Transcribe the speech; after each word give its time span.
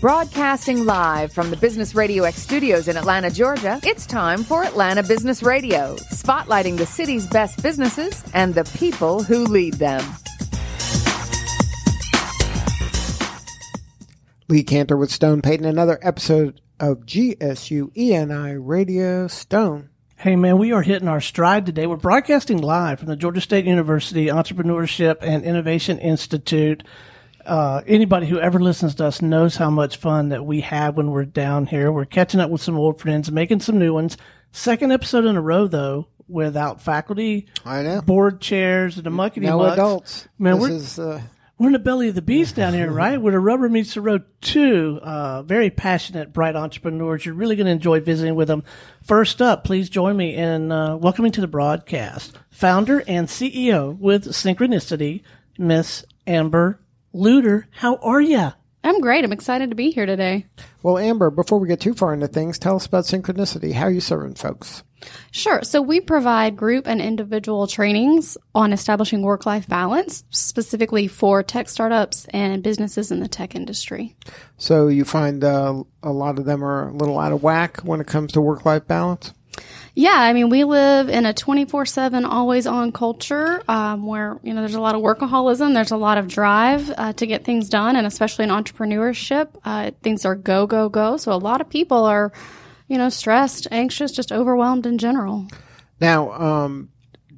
Broadcasting 0.00 0.86
live 0.86 1.30
from 1.30 1.50
the 1.50 1.56
Business 1.58 1.94
Radio 1.94 2.24
X 2.24 2.36
from 2.40 2.40
the 2.40 2.46
Business 2.46 2.74
Radio 2.74 2.78
X 2.78 2.82
studios 2.82 2.88
in 2.88 2.96
Atlanta, 2.96 3.30
Georgia, 3.30 3.78
it's 3.82 4.06
time 4.06 4.42
for 4.42 4.64
Atlanta 4.64 5.02
Business 5.02 5.42
Radio, 5.42 5.94
spotlighting 6.10 6.78
the 6.78 6.86
city's 6.86 7.26
best 7.26 7.62
businesses 7.62 8.24
and 8.32 8.54
the 8.54 8.64
people 8.78 9.22
who 9.22 9.44
lead 9.44 9.74
them. 9.74 10.02
Lee 14.48 14.64
Kantor 14.64 14.96
with 14.96 15.10
Stone 15.10 15.42
Payton, 15.42 15.66
another 15.66 15.98
episode 16.00 16.62
of 16.80 17.00
GSU 17.00 17.94
ENI 17.94 18.58
Radio 18.58 19.28
Stone. 19.28 19.90
Hey 20.16 20.34
man, 20.34 20.56
we 20.56 20.72
are 20.72 20.82
hitting 20.82 21.08
our 21.08 21.20
stride 21.20 21.66
today. 21.66 21.86
We're 21.86 21.96
broadcasting 21.96 22.58
live 22.58 23.00
from 23.00 23.08
the 23.08 23.16
Georgia 23.16 23.42
State 23.42 23.66
University 23.66 24.28
Entrepreneurship 24.28 25.18
and 25.20 25.44
Innovation 25.44 25.98
Institute. 25.98 26.84
Uh, 27.46 27.82
anybody 27.86 28.26
who 28.26 28.38
ever 28.40 28.58
listens 28.60 28.94
to 28.96 29.06
us 29.06 29.22
knows 29.22 29.56
how 29.56 29.70
much 29.70 29.96
fun 29.96 30.28
that 30.30 30.44
we 30.44 30.60
have 30.62 30.96
when 30.96 31.10
we're 31.10 31.24
down 31.24 31.66
here. 31.66 31.90
We're 31.92 32.04
catching 32.04 32.40
up 32.40 32.50
with 32.50 32.60
some 32.62 32.76
old 32.76 33.00
friends, 33.00 33.30
making 33.30 33.60
some 33.60 33.78
new 33.78 33.94
ones. 33.94 34.16
Second 34.52 34.92
episode 34.92 35.24
in 35.24 35.36
a 35.36 35.40
row 35.40 35.66
though, 35.66 36.08
without 36.28 36.80
faculty, 36.80 37.48
I 37.64 37.82
know. 37.82 38.02
board 38.02 38.40
chairs, 38.40 38.96
and 38.96 39.04
the 39.06 39.10
monkey 39.10 39.40
No 39.40 39.58
mucks. 39.58 39.72
adults. 39.74 40.28
Man, 40.38 40.54
this 40.54 40.62
we're- 40.62 40.74
is 40.76 40.98
uh, 40.98 41.20
We're 41.58 41.66
in 41.68 41.72
the 41.72 41.78
belly 41.78 42.08
of 42.08 42.14
the 42.14 42.22
beast 42.22 42.56
down 42.56 42.72
here, 42.74 42.90
right? 42.92 43.20
Where 43.20 43.32
the 43.32 43.38
rubber 43.40 43.68
meets 43.68 43.94
the 43.94 44.00
road. 44.00 44.24
Two 44.40 44.98
uh, 45.02 45.42
very 45.42 45.70
passionate, 45.70 46.32
bright 46.32 46.56
entrepreneurs. 46.56 47.24
You're 47.26 47.34
really 47.34 47.56
going 47.56 47.66
to 47.66 47.72
enjoy 47.72 48.00
visiting 48.00 48.34
with 48.34 48.48
them. 48.48 48.64
First 49.02 49.40
up, 49.42 49.64
please 49.64 49.88
join 49.90 50.16
me 50.16 50.34
in 50.34 50.72
uh, 50.72 50.96
welcoming 50.96 51.32
to 51.32 51.40
the 51.40 51.46
broadcast 51.48 52.36
founder 52.50 53.02
and 53.06 53.28
CEO 53.28 53.96
with 53.98 54.26
Synchronicity, 54.26 55.22
Miss 55.58 56.04
Amber 56.26 56.80
Luter. 57.14 57.64
How 57.70 57.96
are 57.96 58.20
ya? 58.20 58.52
I'm 58.82 59.00
great. 59.00 59.24
I'm 59.24 59.32
excited 59.32 59.70
to 59.70 59.76
be 59.76 59.90
here 59.90 60.06
today. 60.06 60.46
well, 60.82 60.96
Amber. 60.96 61.30
Before 61.30 61.58
we 61.58 61.68
get 61.68 61.80
too 61.80 61.94
far 61.94 62.14
into 62.14 62.28
things, 62.28 62.58
tell 62.58 62.76
us 62.76 62.86
about 62.86 63.04
synchronicity. 63.04 63.72
How 63.72 63.84
are 63.84 63.90
you 63.90 64.00
serving 64.00 64.34
folks? 64.34 64.82
Sure. 65.30 65.62
So 65.62 65.82
we 65.82 66.00
provide 66.00 66.56
group 66.56 66.86
and 66.86 67.00
individual 67.00 67.66
trainings 67.66 68.36
on 68.54 68.72
establishing 68.72 69.22
work 69.22 69.46
life 69.46 69.66
balance, 69.68 70.24
specifically 70.30 71.08
for 71.08 71.42
tech 71.42 71.68
startups 71.68 72.26
and 72.30 72.62
businesses 72.62 73.10
in 73.10 73.20
the 73.20 73.28
tech 73.28 73.54
industry. 73.54 74.16
So 74.56 74.88
you 74.88 75.04
find 75.04 75.42
uh, 75.42 75.82
a 76.02 76.12
lot 76.12 76.38
of 76.38 76.44
them 76.44 76.62
are 76.64 76.88
a 76.88 76.92
little 76.92 77.18
out 77.18 77.32
of 77.32 77.42
whack 77.42 77.80
when 77.80 78.00
it 78.00 78.06
comes 78.06 78.32
to 78.32 78.40
work 78.40 78.64
life 78.64 78.86
balance. 78.86 79.32
Yeah, 79.94 80.14
I 80.14 80.32
mean, 80.32 80.50
we 80.50 80.64
live 80.64 81.08
in 81.08 81.26
a 81.26 81.34
24 81.34 81.84
7 81.84 82.24
always 82.24 82.66
on 82.66 82.92
culture 82.92 83.62
um, 83.68 84.06
where, 84.06 84.38
you 84.42 84.54
know, 84.54 84.60
there's 84.60 84.74
a 84.74 84.80
lot 84.80 84.94
of 84.94 85.02
workaholism, 85.02 85.74
there's 85.74 85.90
a 85.90 85.96
lot 85.96 86.16
of 86.16 86.28
drive 86.28 86.90
uh, 86.96 87.12
to 87.14 87.26
get 87.26 87.44
things 87.44 87.68
done, 87.68 87.96
and 87.96 88.06
especially 88.06 88.44
in 88.44 88.50
entrepreneurship, 88.50 89.48
uh, 89.64 89.90
things 90.02 90.24
are 90.24 90.36
go, 90.36 90.66
go, 90.66 90.88
go. 90.88 91.16
So 91.16 91.32
a 91.32 91.34
lot 91.34 91.60
of 91.60 91.68
people 91.68 92.04
are, 92.04 92.32
you 92.88 92.98
know, 92.98 93.08
stressed, 93.08 93.66
anxious, 93.70 94.12
just 94.12 94.30
overwhelmed 94.30 94.86
in 94.86 94.96
general. 94.96 95.48
Now, 96.00 96.32
um, 96.32 96.90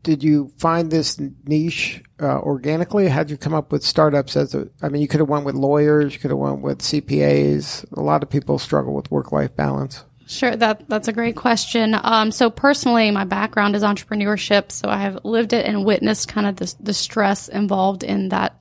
did 0.02 0.22
you 0.22 0.52
find 0.58 0.90
this 0.90 1.18
niche 1.44 2.02
uh, 2.20 2.38
organically? 2.40 3.08
How'd 3.08 3.30
you 3.30 3.36
come 3.36 3.54
up 3.54 3.72
with 3.72 3.82
startups 3.82 4.36
as 4.36 4.54
a? 4.54 4.68
I 4.82 4.88
mean, 4.88 5.00
you 5.00 5.08
could 5.08 5.20
have 5.20 5.28
went 5.28 5.44
with 5.46 5.54
lawyers, 5.54 6.12
you 6.12 6.20
could 6.20 6.30
have 6.30 6.38
went 6.38 6.60
with 6.60 6.80
CPAs. 6.80 7.90
A 7.92 8.00
lot 8.00 8.22
of 8.22 8.30
people 8.30 8.58
struggle 8.58 8.94
with 8.94 9.10
work 9.10 9.32
life 9.32 9.54
balance. 9.56 10.04
Sure, 10.32 10.56
that 10.56 10.88
that's 10.88 11.08
a 11.08 11.12
great 11.12 11.36
question. 11.36 11.94
Um, 11.94 12.32
so 12.32 12.48
personally, 12.48 13.10
my 13.10 13.24
background 13.24 13.76
is 13.76 13.82
entrepreneurship, 13.82 14.72
so 14.72 14.88
I 14.88 14.96
have 14.96 15.26
lived 15.26 15.52
it 15.52 15.66
and 15.66 15.84
witnessed 15.84 16.28
kind 16.28 16.46
of 16.46 16.56
the, 16.56 16.74
the 16.80 16.94
stress 16.94 17.48
involved 17.48 18.02
in 18.02 18.30
that 18.30 18.58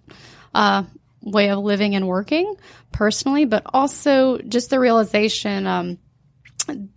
uh, 0.53 0.83
way 1.21 1.49
of 1.49 1.59
living 1.59 1.95
and 1.95 2.09
working 2.09 2.55
personally, 2.91 3.45
but 3.45 3.63
also 3.73 4.37
just 4.39 4.69
the 4.69 4.81
realization. 4.81 5.65
Um, 5.65 5.97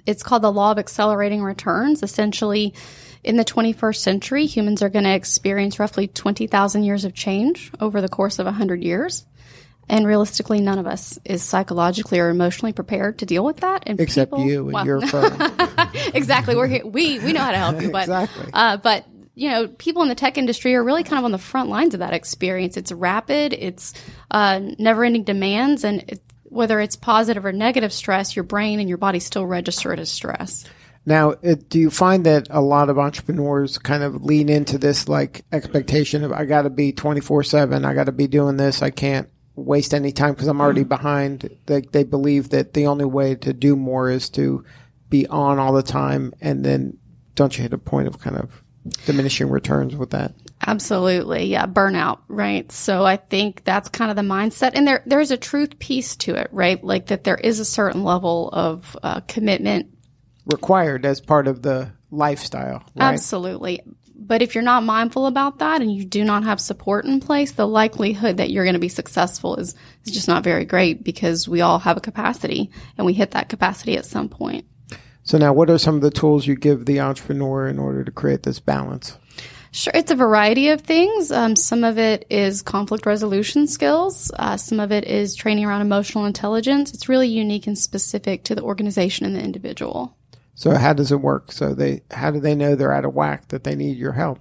it's 0.07 0.25
called 0.25 0.43
the 0.43 0.51
law 0.51 0.73
of 0.73 0.81
accelerating 0.81 1.45
returns. 1.45 2.03
Essentially, 2.03 2.75
in 3.23 3.37
the 3.37 3.45
21st 3.45 3.97
century, 3.97 4.47
humans 4.47 4.83
are 4.83 4.91
going 4.91 5.05
to 5.05 5.15
experience 5.15 5.79
roughly 5.79 6.09
20,000 6.09 6.83
years 6.83 7.05
of 7.05 7.15
change 7.15 7.71
over 7.79 8.01
the 8.01 8.09
course 8.09 8.41
of 8.41 8.47
100 8.47 8.83
years. 8.83 9.25
And 9.89 10.07
realistically, 10.07 10.61
none 10.61 10.79
of 10.79 10.87
us 10.87 11.19
is 11.25 11.43
psychologically 11.43 12.19
or 12.19 12.31
emotionally 12.31 12.73
prepared 12.73 13.19
to 13.19 13.27
deal 13.27 13.45
with 13.45 13.59
that. 13.59 13.83
And 13.87 14.01
Except 14.01 14.33
people- 14.33 14.45
you 14.47 14.65
and 14.65 14.73
well, 14.73 14.87
your 14.87 15.01
firm. 15.07 15.39
exactly. 16.15 16.57
We're 16.57 16.67
here. 16.69 16.87
We 16.87 17.19
we 17.19 17.33
know 17.33 17.41
how 17.41 17.51
to 17.51 17.59
help 17.59 17.81
you, 17.83 17.91
but 17.91 18.05
Exactly. 18.05 18.51
uh, 18.53 18.77
but 18.79 19.05
you 19.35 19.51
know, 19.51 19.67
people 19.69 20.03
in 20.03 20.09
the 20.09 20.15
tech 20.15 20.39
industry 20.39 20.75
are 20.77 20.85
really 20.85 21.03
kind 21.03 21.19
of 21.19 21.25
on 21.25 21.33
the 21.33 21.39
front 21.39 21.69
lines 21.69 21.93
of 21.95 22.01
that 22.01 22.15
experience. 22.15 22.77
It's 22.77 22.93
rapid. 22.93 23.53
It's 23.53 23.93
uh, 24.31 24.61
never-ending 24.79 25.25
demands, 25.25 25.83
and 25.85 26.05
it, 26.09 26.23
whether 26.45 26.79
it's 26.81 26.95
positive 26.95 27.45
or 27.45 27.53
negative 27.53 27.93
stress, 27.93 28.37
your 28.37 28.45
brain 28.45 28.79
and 28.79 28.89
your 28.89 28.99
body 28.99 29.19
still 29.19 29.45
register 29.45 29.93
it 29.93 29.99
as 29.99 30.09
stress. 30.09 30.65
Now, 31.05 31.35
it, 31.43 31.69
do 31.69 31.81
you 31.81 31.91
find 31.91 32.25
that 32.27 32.47
a 32.49 32.61
lot 32.61 32.89
of 32.89 32.99
entrepreneurs 32.99 33.77
kind 33.77 34.05
of 34.05 34.25
lean 34.25 34.49
into 34.49 34.79
this 34.79 35.09
like 35.09 35.45
expectation 35.53 36.23
of 36.23 36.33
I 36.33 36.45
got 36.45 36.63
to 36.63 36.71
be 36.71 36.93
24/7, 36.93 37.85
I 37.85 37.93
got 37.93 38.05
to 38.05 38.13
be 38.13 38.29
doing 38.29 38.57
this, 38.57 38.83
I 38.83 38.91
can't 38.91 39.29
waste 39.57 39.95
any 39.95 40.13
time 40.13 40.35
because 40.35 40.49
I'm 40.49 40.61
already 40.61 40.85
behind. 40.85 41.57
They 41.67 41.81
they 41.81 42.05
believe 42.05 42.51
that 42.51 42.75
the 42.75 42.87
only 42.87 43.05
way 43.05 43.35
to 43.37 43.53
do 43.53 43.77
more 43.77 44.11
is 44.11 44.29
to 44.31 44.65
be 45.11 45.27
on 45.29 45.59
all 45.59 45.73
the 45.73 45.83
time 45.83 46.35
and 46.41 46.65
then 46.65 46.99
don't 47.35 47.57
you 47.57 47.63
hit 47.63 47.73
a 47.73 47.79
point 47.79 48.09
of 48.09 48.19
kind 48.19 48.37
of 48.37 48.63
diminishing 49.07 49.49
returns 49.49 49.97
with 49.97 50.11
that? 50.11 50.35
Absolutely. 50.67 51.47
Yeah. 51.47 51.67
Burnout. 51.67 52.21
Right. 52.29 52.71
So 52.71 53.05
I 53.05 53.17
think 53.17 53.65
that's 53.65 53.89
kind 53.89 54.11
of 54.11 54.17
the 54.17 54.23
mindset. 54.23 54.73
And 54.75 54.87
there, 54.87 55.03
there's 55.07 55.31
a 55.31 55.37
truth 55.37 55.79
piece 55.79 56.17
to 56.17 56.35
it, 56.35 56.49
right? 56.53 56.83
Like 56.83 57.07
that 57.07 57.25
there 57.25 57.37
is 57.37 57.61
a 57.61 57.65
certain 57.65 58.05
level 58.05 58.51
of 58.53 58.97
uh, 59.03 59.21
commitment 59.21 59.91
Required 60.47 61.07
as 61.07 61.23
part 61.23 61.49
of 61.49 61.63
the 61.63 61.91
lifestyle, 62.11 62.85
right? 62.95 63.15
Absolutely. 63.15 63.81
But 64.17 64.43
if 64.43 64.55
you're 64.55 64.63
not 64.63 64.85
mindful 64.85 65.27
about 65.27 65.59
that 65.59 65.83
and 65.83 65.93
you 65.93 66.05
do 66.05 66.25
not 66.25 66.45
have 66.45 66.61
support 66.61 67.05
in 67.05 67.21
place, 67.21 67.53
the 67.53 67.67
likelihood 67.67 68.37
that 68.37 68.51
you're 68.51 68.65
going 68.65 68.75
to 68.75 68.81
be 68.81 68.89
successful 68.89 69.57
is, 69.57 69.75
is 70.05 70.13
just 70.13 70.29
not 70.29 70.45
very 70.45 70.65
great 70.65 71.03
because 71.05 71.49
we 71.49 71.61
all 71.61 71.79
have 71.81 71.97
a 71.97 72.01
capacity 72.01 72.71
and 72.97 73.05
we 73.05 73.13
hit 73.13 73.33
that 73.33 73.49
capacity 73.49 73.97
at 73.97 74.07
some 74.07 74.29
point. 74.29 74.67
So 75.25 75.39
now 75.39 75.53
what 75.53 75.71
are 75.71 75.79
some 75.79 75.97
of 75.97 76.03
the 76.03 76.11
tools 76.11 76.47
you 76.47 76.55
give 76.55 76.87
the 76.87 77.01
entrepreneur 77.01 77.67
in 77.67 77.79
order 77.79 78.05
to 78.05 78.13
create 78.13 78.43
this 78.43 78.61
balance? 78.61 79.19
Sure, 79.73 79.93
it's 79.93 80.13
a 80.13 80.15
variety 80.15 80.69
of 80.69 80.83
things. 80.83 81.33
Um, 81.33 81.57
some 81.57 81.83
of 81.83 81.99
it 81.99 82.27
is 82.31 82.63
conflict 82.63 83.07
resolution 83.07 83.67
skills. 83.67 84.31
Uh, 84.39 84.57
some 84.57 84.79
of 84.79 84.93
it 84.93 85.05
is 85.05 85.35
training 85.35 85.65
around 85.65 85.81
emotional 85.81 86.27
intelligence. 86.27 86.95
It's 86.95 87.09
really 87.09 87.27
unique 87.27 87.67
and 87.67 87.77
specific 87.77 88.45
to 88.45 88.55
the 88.55 88.63
organization 88.63 89.27
and 89.27 89.35
the 89.35 89.43
individual. 89.43 90.17
So 90.55 90.75
how 90.75 90.93
does 90.93 91.13
it 91.13 91.21
work? 91.21 91.53
So 91.53 91.75
they 91.75 92.03
how 92.11 92.31
do 92.31 92.41
they 92.41 92.55
know 92.55 92.75
they're 92.75 92.93
out 92.93 93.05
of 93.05 93.15
whack 93.15 93.49
that 93.49 93.65
they 93.65 93.75
need 93.75 93.99
your 93.99 94.13
help? 94.13 94.41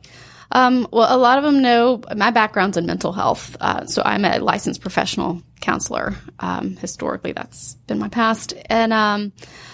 Um, 0.51 0.87
well, 0.91 1.13
a 1.13 1.17
lot 1.17 1.39
of 1.39 1.43
them 1.43 1.63
know 1.63 2.01
my 2.15 2.29
background's 2.29 2.77
in 2.77 2.85
mental 2.85 3.11
health. 3.11 3.57
Uh, 3.59 3.85
so 3.87 4.03
I'm 4.05 4.23
a 4.23 4.37
licensed 4.37 4.81
professional 4.81 5.41
counselor. 5.61 6.15
Um, 6.39 6.77
historically, 6.77 7.31
that's 7.31 7.73
been 7.87 7.97
my 7.97 8.09
past. 8.09 8.53
And 8.67 8.93
um, 8.93 9.33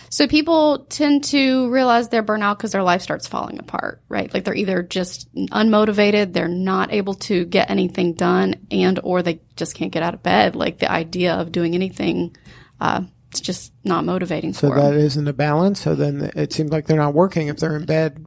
so 0.10 0.26
people 0.26 0.86
tend 0.90 1.26
to 1.26 1.70
realize 1.70 2.08
they're 2.08 2.24
burnout 2.24 2.58
because 2.58 2.72
their 2.72 2.84
life 2.84 3.02
starts 3.02 3.28
falling 3.28 3.60
apart, 3.60 4.02
right? 4.08 4.34
Like 4.34 4.46
they're 4.46 4.56
either 4.56 4.82
just 4.82 5.34
unmotivated, 5.36 6.32
they're 6.32 6.48
not 6.48 6.94
able 6.94 7.16
to 7.16 7.44
get 7.46 7.70
anything 7.70 8.14
done, 8.14 8.56
and 8.72 9.00
or 9.04 9.22
they 9.22 9.42
just 9.58 9.76
can't 9.76 9.92
get 9.92 10.04
out 10.04 10.14
of 10.14 10.24
bed. 10.24 10.56
Like 10.56 10.80
the 10.80 10.90
idea 10.90 11.36
of 11.36 11.52
doing 11.52 11.76
anything, 11.76 12.38
uh, 12.80 13.04
it's 13.30 13.40
just 13.42 13.72
not 13.84 14.06
motivating 14.06 14.54
So 14.54 14.70
for 14.70 14.76
that 14.76 14.92
them. 14.92 15.00
isn't 15.00 15.28
a 15.28 15.34
balance. 15.34 15.82
So 15.82 15.96
then 15.96 16.32
it 16.36 16.52
seems 16.54 16.72
like 16.72 16.88
they're 16.88 16.98
not 16.98 17.14
working 17.14 17.48
if 17.48 17.58
they're 17.58 17.76
in 17.76 17.86
bed. 17.86 18.26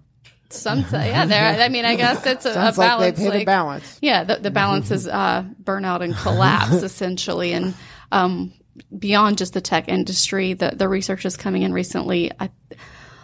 Some, 0.50 0.84
yeah, 0.92 1.24
there. 1.24 1.62
I 1.62 1.68
mean, 1.70 1.86
I 1.86 1.96
guess 1.96 2.26
it's 2.26 2.44
a, 2.44 2.50
a 2.52 2.54
like 2.54 2.76
balance. 2.76 3.18
they've 3.18 3.32
hit 3.32 3.42
a 3.42 3.44
balance. 3.46 3.98
Yeah, 4.02 4.24
the, 4.24 4.36
the 4.36 4.50
balance 4.50 4.90
is 4.90 5.08
uh, 5.08 5.44
burnout 5.62 6.02
and 6.02 6.14
collapse 6.14 6.72
essentially, 6.82 7.54
and 7.54 7.72
um, 8.12 8.52
beyond 8.98 9.38
just 9.38 9.54
the 9.54 9.62
tech 9.62 9.88
industry, 9.88 10.52
the 10.52 10.72
the 10.76 10.88
research 10.90 11.24
is 11.24 11.38
coming 11.38 11.62
in 11.62 11.72
recently. 11.72 12.30
I, 12.38 12.50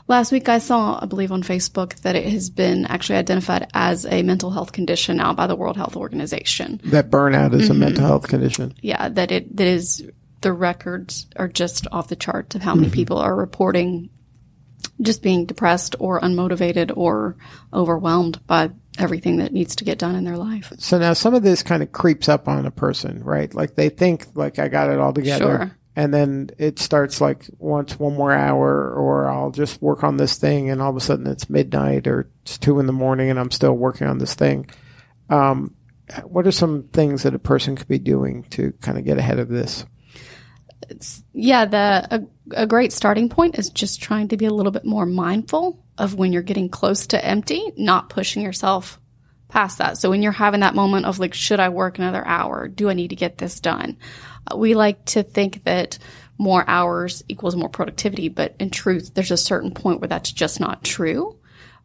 last 0.06 0.32
week, 0.32 0.48
I 0.48 0.58
saw, 0.58 0.98
I 1.02 1.04
believe, 1.04 1.30
on 1.30 1.42
Facebook 1.42 1.96
that 2.00 2.16
it 2.16 2.24
has 2.32 2.48
been 2.48 2.86
actually 2.86 3.16
identified 3.18 3.68
as 3.74 4.06
a 4.06 4.22
mental 4.22 4.50
health 4.50 4.72
condition 4.72 5.18
now 5.18 5.34
by 5.34 5.46
the 5.46 5.54
World 5.54 5.76
Health 5.76 5.96
Organization. 5.96 6.80
That 6.84 7.10
burnout 7.10 7.52
is 7.52 7.68
a 7.68 7.72
Mm-hmm. 7.72 7.80
mental 7.80 8.06
health 8.06 8.26
condition. 8.28 8.72
Yeah, 8.80 9.10
that 9.10 9.30
it 9.30 9.54
that 9.54 9.66
is 9.66 10.02
the 10.40 10.52
records 10.52 11.26
are 11.36 11.48
just 11.48 11.86
off 11.90 12.08
the 12.08 12.16
charts 12.16 12.54
of 12.54 12.62
how 12.62 12.74
many 12.74 12.90
people 12.90 13.18
are 13.18 13.34
reporting 13.34 14.10
just 15.00 15.22
being 15.22 15.46
depressed 15.46 15.96
or 15.98 16.20
unmotivated 16.20 16.96
or 16.96 17.36
overwhelmed 17.72 18.44
by 18.46 18.70
everything 18.98 19.36
that 19.36 19.52
needs 19.52 19.76
to 19.76 19.84
get 19.84 19.98
done 19.98 20.14
in 20.14 20.24
their 20.24 20.36
life. 20.36 20.72
So 20.78 20.98
now 20.98 21.12
some 21.12 21.34
of 21.34 21.42
this 21.42 21.62
kind 21.62 21.82
of 21.82 21.92
creeps 21.92 22.28
up 22.28 22.48
on 22.48 22.66
a 22.66 22.70
person, 22.70 23.22
right? 23.22 23.52
Like 23.52 23.74
they 23.74 23.88
think 23.88 24.26
like 24.34 24.58
I 24.58 24.68
got 24.68 24.90
it 24.90 24.98
all 24.98 25.12
together. 25.12 25.44
Sure. 25.44 25.76
And 25.94 26.14
then 26.14 26.50
it 26.58 26.78
starts 26.78 27.20
like 27.20 27.48
once 27.58 27.98
one 27.98 28.14
more 28.14 28.32
hour 28.32 28.92
or 28.92 29.28
I'll 29.28 29.50
just 29.50 29.82
work 29.82 30.04
on 30.04 30.16
this 30.16 30.36
thing 30.36 30.70
and 30.70 30.80
all 30.80 30.90
of 30.90 30.96
a 30.96 31.00
sudden 31.00 31.26
it's 31.26 31.50
midnight 31.50 32.06
or 32.06 32.30
it's 32.42 32.58
two 32.58 32.78
in 32.78 32.86
the 32.86 32.92
morning 32.92 33.30
and 33.30 33.38
I'm 33.38 33.50
still 33.50 33.74
working 33.74 34.06
on 34.06 34.18
this 34.18 34.34
thing. 34.34 34.70
Um, 35.28 35.74
what 36.24 36.46
are 36.46 36.52
some 36.52 36.84
things 36.92 37.24
that 37.24 37.34
a 37.34 37.38
person 37.38 37.76
could 37.76 37.88
be 37.88 37.98
doing 37.98 38.44
to 38.50 38.72
kind 38.80 38.96
of 38.96 39.04
get 39.04 39.18
ahead 39.18 39.38
of 39.38 39.48
this? 39.48 39.84
Yeah, 41.32 41.64
the 41.64 42.08
a, 42.10 42.62
a 42.62 42.66
great 42.66 42.92
starting 42.92 43.28
point 43.28 43.58
is 43.58 43.70
just 43.70 44.02
trying 44.02 44.28
to 44.28 44.36
be 44.36 44.46
a 44.46 44.52
little 44.52 44.72
bit 44.72 44.84
more 44.84 45.06
mindful 45.06 45.84
of 45.96 46.14
when 46.14 46.32
you're 46.32 46.42
getting 46.42 46.68
close 46.68 47.08
to 47.08 47.24
empty, 47.24 47.72
not 47.76 48.08
pushing 48.08 48.42
yourself 48.42 49.00
past 49.48 49.78
that. 49.78 49.98
So 49.98 50.10
when 50.10 50.22
you're 50.22 50.32
having 50.32 50.60
that 50.60 50.74
moment 50.74 51.06
of 51.06 51.18
like, 51.18 51.34
should 51.34 51.60
I 51.60 51.70
work 51.70 51.98
another 51.98 52.26
hour? 52.26 52.68
Do 52.68 52.88
I 52.88 52.94
need 52.94 53.08
to 53.08 53.16
get 53.16 53.38
this 53.38 53.60
done? 53.60 53.96
Uh, 54.50 54.56
we 54.56 54.74
like 54.74 55.04
to 55.06 55.22
think 55.22 55.64
that 55.64 55.98
more 56.36 56.64
hours 56.68 57.24
equals 57.28 57.56
more 57.56 57.68
productivity, 57.68 58.28
but 58.28 58.54
in 58.60 58.70
truth, 58.70 59.12
there's 59.14 59.30
a 59.30 59.36
certain 59.36 59.72
point 59.72 60.00
where 60.00 60.08
that's 60.08 60.30
just 60.30 60.60
not 60.60 60.84
true. 60.84 61.36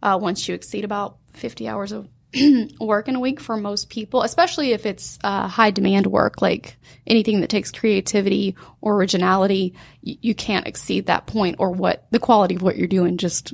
Uh, 0.01 0.19
once 0.21 0.47
you 0.47 0.53
exceed 0.53 0.83
about 0.83 1.17
50 1.33 1.67
hours 1.67 1.91
of 1.91 2.07
work 2.79 3.07
in 3.07 3.15
a 3.15 3.19
week 3.19 3.39
for 3.39 3.57
most 3.57 3.89
people, 3.89 4.23
especially 4.23 4.71
if 4.71 4.85
it's 4.85 5.19
uh, 5.23 5.47
high 5.47 5.71
demand 5.71 6.07
work, 6.07 6.41
like 6.41 6.77
anything 7.05 7.41
that 7.41 7.49
takes 7.49 7.71
creativity 7.71 8.55
or 8.81 8.95
originality, 8.95 9.75
y- 10.05 10.17
you 10.21 10.33
can't 10.33 10.67
exceed 10.67 11.07
that 11.07 11.27
point 11.27 11.57
or 11.59 11.71
what 11.71 12.07
the 12.11 12.19
quality 12.19 12.55
of 12.55 12.61
what 12.61 12.75
you're 12.75 12.87
doing 12.87 13.17
just 13.17 13.53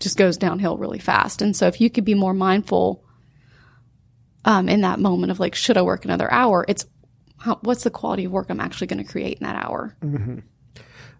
just 0.00 0.16
goes 0.16 0.36
downhill 0.36 0.76
really 0.76 0.98
fast. 0.98 1.42
And 1.42 1.54
so 1.54 1.68
if 1.68 1.80
you 1.80 1.88
could 1.88 2.04
be 2.04 2.14
more 2.14 2.34
mindful 2.34 3.04
um, 4.44 4.68
in 4.68 4.80
that 4.80 4.98
moment 4.98 5.30
of 5.30 5.38
like, 5.38 5.54
should 5.54 5.76
I 5.76 5.82
work 5.82 6.04
another 6.04 6.30
hour? 6.32 6.64
It's 6.66 6.84
how, 7.38 7.58
what's 7.62 7.84
the 7.84 7.90
quality 7.90 8.24
of 8.24 8.32
work 8.32 8.48
I'm 8.50 8.60
actually 8.60 8.88
going 8.88 9.04
to 9.04 9.10
create 9.10 9.38
in 9.38 9.46
that 9.46 9.64
hour? 9.64 9.96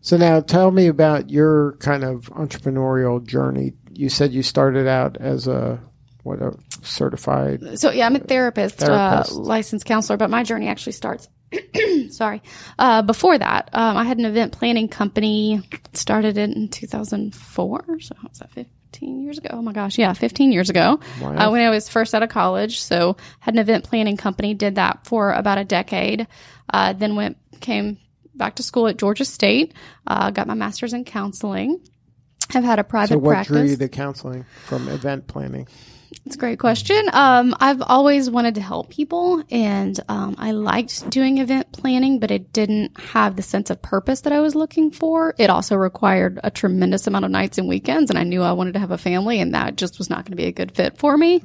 So 0.01 0.17
now 0.17 0.41
tell 0.41 0.73
me 0.73 0.89
about 0.89 1.31
your 1.31 1.77
kind 1.77 2.03
of 2.03 2.25
entrepreneurial 2.31 3.25
journey. 3.25 3.75
You 3.93 4.09
said 4.09 4.33
you 4.33 4.43
started 4.43 4.89
out 4.89 5.17
as 5.19 5.47
a 5.47 5.81
what 6.23 6.41
a 6.41 6.57
certified 6.83 7.79
So 7.79 7.91
yeah, 7.91 8.07
I'm 8.07 8.17
a 8.17 8.21
therapist, 8.21 8.79
Therapist. 8.79 9.33
Uh, 9.33 9.35
licensed 9.39 9.87
counselor, 9.87 10.17
but 10.17 10.31
my 10.31 10.43
journey 10.43 10.69
actually 10.69 10.93
starts. 10.93 11.29
sorry. 12.11 12.43
Uh, 12.79 13.03
before 13.03 13.37
that, 13.37 13.71
um, 13.73 13.97
I 13.97 14.05
had 14.05 14.19
an 14.19 14.25
event 14.25 14.53
planning 14.53 14.89
company. 14.89 15.61
Started 15.93 16.39
it 16.39 16.51
in 16.51 16.69
2004. 16.69 18.01
So 18.01 18.15
how 18.15 18.29
was 18.29 18.39
that? 18.39 18.51
15 18.53 19.23
years 19.23 19.39
ago. 19.39 19.51
Oh 19.53 19.63
my 19.63 19.73
gosh, 19.73 19.99
yeah, 19.99 20.13
15 20.13 20.53
years 20.53 20.71
ago. 20.71 21.01
Uh, 21.23 21.49
when 21.51 21.61
I 21.61 21.71
was 21.71 21.89
first 21.89 22.15
out 22.15 22.23
of 22.23 22.29
college, 22.29 22.81
so 22.81 23.17
had 23.41 23.55
an 23.55 23.61
event 23.61 23.85
planning 23.85 24.17
company. 24.17 24.55
Did 24.55 24.77
that 24.77 25.07
for 25.07 25.33
about 25.33 25.59
a 25.59 25.65
decade. 25.65 26.27
Uh, 26.73 26.93
then 26.93 27.17
went 27.17 27.37
came 27.61 27.99
back 28.35 28.57
to 28.57 28.63
school 28.63 28.89
at 28.89 28.97
Georgia 28.97 29.25
State. 29.25 29.75
Uh, 30.07 30.31
got 30.31 30.47
my 30.47 30.55
master's 30.55 30.93
in 30.93 31.05
counseling. 31.05 31.81
I've 32.55 32.65
had 32.65 32.79
a 32.79 32.85
private 32.85 33.15
So 33.15 33.19
what 33.19 33.33
practice. 33.33 33.57
drew 33.57 33.67
you 33.67 33.77
to 33.77 33.89
counseling 33.89 34.45
from 34.67 34.89
event 34.89 35.27
planning? 35.27 35.67
It's 36.27 36.37
a 36.37 36.39
great 36.39 36.59
question. 36.59 37.03
Um, 37.13 37.57
I've 37.59 37.83
always 37.83 38.29
wanted 38.31 38.55
to 38.57 38.61
help 38.61 38.91
people, 38.91 39.43
and 39.51 39.99
um, 40.09 40.37
I 40.39 40.53
liked 40.53 41.09
doing 41.09 41.39
event 41.39 41.73
planning, 41.73 42.21
but 42.21 42.31
it 42.31 42.53
didn't 42.53 43.01
have 43.01 43.35
the 43.35 43.43
sense 43.43 43.71
of 43.71 43.81
purpose 43.81 44.21
that 44.21 44.33
I 44.33 44.41
was 44.41 44.55
looking 44.55 44.91
for. 44.91 45.35
It 45.39 45.49
also 45.49 45.75
required 45.75 46.39
a 46.45 46.51
tremendous 46.51 47.07
amount 47.07 47.25
of 47.25 47.31
nights 47.31 47.57
and 47.57 47.67
weekends, 47.67 48.11
and 48.11 48.19
I 48.19 48.25
knew 48.25 48.43
I 48.43 48.53
wanted 48.53 48.75
to 48.75 48.79
have 48.79 48.91
a 48.91 48.99
family, 48.99 49.41
and 49.41 49.55
that 49.55 49.77
just 49.77 49.99
was 49.99 50.11
not 50.11 50.19
going 50.19 50.33
to 50.33 50.37
be 50.37 50.45
a 50.47 50.53
good 50.53 50.73
fit 50.77 50.99
for 50.99 51.17
me. 51.17 51.41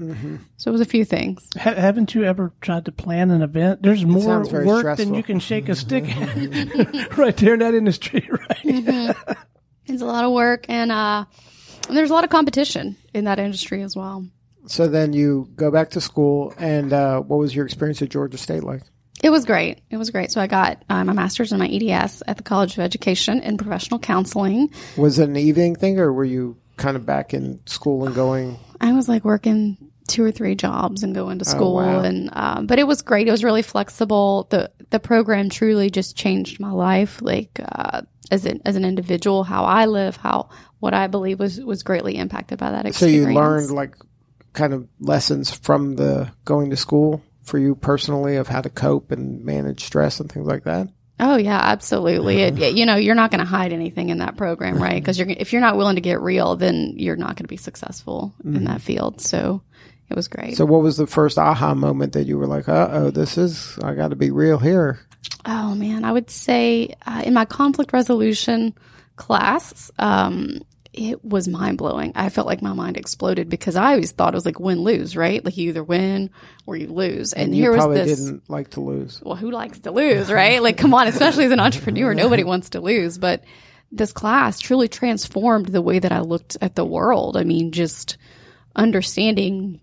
So 0.58 0.70
it 0.70 0.74
was 0.74 0.82
a 0.82 0.86
few 0.86 1.06
things. 1.06 1.48
Ha- 1.58 1.74
haven't 1.74 2.14
you 2.14 2.26
ever 2.26 2.52
tried 2.60 2.86
to 2.86 2.92
plan 2.92 3.32
an 3.32 3.42
event? 3.42 3.82
There's 3.82 4.06
more 4.06 4.40
work 4.42 4.80
stressful. 4.80 4.96
than 5.06 5.14
you 5.14 5.24
can 5.24 5.40
shake 5.40 5.70
a 5.70 5.76
stick 5.76 6.04
at 6.18 7.18
right 7.18 7.38
there 7.38 7.54
in 7.54 7.62
that 7.62 7.74
industry, 7.74 8.30
right? 8.32 9.16
It's 9.88 10.02
a 10.02 10.06
lot 10.06 10.26
of 10.26 10.32
work, 10.32 10.66
and 10.70 10.92
uh, 10.92 11.26
there's 11.90 12.10
a 12.10 12.14
lot 12.14 12.24
of 12.24 12.30
competition 12.30 12.96
in 13.14 13.26
that 13.26 13.40
industry 13.40 13.82
as 13.82 13.96
well. 13.96 14.28
So 14.68 14.88
then 14.88 15.14
you 15.14 15.50
go 15.56 15.72
back 15.72 15.92
to 15.92 16.02
school, 16.02 16.54
and 16.58 16.92
uh, 16.92 17.22
what 17.22 17.38
was 17.38 17.56
your 17.56 17.66
experience 17.66 18.02
at 18.02 18.10
Georgia 18.10 18.38
State 18.38 18.64
like? 18.64 18.84
It 19.24 19.30
was 19.32 19.46
great. 19.46 19.82
It 19.90 19.98
was 19.98 20.12
great. 20.12 20.32
So 20.32 20.42
I 20.42 20.48
got 20.48 20.84
uh, 20.90 21.04
my 21.04 21.14
master's 21.14 21.52
and 21.52 21.60
my 21.60 21.68
EDS 21.68 22.22
at 22.28 22.38
the 22.38 22.44
College 22.44 22.74
of 22.74 22.80
Education 22.80 23.40
in 23.42 23.58
professional 23.58 24.00
counseling. 24.00 24.72
Was 24.96 25.18
it 25.18 25.30
an 25.30 25.38
evening 25.38 25.76
thing, 25.76 26.00
or 26.00 26.14
were 26.14 26.26
you 26.26 26.58
kind 26.76 26.96
of 26.96 27.06
back 27.06 27.34
in 27.34 27.66
school 27.66 28.06
and 28.06 28.14
going? 28.14 28.60
I 28.80 28.94
was 28.94 29.10
like 29.10 29.26
working 29.26 29.78
two 30.08 30.24
or 30.24 30.32
three 30.32 30.56
jobs 30.56 31.04
and 31.04 31.16
going 31.16 31.40
to 31.40 31.46
school, 31.46 31.76
wow. 31.76 32.02
and 32.02 32.30
um, 32.34 32.68
but 32.68 32.80
it 32.80 32.86
was 32.86 33.02
great. 33.02 33.28
It 33.28 33.32
was 33.32 33.44
really 33.44 33.64
flexible. 33.64 34.48
the 34.50 34.72
The 34.92 35.00
program 35.00 35.50
truly 35.50 35.90
just 35.90 36.16
changed 36.16 36.60
my 36.60 36.72
life, 36.72 37.20
like 37.22 37.60
uh, 37.64 38.02
as 38.32 38.46
an 38.46 38.62
as 38.66 38.76
an 38.76 38.86
individual, 38.86 39.44
how 39.44 39.64
I 39.64 39.86
live, 39.86 40.16
how 40.16 40.50
what 40.80 40.94
I 40.94 41.08
believe 41.08 41.40
was 41.40 41.60
was 41.60 41.84
greatly 41.84 42.16
impacted 42.16 42.60
by 42.60 42.72
that 42.72 42.86
experience. 42.86 43.26
So 43.26 43.30
you 43.30 43.36
learned 43.36 43.72
like 43.72 43.96
kind 44.54 44.74
of 44.74 44.88
lessons 45.00 45.52
from 45.52 45.96
the 45.96 46.32
going 46.46 46.72
to 46.72 46.78
school 46.78 47.22
for 47.44 47.58
you 47.58 47.76
personally 47.76 48.36
of 48.36 48.48
how 48.48 48.62
to 48.62 48.70
cope 48.70 49.12
and 49.12 49.44
manage 49.46 49.84
stress 49.84 50.20
and 50.20 50.32
things 50.32 50.48
like 50.48 50.64
that. 50.66 50.90
Oh 51.20 51.38
yeah, 51.38 51.60
absolutely. 51.60 52.42
It, 52.42 52.60
it- 52.60 52.76
you 52.76 52.86
know, 52.86 52.96
you're 52.96 53.16
not 53.16 53.32
going 53.32 53.40
to 53.40 53.46
hide 53.46 53.74
anything 53.74 54.10
in 54.10 54.20
that 54.20 54.38
program, 54.38 54.82
right? 54.82 54.96
Because 55.02 55.18
you're 55.18 55.30
if 55.30 55.54
you're 55.54 55.62
not 55.62 55.78
willing 55.78 55.96
to 55.96 56.02
get 56.02 56.22
real, 56.22 56.56
then 56.56 56.94
you're 56.98 57.16
not 57.16 57.30
going 57.30 57.46
to 57.46 57.48
be 57.48 57.58
successful 57.58 58.34
in 58.44 58.54
mm-hmm. 58.54 58.66
that 58.66 58.82
field. 58.82 59.22
So 59.22 59.62
it 60.10 60.16
was 60.16 60.28
great. 60.28 60.56
So 60.58 60.66
what 60.66 60.82
was 60.82 60.98
the 60.98 61.08
first 61.08 61.38
aha 61.38 61.74
moment 61.76 62.14
that 62.14 62.26
you 62.26 62.38
were 62.38 62.48
like, 62.48 62.68
"Uh 62.70 62.88
oh, 62.92 63.10
this 63.12 63.38
is 63.38 63.78
I 63.84 63.94
got 63.94 64.10
to 64.10 64.16
be 64.16 64.32
real 64.32 64.58
here." 64.58 65.00
Oh 65.46 65.76
man, 65.76 66.06
I 66.06 66.12
would 66.12 66.30
say 66.30 66.96
uh, 67.06 67.22
in 67.26 67.34
my 67.34 67.46
conflict 67.46 67.94
resolution 67.94 68.74
class, 69.16 69.92
um, 70.00 70.62
it 70.94 71.24
was 71.24 71.48
mind 71.48 71.78
blowing. 71.78 72.12
I 72.16 72.30
felt 72.30 72.48
like 72.48 72.62
my 72.62 72.74
mind 72.74 72.98
exploded 72.98 73.50
because 73.50 73.76
I 73.76 73.92
always 73.94 74.12
thought 74.12 74.34
it 74.34 74.38
was 74.38 74.46
like 74.46 74.60
win 74.60 74.82
lose, 74.82 75.16
right? 75.16 75.44
Like 75.44 75.56
you 75.58 75.70
either 75.70 75.84
win 75.84 76.30
or 76.66 76.76
you 76.76 76.88
lose. 76.88 77.34
And, 77.34 77.56
You 77.56 77.64
here 77.64 77.72
was 77.72 77.80
probably 77.80 78.04
this. 78.04 78.20
didn't 78.20 78.50
like 78.50 78.72
to 78.72 78.82
lose. 78.82 79.22
Well, 79.24 79.36
who 79.36 79.52
likes 79.52 79.80
to 79.80 79.92
lose, 79.92 80.32
right? 80.32 80.62
Like, 80.62 80.78
come 80.78 80.94
on, 80.94 81.08
especially 81.08 81.46
as 81.46 81.52
an 81.52 81.60
entrepreneur, 81.60 82.14
nobody 82.14 82.44
wants 82.44 82.72
to 82.72 82.82
lose. 82.82 83.18
But 83.18 83.44
this 83.92 84.12
class 84.12 84.60
truly 84.60 84.88
transformed 84.88 85.68
the 85.68 85.82
way 85.82 86.00
that 86.00 86.12
I 86.12 86.22
looked 86.22 86.58
at 86.62 86.76
the 86.76 86.86
world. 86.86 87.38
I 87.38 87.44
mean, 87.44 87.72
just 87.72 88.18
understanding 88.76 89.80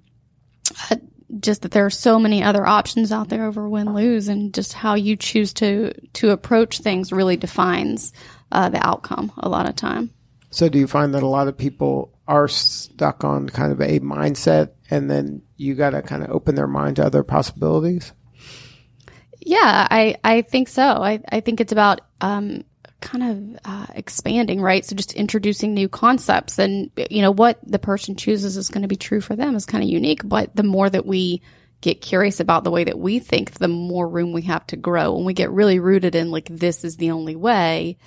uh, 0.91 0.97
just 1.41 1.63
that 1.63 1.73
there 1.73 1.87
are 1.87 1.91
so 1.91 2.19
many 2.19 2.43
other 2.43 2.67
options 2.67 3.13
out 3.13 3.29
there 3.29 3.47
over 3.47 3.69
win 3.69 3.95
lose, 3.95 4.29
and 4.29 4.55
just 4.55 4.73
how 4.73 4.95
you 4.95 5.17
choose 5.17 5.53
to 5.55 5.93
to 6.15 6.31
approach 6.31 6.79
things 6.79 7.13
really 7.13 7.37
defines 7.37 8.13
uh, 8.53 8.69
the 8.69 8.85
outcome 8.87 9.33
a 9.39 9.49
lot 9.49 9.69
of 9.69 9.77
time. 9.77 10.11
So 10.51 10.69
do 10.69 10.79
you 10.79 10.87
find 10.87 11.15
that 11.15 11.23
a 11.23 11.29
lot 11.29 11.49
of 11.49 11.59
people 11.59 12.17
are 12.29 12.47
stuck 12.49 13.25
on 13.25 13.49
kind 13.49 13.73
of 13.73 13.81
a 13.81 14.01
mindset, 14.01 14.71
and 14.91 15.11
then 15.11 15.43
you 15.57 15.75
got 15.75 15.91
to 15.91 16.03
kind 16.03 16.23
of 16.23 16.31
open 16.31 16.55
their 16.55 16.69
mind 16.69 16.97
to 16.97 17.05
other 17.05 17.25
possibilities? 17.25 18.13
Yeah, 19.41 19.87
I, 19.91 20.17
I 20.25 20.43
think 20.43 20.69
so. 20.69 20.83
I, 20.83 21.21
I 21.29 21.41
think 21.41 21.61
it's 21.61 21.73
about 21.73 22.01
um, 22.21 22.65
kind 23.05 23.23
of 23.23 23.61
uh, 23.65 23.87
expanding, 23.95 24.61
right? 24.61 24.85
So 24.85 24.97
just 24.97 25.13
introducing 25.13 25.75
new 25.75 25.89
concepts 25.89 26.59
and, 26.59 26.91
you 27.11 27.23
know, 27.23 27.31
what 27.31 27.59
the 27.63 27.79
person 27.79 28.17
chooses 28.17 28.57
is 28.57 28.71
going 28.71 28.83
to 28.83 28.89
be 28.89 28.97
true 28.97 29.21
for 29.21 29.37
them 29.37 29.55
is 29.55 29.67
kind 29.67 29.85
of 29.85 29.91
unique. 29.91 30.23
But 30.25 30.57
the 30.57 30.65
more 30.65 30.91
that 30.91 31.07
we 31.07 31.43
get 31.81 32.01
curious 32.01 32.41
about 32.41 32.65
the 32.65 32.71
way 32.71 32.85
that 32.85 32.99
we 32.99 33.19
think, 33.19 33.53
the 33.53 33.69
more 33.69 34.09
room 34.09 34.33
we 34.33 34.43
have 34.43 34.67
to 34.69 34.77
grow. 34.77 35.13
When 35.15 35.27
we 35.27 35.35
get 35.35 35.51
really 35.51 35.79
rooted 35.79 36.15
in 36.15 36.31
like, 36.31 36.49
this 36.51 36.83
is 36.83 36.97
the 36.97 37.11
only 37.11 37.37
way, 37.37 37.99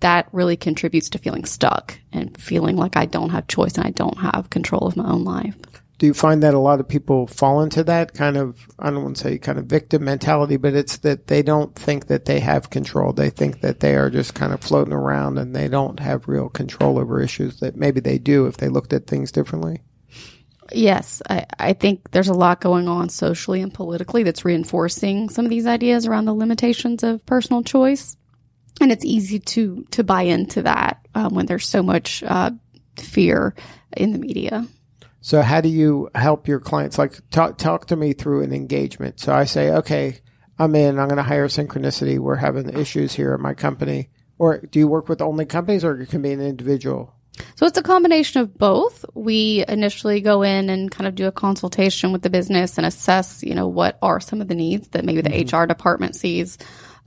that 0.00 0.28
really 0.30 0.56
contributes 0.56 1.08
to 1.10 1.18
feeling 1.18 1.46
stuck 1.46 1.98
and 2.12 2.38
feeling 2.40 2.76
like 2.76 2.96
I 2.96 3.06
don't 3.06 3.30
have 3.30 3.48
choice 3.48 3.76
and 3.76 3.86
I 3.86 3.90
don't 3.90 4.18
have 4.18 4.50
control 4.50 4.86
of 4.86 4.96
my 4.96 5.08
own 5.08 5.24
life. 5.24 5.56
Do 5.98 6.06
you 6.06 6.14
find 6.14 6.42
that 6.44 6.54
a 6.54 6.60
lot 6.60 6.78
of 6.78 6.88
people 6.88 7.26
fall 7.26 7.60
into 7.60 7.82
that 7.84 8.14
kind 8.14 8.36
of, 8.36 8.68
I 8.78 8.90
don't 8.90 9.02
want 9.02 9.16
to 9.16 9.22
say 9.22 9.38
kind 9.38 9.58
of 9.58 9.66
victim 9.66 10.04
mentality, 10.04 10.56
but 10.56 10.74
it's 10.74 10.98
that 10.98 11.26
they 11.26 11.42
don't 11.42 11.74
think 11.74 12.06
that 12.06 12.24
they 12.24 12.38
have 12.38 12.70
control. 12.70 13.12
They 13.12 13.30
think 13.30 13.62
that 13.62 13.80
they 13.80 13.96
are 13.96 14.08
just 14.08 14.34
kind 14.34 14.52
of 14.52 14.60
floating 14.60 14.92
around 14.92 15.38
and 15.38 15.56
they 15.56 15.66
don't 15.66 15.98
have 15.98 16.28
real 16.28 16.48
control 16.48 16.98
over 16.98 17.20
issues 17.20 17.58
that 17.58 17.76
maybe 17.76 17.98
they 17.98 18.18
do 18.18 18.46
if 18.46 18.58
they 18.58 18.68
looked 18.68 18.92
at 18.92 19.08
things 19.08 19.32
differently. 19.32 19.80
Yes, 20.72 21.22
I, 21.28 21.46
I 21.58 21.72
think 21.72 22.10
there's 22.10 22.28
a 22.28 22.34
lot 22.34 22.60
going 22.60 22.88
on 22.88 23.08
socially 23.08 23.62
and 23.62 23.72
politically 23.72 24.22
that's 24.22 24.44
reinforcing 24.44 25.30
some 25.30 25.46
of 25.46 25.50
these 25.50 25.66
ideas 25.66 26.06
around 26.06 26.26
the 26.26 26.34
limitations 26.34 27.02
of 27.02 27.24
personal 27.24 27.62
choice, 27.62 28.16
and 28.80 28.92
it's 28.92 29.04
easy 29.04 29.38
to 29.38 29.84
to 29.92 30.04
buy 30.04 30.22
into 30.22 30.62
that 30.62 31.06
um, 31.14 31.34
when 31.34 31.46
there's 31.46 31.66
so 31.66 31.82
much 31.82 32.22
uh, 32.22 32.50
fear 32.96 33.54
in 33.96 34.12
the 34.12 34.18
media. 34.18 34.66
So 35.20 35.42
how 35.42 35.60
do 35.60 35.68
you 35.68 36.10
help 36.14 36.46
your 36.46 36.60
clients? 36.60 36.98
Like 36.98 37.18
talk, 37.30 37.58
talk 37.58 37.86
to 37.86 37.96
me 37.96 38.12
through 38.12 38.42
an 38.42 38.52
engagement. 38.52 39.20
So 39.20 39.32
I 39.32 39.44
say, 39.44 39.70
okay, 39.70 40.20
I'm 40.58 40.74
in, 40.74 40.98
I'm 40.98 41.08
going 41.08 41.16
to 41.16 41.22
hire 41.22 41.48
Synchronicity. 41.48 42.18
We're 42.18 42.36
having 42.36 42.68
issues 42.78 43.14
here 43.14 43.34
at 43.34 43.40
my 43.40 43.54
company. 43.54 44.10
Or 44.38 44.58
do 44.58 44.78
you 44.78 44.88
work 44.88 45.08
with 45.08 45.20
only 45.20 45.44
companies 45.44 45.84
or 45.84 46.00
it 46.00 46.08
can 46.08 46.22
be 46.22 46.32
an 46.32 46.40
individual? 46.40 47.14
So 47.56 47.66
it's 47.66 47.78
a 47.78 47.82
combination 47.82 48.40
of 48.40 48.56
both. 48.56 49.04
We 49.14 49.64
initially 49.68 50.20
go 50.20 50.42
in 50.42 50.70
and 50.70 50.90
kind 50.90 51.06
of 51.06 51.14
do 51.14 51.26
a 51.26 51.32
consultation 51.32 52.12
with 52.12 52.22
the 52.22 52.30
business 52.30 52.78
and 52.78 52.86
assess, 52.86 53.42
you 53.42 53.54
know, 53.54 53.68
what 53.68 53.98
are 54.02 54.20
some 54.20 54.40
of 54.40 54.48
the 54.48 54.54
needs 54.54 54.88
that 54.88 55.04
maybe 55.04 55.20
the 55.20 55.30
mm-hmm. 55.30 55.56
HR 55.56 55.66
department 55.66 56.16
sees, 56.16 56.58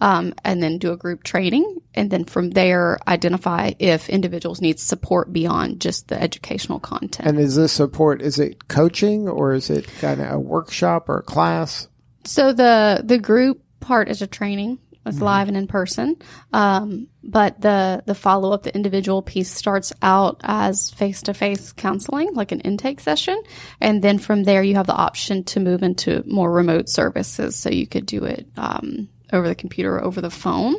um, 0.01 0.33
and 0.43 0.61
then 0.61 0.79
do 0.79 0.91
a 0.91 0.97
group 0.97 1.23
training. 1.23 1.79
And 1.93 2.09
then 2.09 2.25
from 2.25 2.49
there, 2.49 2.97
identify 3.07 3.71
if 3.79 4.09
individuals 4.09 4.59
need 4.59 4.79
support 4.79 5.31
beyond 5.31 5.79
just 5.79 6.07
the 6.07 6.21
educational 6.21 6.79
content. 6.79 7.27
And 7.27 7.39
is 7.39 7.55
this 7.55 7.71
support, 7.71 8.21
is 8.21 8.39
it 8.39 8.67
coaching 8.67 9.29
or 9.29 9.53
is 9.53 9.69
it 9.69 9.87
kind 9.99 10.19
of 10.19 10.31
a 10.31 10.39
workshop 10.39 11.07
or 11.07 11.19
a 11.19 11.23
class? 11.23 11.87
So 12.23 12.51
the 12.53 13.01
the 13.03 13.17
group 13.17 13.63
part 13.79 14.09
is 14.09 14.21
a 14.21 14.27
training. 14.27 14.79
It's 15.03 15.19
live 15.19 15.47
and 15.47 15.57
in 15.57 15.65
person. 15.65 16.17
Um, 16.53 17.07
but 17.23 17.59
the 17.59 18.03
the 18.05 18.13
follow 18.13 18.51
up, 18.51 18.61
the 18.61 18.75
individual 18.75 19.23
piece 19.23 19.49
starts 19.49 19.91
out 20.03 20.39
as 20.43 20.91
face 20.91 21.23
to 21.23 21.33
face 21.33 21.71
counseling, 21.71 22.35
like 22.35 22.51
an 22.51 22.61
intake 22.61 22.99
session, 22.99 23.41
and 23.79 24.03
then 24.03 24.19
from 24.19 24.43
there 24.43 24.61
you 24.61 24.75
have 24.75 24.85
the 24.85 24.93
option 24.93 25.43
to 25.45 25.59
move 25.59 25.81
into 25.81 26.23
more 26.27 26.51
remote 26.51 26.87
services. 26.87 27.55
So 27.55 27.71
you 27.71 27.87
could 27.87 28.05
do 28.05 28.25
it 28.25 28.47
um, 28.57 29.09
over 29.33 29.47
the 29.47 29.55
computer, 29.55 29.95
or 29.95 30.03
over 30.03 30.21
the 30.21 30.29
phone, 30.29 30.75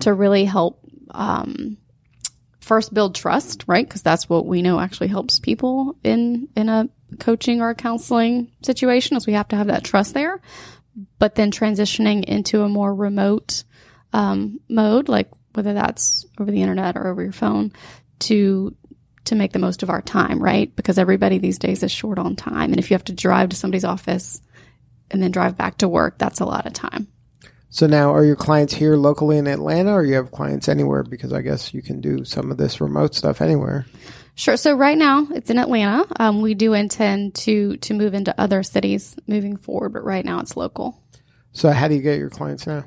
to 0.00 0.12
really 0.12 0.44
help 0.44 0.80
um, 1.10 1.76
first 2.60 2.92
build 2.94 3.14
trust, 3.14 3.64
right? 3.66 3.86
Because 3.86 4.02
that's 4.02 4.28
what 4.28 4.46
we 4.46 4.62
know 4.62 4.80
actually 4.80 5.08
helps 5.08 5.38
people 5.38 5.96
in 6.02 6.48
in 6.56 6.68
a 6.68 6.88
coaching 7.20 7.60
or 7.60 7.70
a 7.70 7.74
counseling 7.74 8.50
situation. 8.62 9.16
Is 9.16 9.26
we 9.26 9.34
have 9.34 9.48
to 9.48 9.56
have 9.56 9.68
that 9.68 9.84
trust 9.84 10.14
there, 10.14 10.40
but 11.18 11.34
then 11.34 11.50
transitioning 11.50 12.24
into 12.24 12.62
a 12.62 12.68
more 12.68 12.94
remote 12.94 13.64
um, 14.12 14.60
mode, 14.68 15.08
like 15.08 15.30
whether 15.54 15.74
that's 15.74 16.26
over 16.38 16.50
the 16.50 16.62
internet 16.62 16.96
or 16.96 17.06
over 17.06 17.22
your 17.22 17.32
phone, 17.32 17.72
to 18.20 18.74
to 19.24 19.34
make 19.34 19.52
the 19.52 19.58
most 19.58 19.82
of 19.82 19.90
our 19.90 20.02
time, 20.02 20.42
right? 20.42 20.74
Because 20.76 20.98
everybody 20.98 21.38
these 21.38 21.58
days 21.58 21.82
is 21.82 21.90
short 21.90 22.18
on 22.18 22.36
time, 22.36 22.72
and 22.72 22.78
if 22.78 22.90
you 22.90 22.94
have 22.94 23.04
to 23.04 23.12
drive 23.12 23.50
to 23.50 23.56
somebody's 23.56 23.84
office 23.84 24.40
and 25.10 25.22
then 25.22 25.30
drive 25.30 25.56
back 25.56 25.78
to 25.78 25.88
work, 25.88 26.18
that's 26.18 26.40
a 26.40 26.46
lot 26.46 26.66
of 26.66 26.72
time. 26.72 27.08
So 27.74 27.88
now, 27.88 28.14
are 28.14 28.24
your 28.24 28.36
clients 28.36 28.72
here 28.72 28.94
locally 28.94 29.36
in 29.36 29.48
Atlanta, 29.48 29.90
or 29.90 30.04
you 30.04 30.14
have 30.14 30.30
clients 30.30 30.68
anywhere? 30.68 31.02
Because 31.02 31.32
I 31.32 31.42
guess 31.42 31.74
you 31.74 31.82
can 31.82 32.00
do 32.00 32.24
some 32.24 32.52
of 32.52 32.56
this 32.56 32.80
remote 32.80 33.16
stuff 33.16 33.40
anywhere. 33.40 33.84
Sure. 34.36 34.56
So 34.56 34.76
right 34.76 34.96
now 34.96 35.26
it's 35.32 35.50
in 35.50 35.58
Atlanta. 35.58 36.06
Um, 36.20 36.40
we 36.40 36.54
do 36.54 36.72
intend 36.72 37.34
to 37.34 37.76
to 37.78 37.92
move 37.92 38.14
into 38.14 38.32
other 38.40 38.62
cities 38.62 39.16
moving 39.26 39.56
forward, 39.56 39.92
but 39.92 40.04
right 40.04 40.24
now 40.24 40.38
it's 40.38 40.56
local. 40.56 41.02
So 41.50 41.72
how 41.72 41.88
do 41.88 41.96
you 41.96 42.00
get 42.00 42.20
your 42.20 42.30
clients 42.30 42.64
now? 42.64 42.84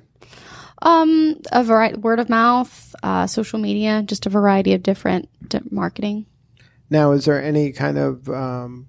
Um, 0.82 1.41
a 1.51 1.65
variety, 1.65 1.98
word 1.98 2.22
of 2.22 2.29
mouth, 2.29 2.96
uh, 3.03 3.27
social 3.27 3.60
media, 3.60 4.03
just 4.06 4.25
a 4.25 4.29
variety 4.29 4.74
of 4.74 4.84
different 4.84 5.27
di- 5.50 5.60
marketing. 5.70 6.27
Now, 6.89 7.12
is 7.12 7.25
there 7.25 7.44
any 7.44 7.74
kind 7.74 7.98
of 7.98 8.29
um, 8.29 8.88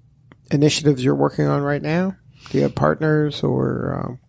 initiatives 0.49 1.03
you're 1.03 1.13
working 1.13 1.47
on 1.47 1.61
right 1.61 1.81
now? 1.81 2.15
Do 2.51 2.57
you 2.57 2.63
have 2.63 2.73
partners 2.75 3.43
or 3.43 4.01
um, 4.01 4.19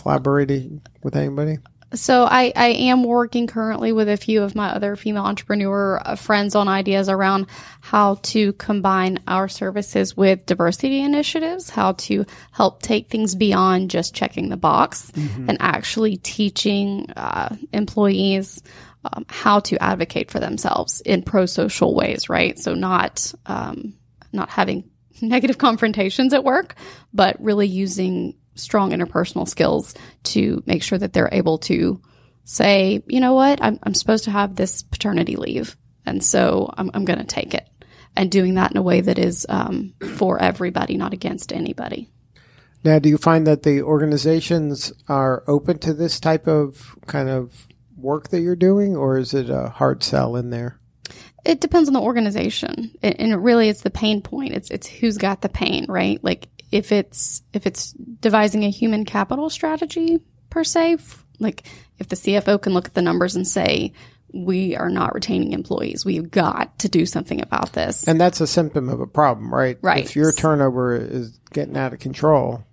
collaborating 0.00 0.82
with 1.02 1.16
anybody? 1.16 1.58
So 1.94 2.24
I, 2.24 2.52
I 2.54 2.68
am 2.68 3.02
working 3.02 3.46
currently 3.46 3.92
with 3.92 4.10
a 4.10 4.18
few 4.18 4.42
of 4.42 4.54
my 4.54 4.68
other 4.68 4.94
female 4.94 5.24
entrepreneur 5.24 6.00
uh, 6.04 6.16
friends 6.16 6.54
on 6.54 6.68
ideas 6.68 7.08
around 7.08 7.46
how 7.80 8.16
to 8.24 8.52
combine 8.54 9.20
our 9.26 9.48
services 9.48 10.14
with 10.14 10.44
diversity 10.44 11.00
initiatives, 11.00 11.70
how 11.70 11.92
to 11.92 12.26
help 12.52 12.82
take 12.82 13.08
things 13.08 13.34
beyond 13.34 13.90
just 13.90 14.14
checking 14.14 14.50
the 14.50 14.56
box 14.58 15.10
and 15.48 15.56
actually 15.60 16.18
teaching 16.18 17.10
uh, 17.16 17.56
employees 17.72 18.62
um, 19.04 19.24
how 19.28 19.60
to 19.60 19.82
advocate 19.82 20.30
for 20.30 20.40
themselves 20.40 21.00
in 21.00 21.22
pro-social 21.22 21.94
ways, 21.94 22.28
right? 22.28 22.58
So 22.58 22.74
not 22.74 23.32
um, 23.46 23.94
not 24.32 24.50
having 24.50 24.90
negative 25.22 25.56
confrontations 25.56 26.34
at 26.34 26.44
work, 26.44 26.74
but 27.14 27.40
really 27.40 27.66
using 27.66 28.34
strong 28.58 28.90
interpersonal 28.90 29.48
skills 29.48 29.94
to 30.24 30.62
make 30.66 30.82
sure 30.82 30.98
that 30.98 31.12
they're 31.12 31.30
able 31.32 31.58
to 31.58 32.00
say, 32.44 33.02
you 33.06 33.20
know 33.20 33.34
what, 33.34 33.62
I'm, 33.62 33.78
I'm 33.82 33.94
supposed 33.94 34.24
to 34.24 34.30
have 34.30 34.56
this 34.56 34.82
paternity 34.82 35.36
leave. 35.36 35.76
And 36.06 36.24
so 36.24 36.72
I'm, 36.76 36.90
I'm 36.94 37.04
going 37.04 37.18
to 37.18 37.24
take 37.24 37.54
it. 37.54 37.68
And 38.16 38.30
doing 38.30 38.54
that 38.54 38.70
in 38.70 38.76
a 38.76 38.82
way 38.82 39.00
that 39.00 39.18
is 39.18 39.46
um, 39.48 39.94
for 40.16 40.42
everybody, 40.42 40.96
not 40.96 41.12
against 41.12 41.52
anybody. 41.52 42.10
Now, 42.84 42.98
do 42.98 43.08
you 43.08 43.18
find 43.18 43.46
that 43.46 43.62
the 43.62 43.82
organizations 43.82 44.92
are 45.08 45.44
open 45.46 45.78
to 45.80 45.92
this 45.92 46.18
type 46.18 46.46
of 46.48 46.96
kind 47.06 47.28
of 47.28 47.66
work 47.96 48.28
that 48.28 48.40
you're 48.40 48.56
doing, 48.56 48.96
or 48.96 49.18
is 49.18 49.34
it 49.34 49.50
a 49.50 49.68
hard 49.68 50.02
sell 50.02 50.36
in 50.36 50.50
there? 50.50 50.78
It 51.44 51.60
depends 51.60 51.88
on 51.88 51.92
the 51.92 52.00
organization, 52.00 52.92
and 53.02 53.20
and 53.20 53.44
really 53.44 53.68
it's 53.68 53.82
the 53.82 53.90
pain 53.90 54.22
point. 54.22 54.52
It's 54.52 54.70
it's 54.70 54.86
who's 54.86 55.18
got 55.18 55.40
the 55.40 55.48
pain, 55.48 55.86
right? 55.88 56.22
Like 56.22 56.48
if 56.70 56.92
it's 56.92 57.42
if 57.52 57.66
it's 57.66 57.92
devising 57.92 58.64
a 58.64 58.70
human 58.70 59.04
capital 59.04 59.50
strategy 59.50 60.18
per 60.50 60.64
se, 60.64 60.94
f- 60.94 61.24
like 61.38 61.66
if 61.98 62.08
the 62.08 62.16
CFO 62.16 62.60
can 62.60 62.74
look 62.74 62.86
at 62.86 62.94
the 62.94 63.02
numbers 63.02 63.36
and 63.36 63.46
say 63.46 63.92
we 64.32 64.76
are 64.76 64.90
not 64.90 65.14
retaining 65.14 65.52
employees, 65.52 66.04
we've 66.04 66.30
got 66.30 66.78
to 66.80 66.88
do 66.88 67.06
something 67.06 67.40
about 67.40 67.72
this. 67.72 68.06
And 68.06 68.20
that's 68.20 68.40
a 68.40 68.46
symptom 68.46 68.88
of 68.88 69.00
a 69.00 69.06
problem, 69.06 69.52
right? 69.52 69.78
Right. 69.80 70.04
If 70.04 70.16
your 70.16 70.32
turnover 70.32 70.94
is 70.94 71.38
getting 71.52 71.76
out 71.76 71.94
of 71.94 71.98
control, 72.00 72.64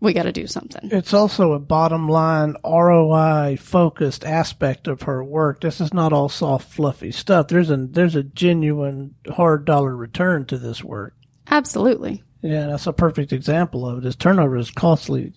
we 0.00 0.12
got 0.12 0.22
to 0.22 0.32
do 0.32 0.46
something. 0.46 0.88
It's 0.92 1.12
also 1.12 1.52
a 1.52 1.58
bottom 1.58 2.08
line 2.08 2.54
ROI 2.64 3.58
focused 3.60 4.24
aspect 4.24 4.88
of 4.88 5.02
her 5.02 5.22
work. 5.22 5.60
This 5.60 5.80
is 5.80 5.92
not 5.92 6.12
all 6.12 6.28
soft 6.28 6.72
fluffy 6.72 7.12
stuff. 7.12 7.48
There's 7.48 7.70
a 7.70 7.76
there's 7.76 8.16
a 8.16 8.22
genuine 8.22 9.14
hard 9.28 9.64
dollar 9.64 9.94
return 9.94 10.46
to 10.46 10.58
this 10.58 10.82
work. 10.82 11.14
Absolutely. 11.48 12.22
Yeah, 12.42 12.66
that's 12.68 12.86
a 12.86 12.92
perfect 12.92 13.32
example 13.32 13.86
of 13.86 13.98
it. 13.98 14.04
Is 14.06 14.16
turnover 14.16 14.56
is 14.56 14.70
costly. 14.70 15.32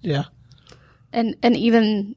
Yeah. 0.00 0.24
and 1.12 1.36
and 1.42 1.56
even 1.56 2.14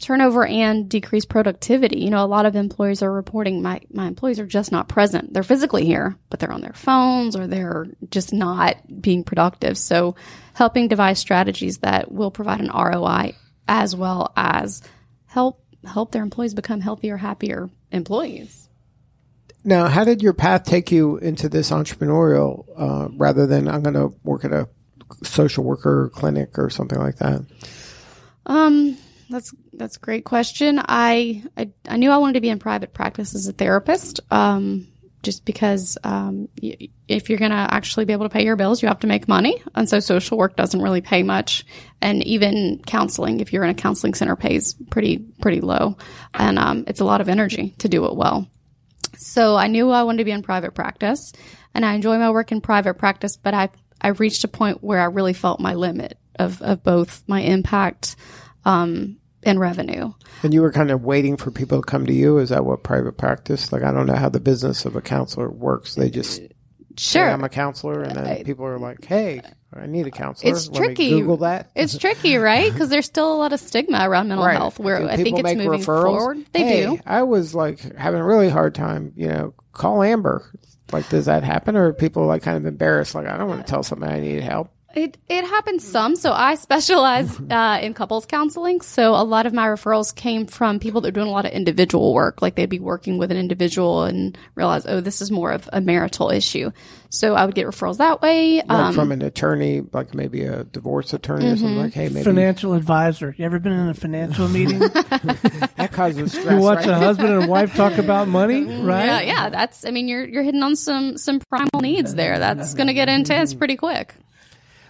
turnover 0.00 0.44
and 0.44 0.88
decreased 0.88 1.28
productivity. 1.28 2.00
You 2.00 2.10
know, 2.10 2.24
a 2.24 2.26
lot 2.26 2.44
of 2.44 2.56
employers 2.56 3.02
are 3.02 3.12
reporting 3.12 3.62
my 3.62 3.80
my 3.92 4.06
employees 4.06 4.40
are 4.40 4.46
just 4.46 4.72
not 4.72 4.88
present. 4.88 5.32
They're 5.32 5.42
physically 5.42 5.86
here, 5.86 6.16
but 6.28 6.40
they're 6.40 6.52
on 6.52 6.60
their 6.60 6.72
phones 6.74 7.36
or 7.36 7.46
they're 7.46 7.86
just 8.10 8.32
not 8.32 8.76
being 9.00 9.24
productive. 9.24 9.78
So, 9.78 10.16
helping 10.54 10.88
devise 10.88 11.18
strategies 11.18 11.78
that 11.78 12.10
will 12.10 12.30
provide 12.30 12.60
an 12.60 12.70
ROI 12.70 13.34
as 13.68 13.94
well 13.96 14.32
as 14.36 14.82
help 15.26 15.62
help 15.84 16.10
their 16.12 16.22
employees 16.22 16.54
become 16.54 16.80
healthier, 16.80 17.16
happier 17.16 17.70
employees. 17.92 18.65
Now, 19.66 19.88
how 19.88 20.04
did 20.04 20.22
your 20.22 20.32
path 20.32 20.62
take 20.62 20.92
you 20.92 21.16
into 21.18 21.48
this 21.48 21.72
entrepreneurial 21.72 22.64
uh, 22.78 23.08
rather 23.16 23.48
than 23.48 23.66
I'm 23.66 23.82
going 23.82 23.94
to 23.94 24.16
work 24.22 24.44
at 24.44 24.52
a 24.52 24.68
social 25.24 25.64
worker 25.64 26.08
clinic 26.14 26.56
or 26.56 26.70
something 26.70 26.98
like 26.98 27.16
that? 27.16 27.44
Um, 28.46 28.96
that's 29.28 29.52
that's 29.72 29.96
a 29.96 30.00
great 30.00 30.24
question. 30.24 30.78
I, 30.78 31.42
I 31.56 31.70
I 31.88 31.96
knew 31.96 32.12
I 32.12 32.18
wanted 32.18 32.34
to 32.34 32.40
be 32.40 32.48
in 32.48 32.60
private 32.60 32.94
practice 32.94 33.34
as 33.34 33.48
a 33.48 33.52
therapist. 33.52 34.20
Um, 34.30 34.86
just 35.24 35.44
because 35.44 35.98
um, 36.04 36.48
y- 36.62 36.88
if 37.08 37.28
you're 37.28 37.38
gonna 37.38 37.66
actually 37.68 38.04
be 38.04 38.12
able 38.12 38.26
to 38.26 38.32
pay 38.32 38.44
your 38.44 38.54
bills, 38.54 38.80
you 38.80 38.86
have 38.86 39.00
to 39.00 39.08
make 39.08 39.26
money, 39.26 39.60
and 39.74 39.88
so 39.88 39.98
social 39.98 40.38
work 40.38 40.54
doesn't 40.54 40.80
really 40.80 41.00
pay 41.00 41.24
much, 41.24 41.66
and 42.00 42.22
even 42.24 42.80
counseling, 42.86 43.40
if 43.40 43.52
you're 43.52 43.64
in 43.64 43.70
a 43.70 43.74
counseling 43.74 44.14
center, 44.14 44.36
pays 44.36 44.76
pretty 44.90 45.18
pretty 45.40 45.60
low, 45.60 45.96
and 46.34 46.56
um, 46.56 46.84
it's 46.86 47.00
a 47.00 47.04
lot 47.04 47.20
of 47.20 47.28
energy 47.28 47.74
to 47.78 47.88
do 47.88 48.04
it 48.04 48.14
well. 48.14 48.48
So 49.18 49.56
I 49.56 49.66
knew 49.68 49.90
I 49.90 50.02
wanted 50.02 50.18
to 50.18 50.24
be 50.24 50.30
in 50.30 50.42
private 50.42 50.74
practice, 50.74 51.32
and 51.74 51.84
I 51.84 51.94
enjoy 51.94 52.18
my 52.18 52.30
work 52.30 52.52
in 52.52 52.60
private 52.60 52.94
practice. 52.94 53.36
But 53.36 53.54
I 53.54 53.70
I 54.00 54.08
reached 54.08 54.44
a 54.44 54.48
point 54.48 54.82
where 54.82 55.00
I 55.00 55.06
really 55.06 55.32
felt 55.32 55.60
my 55.60 55.74
limit 55.74 56.18
of 56.38 56.60
of 56.62 56.82
both 56.82 57.22
my 57.26 57.40
impact 57.40 58.16
um, 58.64 59.18
and 59.42 59.60
revenue. 59.60 60.12
And 60.42 60.52
you 60.52 60.62
were 60.62 60.72
kind 60.72 60.90
of 60.90 61.04
waiting 61.04 61.36
for 61.36 61.50
people 61.50 61.80
to 61.80 61.86
come 61.86 62.06
to 62.06 62.12
you. 62.12 62.38
Is 62.38 62.50
that 62.50 62.64
what 62.64 62.82
private 62.82 63.16
practice? 63.16 63.72
Like, 63.72 63.82
I 63.82 63.92
don't 63.92 64.06
know 64.06 64.16
how 64.16 64.28
the 64.28 64.40
business 64.40 64.84
of 64.84 64.96
a 64.96 65.00
counselor 65.00 65.50
works. 65.50 65.94
They 65.94 66.10
just 66.10 66.42
Sure, 66.98 67.28
I'm 67.28 67.44
a 67.44 67.50
counselor, 67.50 68.02
and 68.02 68.16
then 68.16 68.44
people 68.44 68.64
are 68.64 68.78
like, 68.78 69.04
"Hey, 69.04 69.42
I 69.80 69.86
need 69.86 70.06
a 70.06 70.10
counselor." 70.10 70.52
It's 70.52 70.68
Let 70.68 70.76
tricky. 70.76 71.10
Google 71.10 71.38
that. 71.38 71.70
it's 71.74 71.96
tricky, 71.98 72.36
right? 72.36 72.72
Because 72.72 72.88
there's 72.88 73.06
still 73.06 73.34
a 73.34 73.38
lot 73.38 73.52
of 73.52 73.60
stigma 73.60 74.08
around 74.08 74.28
mental 74.28 74.46
Right. 74.46 74.56
health. 74.56 74.78
Where 74.78 75.08
I 75.08 75.16
think 75.16 75.38
it's 75.38 75.54
moving 75.54 75.80
referrals? 75.80 75.84
forward. 76.18 76.38
They 76.52 76.62
Hey, 76.64 76.82
do. 76.86 76.98
I 77.06 77.22
was 77.22 77.54
like 77.54 77.96
having 77.96 78.20
a 78.20 78.24
really 78.24 78.48
hard 78.48 78.74
time. 78.74 79.12
You 79.16 79.28
know, 79.28 79.54
call 79.72 80.02
Amber. 80.02 80.42
Like, 80.92 81.08
does 81.08 81.24
that 81.26 81.42
happen, 81.42 81.76
or 81.76 81.86
are 81.88 81.92
people 81.92 82.26
like 82.26 82.42
kind 82.42 82.56
of 82.56 82.64
embarrassed? 82.64 83.14
Like, 83.14 83.26
I 83.26 83.36
don't 83.36 83.48
want 83.48 83.66
to 83.66 83.70
tell 83.70 83.82
somebody 83.82 84.12
I 84.14 84.20
need 84.20 84.42
help. 84.42 84.70
It 84.96 85.18
it 85.28 85.44
happens 85.44 85.86
some. 85.86 86.16
So 86.16 86.32
I 86.32 86.54
specialize 86.54 87.38
uh, 87.50 87.78
in 87.82 87.92
couples 87.92 88.24
counseling. 88.24 88.80
So 88.80 89.14
a 89.14 89.22
lot 89.22 89.44
of 89.44 89.52
my 89.52 89.66
referrals 89.66 90.14
came 90.14 90.46
from 90.46 90.78
people 90.80 91.02
that 91.02 91.08
are 91.08 91.12
doing 91.12 91.28
a 91.28 91.30
lot 91.30 91.44
of 91.44 91.52
individual 91.52 92.14
work. 92.14 92.40
Like 92.40 92.54
they'd 92.56 92.64
be 92.70 92.80
working 92.80 93.18
with 93.18 93.30
an 93.30 93.36
individual 93.36 94.04
and 94.04 94.36
realize, 94.54 94.86
oh, 94.86 95.00
this 95.02 95.20
is 95.20 95.30
more 95.30 95.52
of 95.52 95.68
a 95.70 95.82
marital 95.82 96.30
issue. 96.30 96.70
So 97.10 97.34
I 97.34 97.44
would 97.44 97.54
get 97.54 97.66
referrals 97.66 97.98
that 97.98 98.22
way. 98.22 98.56
Like 98.56 98.70
Um, 98.70 98.94
from 98.94 99.12
an 99.12 99.20
attorney, 99.22 99.82
like 99.92 100.14
maybe 100.14 100.42
a 100.44 100.64
divorce 100.64 101.12
attorney 101.12 101.44
or 101.44 101.48
Mm-hmm. 101.50 101.56
something. 101.60 101.76
Like, 101.78 101.92
hey, 101.94 102.08
maybe 102.08 102.24
Financial 102.24 102.72
advisor. 102.72 103.34
You 103.36 103.44
ever 103.44 103.58
been 103.58 103.72
in 103.72 103.88
a 103.90 103.94
financial 103.94 104.48
meeting? 104.48 104.78
that 104.80 105.90
causes 105.92 106.32
stress. 106.38 106.50
you 106.54 106.58
watch 106.58 106.78
right? 106.78 106.88
a 106.88 106.94
husband 106.94 107.28
and 107.34 107.48
wife 107.48 107.74
talk 107.74 107.98
about 107.98 108.28
money, 108.28 108.64
right? 108.82 109.04
yeah, 109.06 109.20
yeah. 109.20 109.48
That's. 109.50 109.84
I 109.84 109.90
mean, 109.90 110.08
you're 110.08 110.24
you're 110.26 110.42
hitting 110.42 110.62
on 110.62 110.74
some 110.74 111.16
some 111.18 111.40
primal 111.50 111.80
needs 111.82 112.14
there. 112.14 112.38
That's 112.38 112.74
going 112.74 112.86
to 112.88 112.94
get 112.94 113.08
intense 113.08 113.54
pretty 113.54 113.76
quick. 113.76 114.14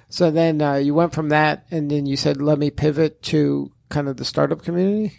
So 0.09 0.31
then 0.31 0.63
uh, 0.63 0.75
you 0.75 0.95
went 0.95 1.13
from 1.13 1.31
that, 1.31 1.67
and 1.71 1.91
then 1.91 2.07
you 2.07 2.17
said, 2.17 2.41
"Let 2.41 2.59
me 2.59 2.71
pivot 2.71 3.23
to 3.25 3.73
kind 3.89 4.09
of 4.09 4.17
the 4.17 4.25
startup 4.25 4.63
community." 4.63 5.19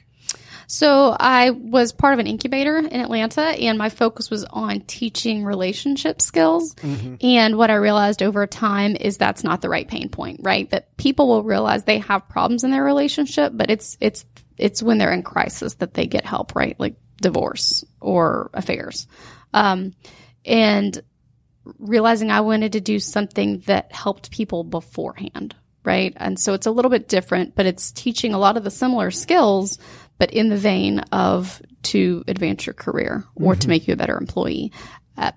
So 0.67 1.15
I 1.17 1.51
was 1.51 1.93
part 1.93 2.13
of 2.13 2.19
an 2.19 2.27
incubator 2.27 2.77
in 2.77 2.99
Atlanta 2.99 3.41
and 3.41 3.77
my 3.77 3.87
focus 3.87 4.29
was 4.29 4.43
on 4.43 4.81
teaching 4.81 5.45
relationship 5.45 6.21
skills. 6.21 6.75
And 7.21 7.57
what 7.57 7.71
I 7.71 7.75
realized 7.75 8.21
over 8.21 8.45
time 8.47 8.97
is 8.97 9.17
that's 9.17 9.45
not 9.45 9.61
the 9.61 9.69
right 9.69 9.87
pain 9.87 10.09
point, 10.09 10.41
right? 10.43 10.69
That 10.71 10.97
people 10.97 11.29
will 11.29 11.43
realize 11.43 11.85
they 11.85 11.99
have 11.99 12.27
problems 12.27 12.65
in 12.65 12.71
their 12.71 12.83
relationship, 12.83 13.53
but 13.55 13.71
it's, 13.71 13.95
it's 14.01 14.25
it's 14.57 14.81
when 14.81 14.97
they're 14.97 15.13
in 15.13 15.23
crisis 15.23 15.75
that 15.75 15.93
they 15.93 16.07
get 16.07 16.25
help, 16.25 16.55
right? 16.55 16.77
Like 16.79 16.95
divorce 17.21 17.83
or 18.01 18.49
affairs. 18.53 19.07
Um, 19.53 19.93
and 20.45 20.99
realizing 21.79 22.31
I 22.31 22.41
wanted 22.41 22.73
to 22.73 22.81
do 22.81 22.99
something 22.99 23.59
that 23.65 23.91
helped 23.91 24.31
people 24.31 24.63
beforehand, 24.63 25.55
right? 25.83 26.13
And 26.17 26.39
so 26.39 26.53
it's 26.53 26.67
a 26.67 26.71
little 26.71 26.91
bit 26.91 27.07
different, 27.07 27.55
but 27.55 27.65
it's 27.65 27.91
teaching 27.91 28.33
a 28.33 28.39
lot 28.39 28.57
of 28.57 28.63
the 28.63 28.71
similar 28.71 29.11
skills, 29.11 29.77
but 30.17 30.31
in 30.31 30.49
the 30.49 30.57
vein 30.57 30.99
of 31.11 31.61
to 31.83 32.23
advance 32.27 32.65
your 32.65 32.73
career 32.73 33.23
or 33.35 33.55
to 33.55 33.69
make 33.69 33.87
you 33.87 33.93
a 33.93 33.97
better 33.97 34.17
employee. 34.17 34.71
Uh, 35.17 35.31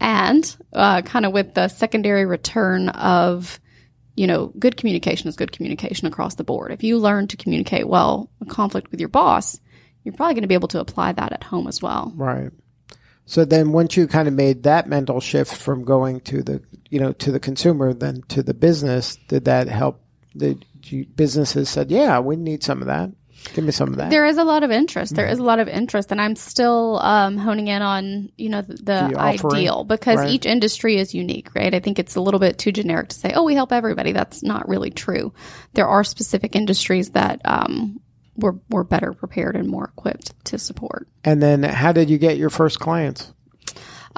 and 0.00 0.56
uh, 0.72 1.02
kind 1.02 1.26
of 1.26 1.32
with 1.32 1.54
the 1.54 1.68
secondary 1.68 2.24
return 2.24 2.88
of, 2.88 3.60
you 4.16 4.26
know, 4.26 4.52
good 4.58 4.76
communication 4.76 5.28
is 5.28 5.36
good 5.36 5.52
communication 5.52 6.06
across 6.06 6.36
the 6.36 6.44
board. 6.44 6.72
If 6.72 6.82
you 6.82 6.98
learn 6.98 7.28
to 7.28 7.36
communicate 7.36 7.88
well, 7.88 8.30
a 8.40 8.46
conflict 8.46 8.90
with 8.90 9.00
your 9.00 9.08
boss, 9.08 9.60
you're 10.04 10.14
probably 10.14 10.34
going 10.34 10.42
to 10.42 10.48
be 10.48 10.54
able 10.54 10.68
to 10.68 10.80
apply 10.80 11.12
that 11.12 11.32
at 11.32 11.42
home 11.42 11.66
as 11.68 11.82
well. 11.82 12.12
Right. 12.16 12.50
So 13.28 13.44
then 13.44 13.72
once 13.72 13.94
you 13.94 14.06
kind 14.08 14.26
of 14.26 14.32
made 14.32 14.62
that 14.62 14.88
mental 14.88 15.20
shift 15.20 15.54
from 15.54 15.84
going 15.84 16.20
to 16.22 16.42
the, 16.42 16.62
you 16.88 16.98
know, 16.98 17.12
to 17.12 17.30
the 17.30 17.38
consumer, 17.38 17.92
then 17.92 18.22
to 18.28 18.42
the 18.42 18.54
business, 18.54 19.16
did 19.28 19.44
that 19.44 19.68
help? 19.68 20.00
You, 20.34 21.04
businesses 21.14 21.68
said, 21.68 21.90
yeah, 21.90 22.20
we 22.20 22.36
need 22.36 22.64
some 22.64 22.80
of 22.80 22.86
that. 22.86 23.10
Give 23.52 23.64
me 23.64 23.70
some 23.70 23.90
of 23.90 23.96
that. 23.96 24.08
There 24.08 24.24
is 24.24 24.38
a 24.38 24.44
lot 24.44 24.62
of 24.62 24.70
interest. 24.70 25.14
There 25.14 25.26
is 25.26 25.38
a 25.38 25.42
lot 25.42 25.58
of 25.58 25.68
interest, 25.68 26.10
and 26.10 26.20
I'm 26.22 26.36
still 26.36 26.98
um, 27.00 27.36
honing 27.36 27.68
in 27.68 27.82
on 27.82 28.32
you 28.36 28.48
know 28.48 28.62
the, 28.62 28.74
the, 28.74 29.08
The 29.10 29.16
offering, 29.16 29.56
ideal 29.56 29.84
because 29.84 30.18
right. 30.18 30.30
each 30.30 30.46
industry 30.46 30.96
is 30.96 31.14
unique, 31.14 31.54
right? 31.54 31.72
I 31.72 31.80
think 31.80 31.98
it's 31.98 32.16
a 32.16 32.20
little 32.20 32.40
bit 32.40 32.58
too 32.58 32.72
generic 32.72 33.10
to 33.10 33.16
say, 33.16 33.32
oh, 33.34 33.44
we 33.44 33.54
help 33.54 33.72
everybody. 33.72 34.12
That's 34.12 34.42
not 34.42 34.68
really 34.68 34.90
true. 34.90 35.34
There 35.74 35.86
are 35.86 36.02
specific 36.02 36.56
industries 36.56 37.10
that 37.10 37.40
um, 37.44 38.00
we're 38.38 38.54
we're 38.70 38.84
better 38.84 39.12
prepared 39.12 39.56
and 39.56 39.68
more 39.68 39.92
equipped 39.96 40.32
to 40.44 40.58
support 40.58 41.08
and 41.24 41.42
then 41.42 41.62
how 41.62 41.92
did 41.92 42.08
you 42.08 42.18
get 42.18 42.38
your 42.38 42.50
first 42.50 42.80
clients? 42.80 43.32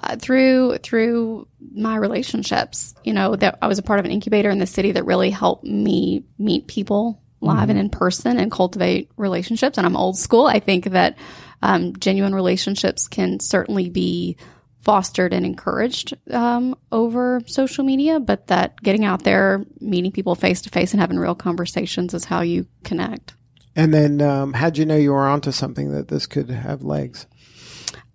uh, 0.03 0.17
through 0.17 0.79
through 0.79 1.47
my 1.75 1.97
relationships. 1.97 2.95
You 3.05 3.13
know 3.13 3.37
that 3.37 3.59
I 3.63 3.67
was 3.67 3.79
a 3.79 3.83
part 3.83 3.99
of 3.99 4.05
an 4.05 4.11
incubator 4.11 4.51
in 4.51 4.59
the 4.59 4.67
city 4.67 4.93
that 4.93 5.05
really 5.05 5.31
helped 5.31 5.65
me 5.65 6.25
meet 6.39 6.67
people 6.67 7.23
live 7.43 7.71
and 7.71 7.79
in 7.79 7.89
person 7.89 8.39
and 8.39 8.53
cultivate 8.53 9.11
relationships. 9.17 9.79
And 9.79 9.87
I'm 9.87 9.97
old 9.97 10.19
school. 10.19 10.47
I 10.47 10.61
think 10.61 10.91
that 10.91 11.17
um, 11.63 11.97
genuine 11.97 12.35
relationships 12.35 13.09
can 13.09 13.41
certainly 13.41 13.89
be 13.89 14.37
fostered 14.81 15.33
and 15.33 15.47
encouraged 15.47 16.15
um, 16.31 16.75
over 16.93 17.41
social 17.47 17.85
media, 17.85 18.21
but 18.21 18.47
that 18.49 18.81
getting 18.83 19.05
out 19.05 19.25
there, 19.25 19.65
meeting 19.81 20.13
people 20.13 20.35
face 20.35 20.63
to 20.63 20.71
face, 20.71 20.93
and 20.93 21.01
having 21.01 21.19
real 21.19 21.35
conversations 21.35 22.13
is 22.13 22.25
how 22.27 22.43
you 22.43 22.67
connect. 22.85 23.35
And 23.81 23.95
then 23.95 24.21
um, 24.21 24.53
how'd 24.53 24.77
you 24.77 24.85
know 24.85 24.97
you 24.97 25.13
were 25.13 25.27
onto 25.27 25.53
something 25.53 25.93
that 25.93 26.09
this 26.09 26.27
could 26.27 26.51
have 26.51 26.83
legs? 26.83 27.27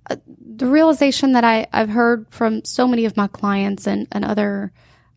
the 0.07 0.67
realization 0.67 1.33
that 1.33 1.43
I, 1.43 1.67
I've 1.73 1.89
heard 1.89 2.27
from 2.29 2.63
so 2.63 2.87
many 2.87 3.05
of 3.05 3.17
my 3.17 3.27
clients 3.27 3.87
and, 3.87 4.07
and 4.11 4.23
other 4.23 4.71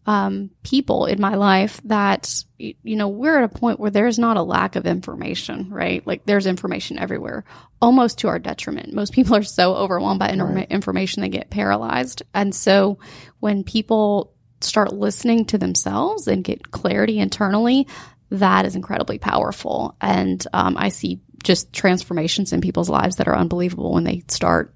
um, 0.07 0.51
people 0.63 1.05
in 1.05 1.21
my 1.21 1.35
life 1.35 1.81
that, 1.85 2.43
you 2.57 2.97
know, 2.97 3.09
we're 3.09 3.39
at 3.39 3.45
a 3.45 3.59
point 3.59 3.79
where 3.79 3.91
there's 3.91 4.19
not 4.19 4.39
a 4.39 4.43
lack 4.43 4.75
of 4.75 4.87
information, 4.87 5.69
right? 5.71 6.05
Like 6.07 6.25
there's 6.25 6.47
information 6.47 6.99
everywhere, 6.99 7.45
almost 7.83 8.19
to 8.21 8.29
our 8.29 8.39
detriment. 8.39 8.95
Most 8.95 9.13
people 9.13 9.37
are 9.37 9.43
so 9.43 9.75
overwhelmed 9.75 10.19
by 10.19 10.31
inter- 10.31 10.67
information 10.71 11.21
they 11.21 11.29
get 11.29 11.51
paralyzed. 11.51 12.23
And 12.33 12.55
so 12.55 12.99
when 13.41 13.65
people 13.65 14.33
start 14.61 14.95
listening 14.95 15.45
to 15.45 15.59
themselves 15.59 16.27
and 16.27 16.43
get 16.43 16.71
clarity 16.71 17.19
internally, 17.19 17.87
that 18.31 18.67
is 18.67 18.77
incredibly 18.77 19.19
powerful. 19.19 19.97
And 20.01 20.45
um, 20.53 20.77
I 20.77 20.91
see 20.91 21.21
just 21.43 21.73
transformations 21.73 22.53
in 22.53 22.61
people's 22.61 22.91
lives 22.91 23.17
that 23.17 23.29
are 23.29 23.37
unbelievable 23.37 23.93
when 23.93 24.05
they 24.05 24.25
start 24.29 24.75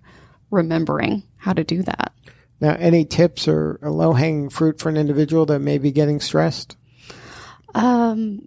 remembering 0.51 1.23
how 1.37 1.53
to 1.53 1.65
do 1.65 1.83
that. 1.83 2.13
Now, 2.61 2.77
any 2.79 3.05
tips 3.05 3.49
or 3.49 3.81
a 3.83 3.91
low 3.91 4.13
hanging 4.13 4.49
fruit 4.49 4.79
for 4.79 4.89
an 4.89 4.97
individual 4.97 5.47
that 5.47 5.59
may 5.59 5.79
be 5.79 5.91
getting 5.91 6.21
stressed? 6.21 6.77
Um, 7.75 8.45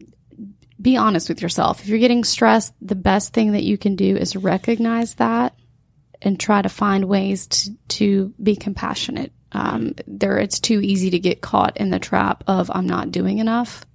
be 0.82 0.96
honest 0.96 1.28
with 1.28 1.42
yourself. 1.42 1.82
If 1.82 1.88
you're 1.88 2.00
getting 2.00 2.24
stressed, 2.24 2.74
the 2.82 2.96
best 2.96 3.34
thing 3.34 3.52
that 3.52 3.64
you 3.64 3.78
can 3.78 3.96
do 3.96 4.16
is 4.16 4.36
recognize 4.36 5.16
that 5.16 5.56
and 6.22 6.40
try 6.40 6.62
to 6.62 6.70
find 6.70 7.06
ways 7.06 7.48
to, 7.48 7.72
to 7.90 8.34
be 8.42 8.56
compassionate. 8.56 9.34
Um, 9.52 9.96
there, 10.08 10.38
it's 10.38 10.60
too 10.60 10.82
easy 10.82 11.10
to 11.12 11.20
get 11.20 11.42
caught 11.42 11.78
in 11.78 11.90
the 11.90 12.00
trap 12.00 12.44
of 12.48 12.72
I'm 12.74 12.88
not 12.88 13.12
doing 13.12 13.40
enough. 13.40 13.86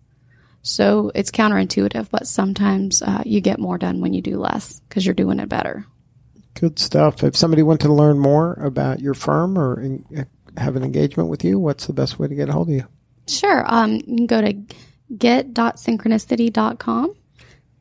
So 0.62 1.11
it's 1.14 1.31
counterintuitive, 1.31 2.11
but 2.11 2.27
sometimes 2.27 3.01
uh, 3.03 3.23
you 3.25 3.40
get 3.40 3.59
more 3.59 3.79
done 3.79 4.01
when 4.01 4.12
you 4.12 4.20
do 4.20 4.38
less 4.38 4.81
because 4.81 5.07
you're 5.07 5.14
doing 5.14 5.38
it 5.40 5.49
better. 5.49 5.87
Good 6.55 6.79
stuff. 6.79 7.23
If 7.25 7.37
somebody 7.37 7.62
wanted 7.62 7.87
to 7.87 7.92
learn 7.92 8.18
more 8.18 8.55
about 8.55 9.01
your 9.01 9.14
firm 9.14 9.59
or 9.59 9.81
in, 9.81 10.27
have 10.57 10.77
an 10.77 10.83
engagement 10.83 11.29
with 11.31 11.44
you, 11.44 11.59
what's 11.59 11.87
the 11.87 11.92
best 11.92 12.18
way 12.18 12.29
to 12.29 12.35
get 12.35 12.49
a 12.49 12.53
hold 12.53 12.68
of 12.68 12.75
you? 12.75 12.85
Sure. 13.27 13.64
Um, 13.66 13.94
you 13.94 14.16
can 14.16 14.27
go 14.27 14.40
to 14.42 14.53
get.synchronicity.com. 15.16 17.14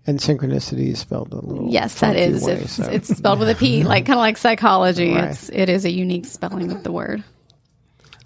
And 0.08 0.20
synchronicity 0.20 0.88
is 0.90 1.00
spelled 1.00 1.34
a 1.34 1.36
little. 1.46 1.70
Yes, 1.70 2.00
that 2.00 2.16
funky 2.16 2.22
is. 2.22 2.44
way, 2.44 2.54
it's, 2.54 2.72
so- 2.74 2.90
it's 2.90 3.16
spelled 3.16 3.40
with 3.40 3.50
a 3.50 3.56
P, 3.56 3.84
like 3.88 4.06
kind 4.06 4.18
of 4.18 4.22
like 4.22 4.38
psychology. 4.38 5.14
Right. 5.14 5.32
It's 5.32 5.50
it 5.50 5.68
is 5.70 5.84
a 5.86 5.92
unique 5.92 6.26
spelling 6.26 6.72
of 6.72 6.84
the 6.84 6.92
word. 6.92 7.24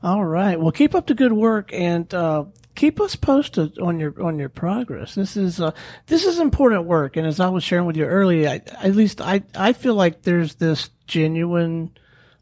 All 0.01 0.23
right. 0.23 0.59
Well, 0.59 0.71
keep 0.71 0.95
up 0.95 1.07
the 1.07 1.15
good 1.15 1.33
work 1.33 1.71
and 1.73 2.13
uh, 2.13 2.45
keep 2.75 2.99
us 2.99 3.15
posted 3.15 3.77
on 3.79 3.99
your 3.99 4.21
on 4.21 4.39
your 4.39 4.49
progress. 4.49 5.15
This 5.15 5.37
is 5.37 5.59
uh, 5.59 5.71
this 6.07 6.25
is 6.25 6.39
important 6.39 6.85
work, 6.85 7.17
and 7.17 7.27
as 7.27 7.39
I 7.39 7.49
was 7.49 7.63
sharing 7.63 7.85
with 7.85 7.97
you 7.97 8.05
earlier, 8.05 8.47
at 8.47 8.95
least 8.95 9.21
I 9.21 9.43
I 9.55 9.73
feel 9.73 9.95
like 9.95 10.23
there's 10.23 10.55
this 10.55 10.89
genuine 11.07 11.91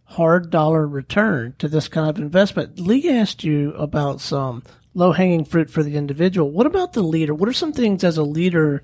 hard 0.06 0.50
dollar 0.50 0.88
return 0.88 1.56
to 1.60 1.68
this 1.68 1.88
kind 1.88 2.10
of 2.10 2.18
investment. 2.18 2.80
Lee 2.80 3.10
asked 3.10 3.44
you 3.44 3.74
about 3.74 4.22
some 4.22 4.64
low 4.94 5.12
hanging 5.14 5.46
fruit 5.46 5.70
for 5.70 5.84
the 5.84 5.96
individual. 5.96 6.52
What 6.52 6.68
about 6.68 6.94
the 6.94 7.04
leader? 7.04 7.34
What 7.34 7.50
are 7.50 7.54
some 7.54 7.74
things 7.74 8.04
as 8.04 8.18
a 8.18 8.24
leader? 8.24 8.84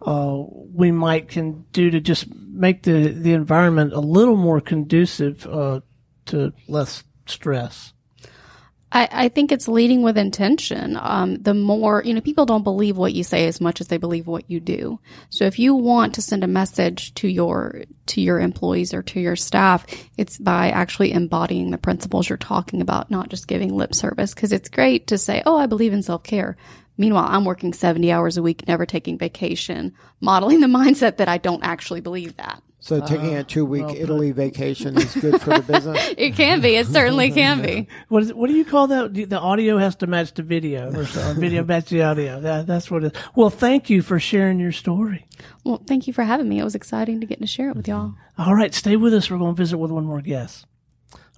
Uh, 0.00 0.44
we 0.72 0.92
might 0.92 1.26
can 1.26 1.64
do 1.72 1.90
to 1.90 2.00
just 2.00 2.32
make 2.32 2.84
the, 2.84 3.08
the 3.08 3.32
environment 3.32 3.92
a 3.92 3.98
little 3.98 4.36
more 4.36 4.60
conducive 4.60 5.44
uh, 5.48 5.80
to 6.26 6.52
less 6.68 7.02
stress. 7.26 7.92
I, 8.90 9.08
I 9.10 9.28
think 9.28 9.52
it's 9.52 9.68
leading 9.68 10.02
with 10.02 10.16
intention. 10.16 10.98
Um, 11.00 11.36
the 11.36 11.52
more, 11.52 12.02
you 12.04 12.14
know, 12.14 12.20
people 12.22 12.46
don't 12.46 12.62
believe 12.62 12.96
what 12.96 13.12
you 13.12 13.22
say 13.22 13.46
as 13.46 13.60
much 13.60 13.80
as 13.80 13.88
they 13.88 13.98
believe 13.98 14.26
what 14.26 14.50
you 14.50 14.60
do. 14.60 14.98
So 15.28 15.44
if 15.44 15.58
you 15.58 15.74
want 15.74 16.14
to 16.14 16.22
send 16.22 16.42
a 16.42 16.48
message 16.48 17.12
to 17.14 17.28
your, 17.28 17.84
to 18.06 18.20
your 18.20 18.40
employees 18.40 18.94
or 18.94 19.02
to 19.02 19.20
your 19.20 19.36
staff, 19.36 19.86
it's 20.16 20.38
by 20.38 20.70
actually 20.70 21.12
embodying 21.12 21.70
the 21.70 21.78
principles 21.78 22.28
you're 22.28 22.38
talking 22.38 22.80
about, 22.80 23.10
not 23.10 23.28
just 23.28 23.46
giving 23.46 23.76
lip 23.76 23.94
service. 23.94 24.32
Cause 24.32 24.52
it's 24.52 24.70
great 24.70 25.08
to 25.08 25.18
say, 25.18 25.42
Oh, 25.44 25.58
I 25.58 25.66
believe 25.66 25.92
in 25.92 26.02
self 26.02 26.22
care. 26.22 26.56
Meanwhile, 26.96 27.28
I'm 27.28 27.44
working 27.44 27.72
70 27.72 28.10
hours 28.10 28.36
a 28.36 28.42
week, 28.42 28.66
never 28.66 28.84
taking 28.84 29.18
vacation, 29.18 29.94
modeling 30.20 30.60
the 30.60 30.66
mindset 30.78 31.18
that 31.18 31.28
I 31.28 31.38
don't 31.38 31.62
actually 31.62 32.00
believe 32.00 32.36
that. 32.36 32.62
So 32.80 33.00
taking 33.00 33.36
uh, 33.36 33.40
a 33.40 33.44
two 33.44 33.64
week 33.64 33.86
Italy 33.96 34.30
vacation 34.44 34.96
is 34.96 35.14
good 35.14 35.40
for 35.40 35.58
the 35.58 35.62
business. 35.62 36.14
It 36.18 36.36
can 36.36 36.60
be. 36.60 36.76
It 36.76 36.86
certainly 36.86 37.30
can 37.32 37.60
be. 37.60 37.88
What 38.08 38.22
is 38.22 38.32
what 38.32 38.48
do 38.48 38.54
you 38.54 38.64
call 38.64 38.86
that? 38.88 39.14
The 39.14 39.38
audio 39.38 39.78
has 39.78 39.96
to 39.96 40.06
match 40.06 40.34
the 40.34 40.42
video, 40.42 40.92
or, 40.92 41.00
or 41.00 41.34
video 41.34 41.64
match 41.64 41.86
the 41.86 42.02
audio. 42.02 42.40
That, 42.40 42.66
that's 42.66 42.90
what 42.90 43.04
it 43.04 43.16
is. 43.16 43.22
Well, 43.34 43.50
thank 43.50 43.90
you 43.90 44.02
for 44.02 44.20
sharing 44.20 44.60
your 44.60 44.72
story. 44.72 45.26
Well, 45.64 45.82
thank 45.86 46.06
you 46.06 46.12
for 46.12 46.22
having 46.22 46.48
me. 46.48 46.60
It 46.60 46.64
was 46.64 46.74
exciting 46.74 47.20
to 47.20 47.26
get 47.26 47.40
to 47.40 47.46
share 47.46 47.70
it 47.70 47.76
with 47.76 47.88
y'all. 47.88 48.08
Mm-hmm. 48.08 48.42
All 48.42 48.54
right, 48.54 48.72
stay 48.72 48.96
with 48.96 49.12
us. 49.12 49.30
We're 49.30 49.38
going 49.38 49.54
to 49.54 49.60
visit 49.60 49.78
with 49.78 49.90
one 49.90 50.04
more 50.04 50.20
guest. 50.20 50.66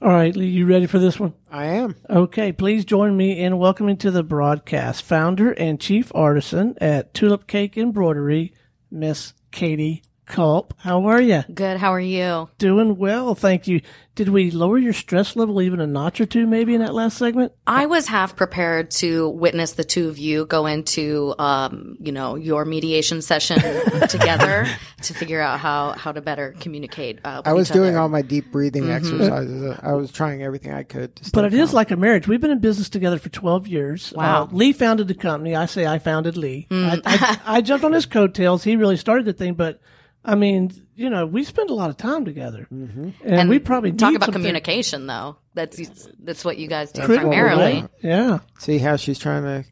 All 0.03 0.09
right, 0.09 0.35
Lee, 0.35 0.47
you 0.47 0.67
ready 0.67 0.87
for 0.87 0.99
this 0.99 1.21
one? 1.21 1.35
I 1.51 1.67
am. 1.67 1.95
Okay, 2.09 2.53
please 2.53 2.87
join 2.87 3.17
me 3.17 3.39
in 3.39 3.59
welcoming 3.59 3.99
to 3.99 4.11
the 4.11 4.23
broadcast 4.23 5.03
founder 5.03 5.53
and 5.53 5.79
chief 5.79 6.11
artisan 6.15 6.75
at 6.81 7.13
Tulip 7.13 7.47
Cake 7.47 7.77
Embroidery, 7.77 8.55
Miss 8.91 9.35
Katie 9.51 10.03
Culp. 10.31 10.75
How 10.79 11.07
are 11.07 11.21
you? 11.21 11.43
Good. 11.53 11.77
How 11.77 11.93
are 11.93 12.01
you? 12.01 12.49
Doing 12.59 12.97
well, 12.97 13.35
thank 13.35 13.67
you. 13.67 13.81
Did 14.17 14.29
we 14.29 14.51
lower 14.51 14.77
your 14.77 14.93
stress 14.93 15.35
level 15.35 15.63
even 15.63 15.81
a 15.81 15.87
notch 15.87 16.21
or 16.21 16.27
two 16.27 16.47
maybe 16.47 16.75
in 16.75 16.81
that 16.83 16.93
last 16.95 17.17
segment? 17.17 17.53
I 17.67 17.87
was 17.87 18.07
half 18.07 18.37
prepared 18.37 18.91
to 18.93 19.29
witness 19.31 19.73
the 19.73 19.85
two 19.85 20.09
of 20.09 20.19
you 20.19 20.45
go 20.45 20.67
into, 20.67 21.35
um, 21.39 21.97
you 22.01 22.13
know, 22.13 22.35
your 22.35 22.65
mediation 22.65 23.23
session 23.23 23.59
together 24.09 24.67
to 25.03 25.15
figure 25.15 25.41
out 25.41 25.59
how, 25.59 25.93
how 25.93 26.13
to 26.13 26.21
better 26.21 26.55
communicate. 26.61 27.19
Uh, 27.25 27.37
with 27.39 27.49
I 27.49 27.53
was 27.55 27.69
each 27.71 27.75
doing 27.75 27.91
other. 27.91 28.01
all 28.01 28.09
my 28.09 28.21
deep 28.23 28.53
breathing 28.53 28.91
exercises. 28.91 29.79
I 29.83 29.93
was 29.95 30.13
trying 30.13 30.43
everything 30.43 30.73
I 30.73 30.83
could. 30.83 31.17
To 31.17 31.23
Mm-hmm. 31.23 31.31
But 31.33 31.49
stay 31.51 31.57
it 31.57 31.61
is 31.61 31.71
calm. 31.71 31.77
like 31.77 31.91
a 31.93 31.97
marriage. 31.97 32.29
We've 32.29 32.41
been 32.41 32.51
in 32.51 32.59
business 32.59 32.89
together 32.91 33.19
for 33.19 33.31
12 33.31 33.67
years. 33.69 34.13
Wow. 34.15 34.43
Uh, 34.45 34.49
Lee 34.53 34.73
founded 34.73 35.09
the 35.09 35.15
company. 35.15 35.57
I 35.57 35.67
say 35.67 35.87
I 35.87 35.99
founded 35.99 36.37
Lee. 36.37 36.67
I, 36.71 37.01
I, 37.07 37.39
I 37.57 37.61
jumped 37.63 37.85
on 37.85 37.93
his 37.93 38.07
coattails. 38.07 38.65
He 38.65 38.77
really 38.77 38.97
started 38.97 39.25
the 39.25 39.33
thing, 39.33 39.55
but 39.55 39.81
I 40.25 40.35
mean, 40.35 40.73
you 40.95 41.09
know, 41.09 41.27
we 41.27 41.45
spend 41.45 41.71
a 41.71 41.75
lot 41.75 41.91
of 41.91 41.97
time 41.97 42.25
together. 42.25 42.67
Mm-hmm. 42.73 43.11
And, 43.25 43.49
we 43.49 43.59
probably 43.59 43.93
talk 43.93 44.11
need 44.11 44.17
about 44.17 44.27
something 44.27 44.43
communication 44.43 45.07
though. 45.07 45.37
That's 45.55 46.09
that's 46.23 46.45
what 46.45 46.59
you 46.59 46.69
guys 46.69 46.93
do 46.93 47.03
critical, 47.03 47.31
primarily. 47.31 47.81
right? 47.83 47.91
Yeah. 48.03 48.41
See 48.59 48.79
how 48.79 48.97
she's 48.97 49.19
trying 49.19 49.45
to 49.45 49.65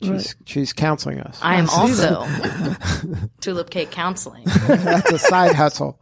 She's 0.00 0.36
she's 0.44 0.72
counseling 0.72 1.18
us. 1.20 1.40
I 1.42 1.56
am 1.56 1.68
also 1.70 2.24
tulip 3.40 3.70
cake 3.70 3.90
counseling. 3.90 4.44
That's 4.44 5.10
a 5.10 5.18
side 5.18 5.56
hustle. 5.56 6.00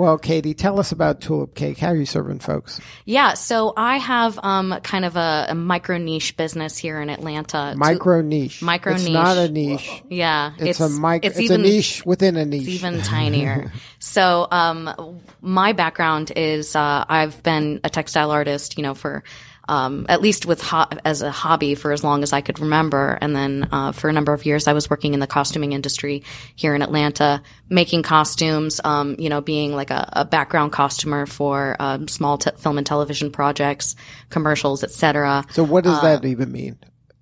Well, 0.00 0.16
Katie, 0.16 0.54
tell 0.54 0.80
us 0.80 0.92
about 0.92 1.20
Tulip 1.20 1.54
Cake. 1.54 1.76
How 1.76 1.88
are 1.88 1.94
you 1.94 2.06
serving 2.06 2.38
folks? 2.38 2.80
Yeah, 3.04 3.34
so 3.34 3.74
I 3.76 3.98
have 3.98 4.40
um 4.42 4.80
kind 4.82 5.04
of 5.04 5.14
a, 5.14 5.48
a 5.50 5.54
micro 5.54 5.98
niche 5.98 6.38
business 6.38 6.78
here 6.78 7.02
in 7.02 7.10
Atlanta. 7.10 7.74
Micro 7.76 8.22
niche. 8.22 8.62
Micro 8.62 8.94
it's 8.94 9.04
niche. 9.04 9.12
not 9.12 9.36
a 9.36 9.50
niche. 9.50 10.02
yeah, 10.08 10.52
It's, 10.56 10.80
a 10.80 10.88
mic. 10.88 11.26
It's, 11.26 11.38
even 11.38 11.60
a 11.60 11.64
niche 11.64 12.02
within 12.06 12.38
a 12.38 12.46
niche. 12.46 12.62
It's 12.62 12.82
even 12.82 13.02
tinier. 13.02 13.70
so, 13.98 14.48
um, 14.50 15.20
my 15.42 15.74
background 15.74 16.32
is 16.34 16.74
uh, 16.74 17.04
I've 17.06 17.42
been 17.42 17.80
a 17.84 17.90
textile 17.90 18.30
artist, 18.30 18.78
you 18.78 18.82
know, 18.82 18.94
for 18.94 19.22
um, 19.70 20.04
at 20.08 20.20
least 20.20 20.46
with 20.46 20.60
ho- 20.60 20.88
as 21.04 21.22
a 21.22 21.30
hobby 21.30 21.76
for 21.76 21.92
as 21.92 22.02
long 22.02 22.24
as 22.24 22.32
I 22.32 22.40
could 22.40 22.58
remember, 22.58 23.16
and 23.20 23.36
then 23.36 23.68
uh, 23.70 23.92
for 23.92 24.10
a 24.10 24.12
number 24.12 24.32
of 24.32 24.44
years 24.44 24.66
I 24.66 24.72
was 24.72 24.90
working 24.90 25.14
in 25.14 25.20
the 25.20 25.28
costuming 25.28 25.72
industry 25.72 26.24
here 26.56 26.74
in 26.74 26.82
Atlanta, 26.82 27.40
making 27.68 28.02
costumes. 28.02 28.80
Um, 28.82 29.14
you 29.16 29.28
know, 29.28 29.40
being 29.40 29.72
like 29.76 29.92
a, 29.92 30.08
a 30.12 30.24
background 30.24 30.72
costumer 30.72 31.24
for 31.24 31.76
um, 31.78 32.08
small 32.08 32.36
te- 32.36 32.50
film 32.58 32.78
and 32.78 32.86
television 32.86 33.30
projects, 33.30 33.94
commercials, 34.28 34.82
etc. 34.82 35.44
so 35.52 35.62
what 35.62 35.84
does 35.84 36.02
that 36.02 36.24
even 36.24 36.50
mean? 36.50 36.76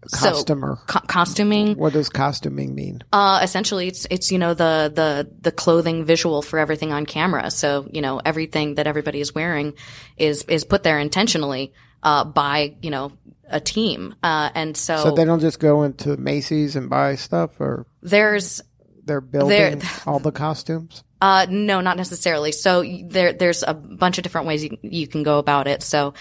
so- 0.07 0.31
Costumer. 0.31 0.79
Co- 0.87 1.01
costuming. 1.01 1.77
what 1.77 1.93
does 1.93 2.09
costuming 2.09 2.75
mean? 2.75 3.03
Uh, 3.13 3.41
essentially, 3.43 3.89
it's 3.89 4.07
it's 4.11 4.33
you 4.33 4.39
know 4.39 4.55
the 4.55 4.91
the 4.95 5.29
the 5.43 5.53
clothing 5.53 6.07
visual 6.07 6.41
for 6.41 6.59
everything 6.59 6.93
on 6.93 7.05
camera. 7.05 7.51
So 7.51 7.87
you 7.93 8.01
know 8.01 8.23
everything 8.25 8.77
that 8.77 8.87
everybody 8.87 9.21
is 9.21 9.35
wearing 9.35 9.75
is 10.17 10.45
is 10.45 10.65
put 10.65 10.83
there 10.83 10.99
intentionally 10.99 11.75
uh, 12.03 12.25
by 12.25 12.75
you 12.83 12.91
know 12.91 13.13
a 13.49 13.61
team. 13.61 14.15
Uh, 14.23 14.51
and 14.55 14.77
so, 14.77 14.97
so 14.97 15.11
they 15.13 15.25
don't 15.25 15.41
just 15.41 15.61
go 15.61 15.83
into 15.83 16.17
Macy's 16.17 16.77
and 16.77 16.91
buy 16.91 17.15
stuff, 17.15 17.61
or 17.61 17.87
there's 18.03 18.63
they're 19.05 19.21
building 19.21 19.83
all 20.07 20.19
the 20.19 20.33
costumes. 20.33 21.03
uh, 21.21 21.47
no, 21.49 21.81
not 21.81 21.97
necessarily. 21.97 22.53
So 22.53 22.83
there 23.05 23.33
there's 23.33 23.63
a 23.63 23.75
bunch 23.75 24.19
of 24.19 24.23
different 24.23 24.47
ways 24.47 24.65
you, 24.65 24.79
you 24.83 25.07
can 25.07 25.23
go 25.23 25.39
about 25.39 25.67
it. 25.67 25.83
So. 25.83 26.15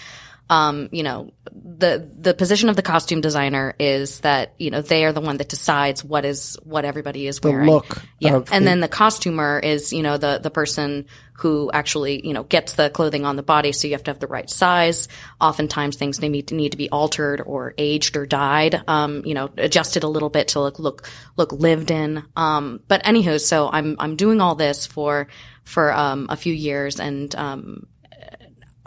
Um, 0.49 0.88
you 0.91 1.03
know, 1.03 1.33
the 1.51 2.10
the 2.19 2.33
position 2.33 2.69
of 2.69 2.75
the 2.77 2.81
costume 2.81 3.19
designer 3.21 3.75
is 3.79 4.21
that 4.21 4.53
you 4.57 4.71
know 4.71 4.81
they 4.81 5.03
are 5.03 5.12
the 5.12 5.19
one 5.21 5.38
that 5.38 5.49
decides 5.49 6.03
what 6.05 6.23
is 6.23 6.57
what 6.63 6.86
everybody 6.86 7.27
is 7.27 7.39
The 7.39 7.51
wearing. 7.51 7.69
look. 7.69 8.01
Yeah, 8.19 8.36
and 8.38 8.45
the- 8.45 8.69
then 8.69 8.79
the 8.79 8.88
costumer 8.88 9.60
is, 9.60 9.91
you 9.91 10.03
know, 10.03 10.17
the 10.17 10.39
the 10.41 10.49
person 10.49 11.05
who 11.39 11.69
actually, 11.71 12.25
you 12.25 12.33
know, 12.33 12.41
gets 12.43 12.73
the 12.73 12.89
clothing 12.89 13.23
on 13.23 13.36
the 13.36 13.43
body. 13.43 13.71
So 13.71 13.88
you 13.88 13.93
have 13.93 14.03
to 14.05 14.12
have 14.12 14.19
the 14.19 14.25
right 14.27 14.49
size. 14.49 15.07
Oftentimes, 15.39 15.95
things 15.97 16.19
need 16.19 16.47
to 16.47 16.55
need 16.55 16.71
to 16.71 16.77
be 16.77 16.89
altered 16.89 17.41
or 17.45 17.73
aged 17.77 18.17
or 18.17 18.25
dyed. 18.25 18.81
Um, 18.88 19.23
you 19.25 19.33
know, 19.36 19.49
adjusted 19.57 20.03
a 20.03 20.07
little 20.07 20.29
bit 20.29 20.47
to 20.49 20.62
look 20.62 20.79
look 20.79 21.07
look 21.36 21.51
lived 21.51 21.91
in. 21.91 22.23
Um, 22.36 22.79
but 22.88 23.03
anywho, 23.03 23.39
so 23.39 23.69
I'm 23.71 23.97
I'm 23.99 24.15
doing 24.15 24.39
all 24.41 24.55
this 24.55 24.88
for 24.88 25.27
for 25.63 25.93
um 25.93 26.27
a 26.29 26.38
few 26.38 26.53
years, 26.53 26.99
and 26.99 27.36
um, 27.36 27.86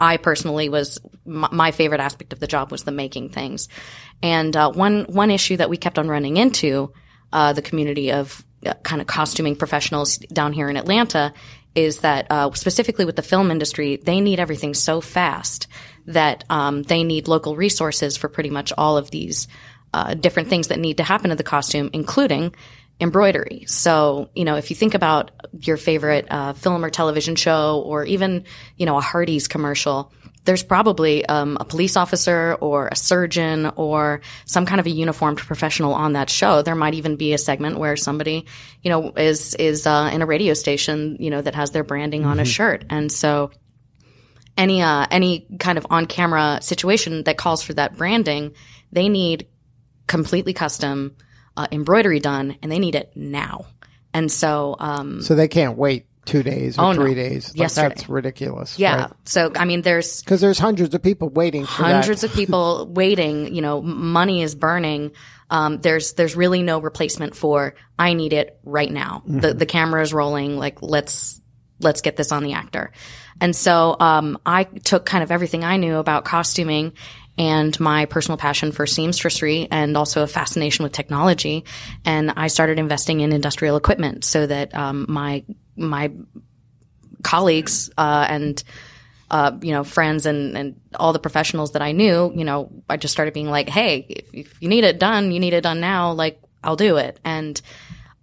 I 0.01 0.17
personally 0.17 0.67
was 0.67 0.99
my, 1.25 1.71
favorite 1.71 2.01
aspect 2.01 2.33
of 2.33 2.39
the 2.39 2.47
job 2.47 2.71
was 2.71 2.83
the 2.83 2.91
making 2.91 3.29
things, 3.29 3.69
and 4.23 4.55
uh, 4.57 4.71
one 4.71 5.03
one 5.03 5.31
issue 5.31 5.57
that 5.57 5.69
we 5.69 5.77
kept 5.77 5.99
on 5.99 6.07
running 6.07 6.37
into 6.37 6.91
uh, 7.31 7.53
the 7.53 7.61
community 7.61 8.11
of 8.11 8.43
uh, 8.65 8.73
kind 8.83 8.99
of 8.99 9.07
costuming 9.07 9.55
professionals 9.55 10.17
down 10.17 10.53
here 10.53 10.69
in 10.69 10.75
Atlanta 10.75 11.33
is 11.75 11.99
that 11.99 12.27
uh, 12.29 12.51
specifically 12.53 13.05
with 13.05 13.15
the 13.15 13.21
film 13.21 13.51
industry, 13.51 13.97
they 13.97 14.19
need 14.19 14.39
everything 14.39 14.73
so 14.73 15.01
fast 15.01 15.67
that 16.07 16.43
um, 16.49 16.83
they 16.83 17.03
need 17.03 17.27
local 17.27 17.55
resources 17.55 18.17
for 18.17 18.27
pretty 18.27 18.49
much 18.49 18.73
all 18.77 18.97
of 18.97 19.11
these 19.11 19.47
uh, 19.93 20.13
different 20.13 20.49
things 20.49 20.69
that 20.69 20.79
need 20.79 20.97
to 20.97 21.03
happen 21.03 21.29
to 21.29 21.35
the 21.35 21.43
costume, 21.43 21.89
including 21.93 22.53
embroidery. 23.01 23.65
So, 23.67 24.29
you 24.35 24.45
know, 24.45 24.55
if 24.55 24.69
you 24.69 24.75
think 24.75 24.93
about 24.93 25.31
your 25.59 25.77
favorite 25.77 26.27
uh, 26.29 26.53
film 26.53 26.85
or 26.85 26.89
television 26.89 27.35
show, 27.35 27.81
or 27.85 28.05
even, 28.05 28.45
you 28.77 28.85
know, 28.85 28.97
a 28.97 29.01
Hardee's 29.01 29.47
commercial, 29.47 30.13
there's 30.45 30.63
probably 30.63 31.25
um, 31.25 31.57
a 31.59 31.65
police 31.65 31.97
officer 31.97 32.55
or 32.61 32.89
a 32.91 32.95
surgeon 32.95 33.71
or 33.75 34.21
some 34.45 34.65
kind 34.65 34.79
of 34.79 34.85
a 34.85 34.89
uniformed 34.89 35.37
professional 35.37 35.93
on 35.93 36.13
that 36.13 36.29
show. 36.29 36.61
There 36.61 36.75
might 36.75 36.93
even 36.93 37.15
be 37.15 37.33
a 37.33 37.37
segment 37.37 37.77
where 37.77 37.95
somebody, 37.95 38.45
you 38.81 38.89
know, 38.89 39.11
is 39.11 39.55
is 39.55 39.85
uh, 39.85 40.09
in 40.13 40.21
a 40.21 40.25
radio 40.25 40.53
station, 40.53 41.17
you 41.19 41.29
know, 41.29 41.41
that 41.41 41.55
has 41.55 41.71
their 41.71 41.83
branding 41.83 42.25
on 42.25 42.39
a 42.39 42.45
shirt, 42.45 42.85
and 42.89 43.11
so 43.11 43.51
any 44.57 44.81
uh, 44.81 45.05
any 45.11 45.47
kind 45.59 45.77
of 45.77 45.85
on 45.89 46.05
camera 46.05 46.59
situation 46.61 47.23
that 47.23 47.37
calls 47.37 47.61
for 47.61 47.73
that 47.73 47.97
branding, 47.97 48.53
they 48.91 49.09
need 49.09 49.47
completely 50.07 50.53
custom 50.53 51.15
uh, 51.57 51.67
embroidery 51.71 52.19
done, 52.19 52.57
and 52.61 52.71
they 52.71 52.79
need 52.79 52.95
it 52.95 53.11
now. 53.15 53.65
And 54.13 54.31
so, 54.31 54.75
um, 54.79 55.21
So 55.21 55.35
they 55.35 55.47
can't 55.47 55.77
wait 55.77 56.05
two 56.25 56.43
days 56.43 56.77
or 56.77 56.85
Oh, 56.85 56.91
no. 56.91 57.01
three 57.01 57.15
days. 57.15 57.49
Like, 57.49 57.57
Yesterday. 57.57 57.87
that's 57.89 58.09
ridiculous. 58.09 58.77
yeah. 58.77 59.07
So 59.25 59.51
I 59.55 59.65
mean, 59.65 59.81
there's 59.81 60.21
Because 60.21 60.41
there's 60.41 60.59
hundreds 60.59 60.93
of 60.93 61.01
people 61.01 61.29
waiting 61.29 61.63
for 61.65 61.83
hundreds 61.83 62.23
of 62.23 62.31
people 62.33 62.87
waiting. 62.93 63.53
You 63.55 63.61
know, 63.61 63.81
money 63.81 64.41
is 64.41 64.53
burning. 64.55 65.11
Um, 65.49 65.79
there's 65.79 66.13
there's 66.13 66.35
really 66.35 66.61
no 66.63 66.79
replacement 66.79 67.35
for 67.35 67.75
I 67.97 68.13
need 68.13 68.33
it 68.33 68.59
right 68.63 68.91
now. 68.91 69.23
The 69.25 69.53
the 69.53 69.65
camera 69.65 70.01
is 70.01 70.13
rolling. 70.13 70.57
Like 70.57 70.81
let's 70.81 71.41
let's 71.79 72.01
get 72.01 72.15
this 72.15 72.31
on 72.31 72.43
the 72.43 72.53
actor. 72.53 72.91
And 73.41 73.55
so 73.55 73.95
um, 73.99 74.37
I 74.45 74.65
took 74.65 75.05
kind 75.05 75.23
of 75.23 75.31
everything 75.31 75.63
I 75.63 75.77
knew 75.77 75.97
about 75.97 76.25
costuming 76.25 76.93
and 77.41 77.77
my 77.79 78.05
personal 78.05 78.37
passion 78.37 78.71
for 78.71 78.85
seamstressry 78.85 79.67
and 79.71 79.97
also 79.97 80.21
a 80.21 80.27
fascination 80.27 80.83
with 80.83 80.91
technology, 80.91 81.65
and 82.05 82.31
I 82.37 82.47
started 82.47 82.77
investing 82.77 83.21
in 83.21 83.33
industrial 83.33 83.77
equipment 83.77 84.23
so 84.23 84.45
that 84.45 84.75
um, 84.75 85.07
my 85.09 85.43
my 85.75 86.11
colleagues 87.23 87.89
uh, 87.97 88.27
and 88.29 88.63
uh, 89.31 89.57
you 89.61 89.71
know, 89.71 89.83
friends 89.83 90.27
and, 90.27 90.55
and 90.55 90.81
all 90.93 91.13
the 91.13 91.19
professionals 91.19 91.71
that 91.71 91.81
I 91.81 91.93
knew, 91.93 92.31
you 92.35 92.43
know, 92.43 92.69
I 92.87 92.97
just 92.97 93.13
started 93.13 93.33
being 93.33 93.49
like, 93.49 93.69
Hey, 93.69 94.05
if, 94.09 94.33
if 94.33 94.61
you 94.61 94.67
need 94.67 94.83
it 94.83 94.99
done, 94.99 95.31
you 95.31 95.39
need 95.39 95.53
it 95.53 95.61
done 95.61 95.79
now. 95.79 96.11
Like, 96.11 96.39
I'll 96.63 96.75
do 96.75 96.97
it. 96.97 97.17
And, 97.23 97.59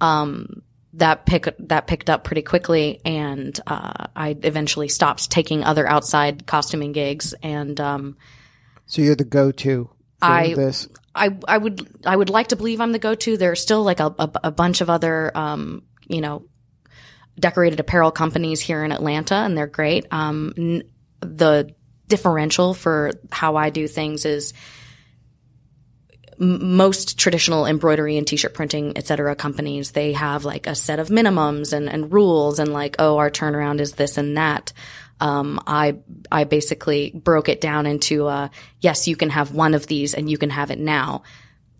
um, 0.02 0.62
that 0.92 1.24
pick, 1.24 1.48
that 1.60 1.86
picked 1.86 2.10
up 2.10 2.24
pretty 2.24 2.42
quickly. 2.42 3.00
And, 3.06 3.58
uh, 3.66 4.08
I 4.14 4.36
eventually 4.42 4.88
stopped 4.88 5.30
taking 5.30 5.64
other 5.64 5.88
outside 5.88 6.46
costuming 6.46 6.92
gigs. 6.92 7.32
And, 7.42 7.80
um, 7.80 8.18
So 8.88 9.00
you're 9.02 9.14
the 9.14 9.24
go-to 9.24 9.84
for 10.18 10.26
I- 10.26 10.54
this. 10.54 10.88
I, 11.14 11.36
I 11.48 11.58
would, 11.58 11.88
I 12.06 12.14
would 12.14 12.30
like 12.30 12.48
to 12.48 12.56
believe 12.56 12.80
I'm 12.80 12.92
the 12.92 13.00
go-to. 13.00 13.36
There's 13.36 13.60
still 13.60 13.82
like 13.82 13.98
a, 13.98 14.14
a, 14.18 14.30
a 14.44 14.50
bunch 14.52 14.80
of 14.82 14.88
other, 14.88 15.36
um, 15.36 15.82
you 16.06 16.20
know, 16.20 16.44
decorated 17.40 17.80
apparel 17.80 18.12
companies 18.12 18.60
here 18.60 18.84
in 18.84 18.92
Atlanta, 18.92 19.34
and 19.34 19.58
they're 19.58 19.66
great. 19.66 20.06
Um, 20.12 20.52
n- 20.56 20.82
the 21.20 21.74
differential 22.06 22.72
for 22.72 23.12
how 23.32 23.56
I 23.56 23.70
do 23.70 23.88
things 23.88 24.24
is 24.24 24.54
most 26.38 27.18
traditional 27.18 27.66
embroidery 27.66 28.16
and 28.16 28.26
t-shirt 28.26 28.54
printing, 28.54 28.92
et 28.96 29.06
cetera, 29.06 29.34
companies, 29.34 29.92
they 29.92 30.12
have 30.12 30.44
like 30.44 30.66
a 30.66 30.74
set 30.74 30.98
of 30.98 31.08
minimums 31.08 31.72
and, 31.72 31.88
and 31.88 32.12
rules 32.12 32.58
and 32.58 32.72
like, 32.72 32.96
oh, 32.98 33.18
our 33.18 33.30
turnaround 33.30 33.80
is 33.80 33.92
this 33.92 34.18
and 34.18 34.36
that. 34.36 34.72
Um, 35.20 35.60
I, 35.66 35.96
I 36.30 36.44
basically 36.44 37.10
broke 37.12 37.48
it 37.48 37.60
down 37.60 37.86
into, 37.86 38.26
uh, 38.28 38.48
yes, 38.80 39.08
you 39.08 39.16
can 39.16 39.30
have 39.30 39.52
one 39.52 39.74
of 39.74 39.86
these 39.88 40.14
and 40.14 40.30
you 40.30 40.38
can 40.38 40.50
have 40.50 40.70
it 40.70 40.78
now. 40.78 41.24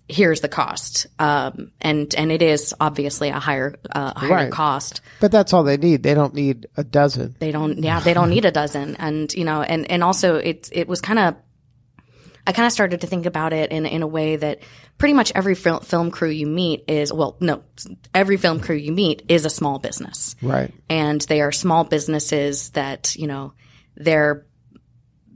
Here's 0.08 0.40
the 0.40 0.48
cost. 0.48 1.06
Um, 1.18 1.70
and, 1.80 2.12
and 2.14 2.32
it 2.32 2.42
is 2.42 2.74
obviously 2.80 3.28
a 3.28 3.38
higher, 3.38 3.76
uh, 3.90 4.18
higher 4.18 4.30
Right. 4.30 4.50
cost 4.50 5.02
But 5.20 5.30
that's 5.30 5.52
all 5.52 5.62
they 5.64 5.76
need. 5.76 6.02
They 6.02 6.14
don't 6.14 6.34
need 6.34 6.66
a 6.76 6.82
dozen. 6.82 7.36
they 7.38 7.52
don't 7.52 7.78
yeah 7.82 8.00
they 8.00 8.14
don't 8.14 8.30
need 8.30 8.44
a 8.46 8.50
dozen 8.50 8.96
and 8.96 9.32
you 9.34 9.44
know 9.44 9.60
and 9.62 9.90
and 9.90 10.02
also 10.02 10.36
it 10.36 10.68
it 10.72 10.88
was 10.88 11.00
kind 11.02 11.18
of 11.18 11.36
I 12.48 12.52
kind 12.52 12.64
of 12.66 12.72
started 12.72 13.02
to 13.02 13.06
think 13.06 13.26
about 13.26 13.52
it 13.52 13.70
in 13.72 13.84
in 13.87 14.02
a 14.02 14.06
way 14.06 14.37
that 14.37 14.61
pretty 14.96 15.12
much 15.12 15.30
every 15.34 15.54
fil- 15.54 15.80
film 15.80 16.11
crew 16.11 16.30
you 16.30 16.46
meet 16.46 16.84
is 16.88 17.12
well 17.12 17.37
no 17.40 17.62
every 18.14 18.38
film 18.38 18.58
crew 18.61 18.74
you 18.76 18.90
meet 18.90 19.22
is 19.28 19.44
a 19.44 19.50
small 19.50 19.78
business 19.78 20.34
Right. 20.42 20.72
and 20.88 21.20
they 21.20 21.40
are 21.42 21.52
small 21.52 21.84
businesses 21.84 22.70
that 22.70 23.14
you 23.16 23.26
know 23.26 23.52
their 23.96 24.46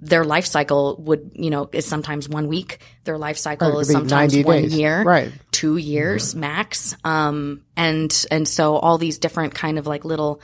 their 0.05 0.25
life 0.25 0.47
cycle 0.47 0.97
would 1.01 1.31
you 1.35 1.51
know 1.51 1.69
is 1.73 1.87
sometimes 1.87 2.29
one 2.29 2.49
week 2.49 2.79
their 3.05 3.19
life 3.19 3.37
cycle 3.39 3.71
Right, 3.73 3.81
is 3.83 3.91
sometimes 3.93 4.37
one 4.39 4.63
days. 4.63 4.75
year 4.77 5.03
Right. 5.05 5.31
two 5.53 5.77
years 5.77 6.35
max 6.35 6.97
um 7.05 7.63
and 7.77 8.11
and 8.31 8.49
so 8.49 8.75
all 8.77 8.99
these 8.99 9.19
different 9.19 9.55
kind 9.55 9.79
of 9.79 9.87
like 9.87 10.05
little 10.05 10.41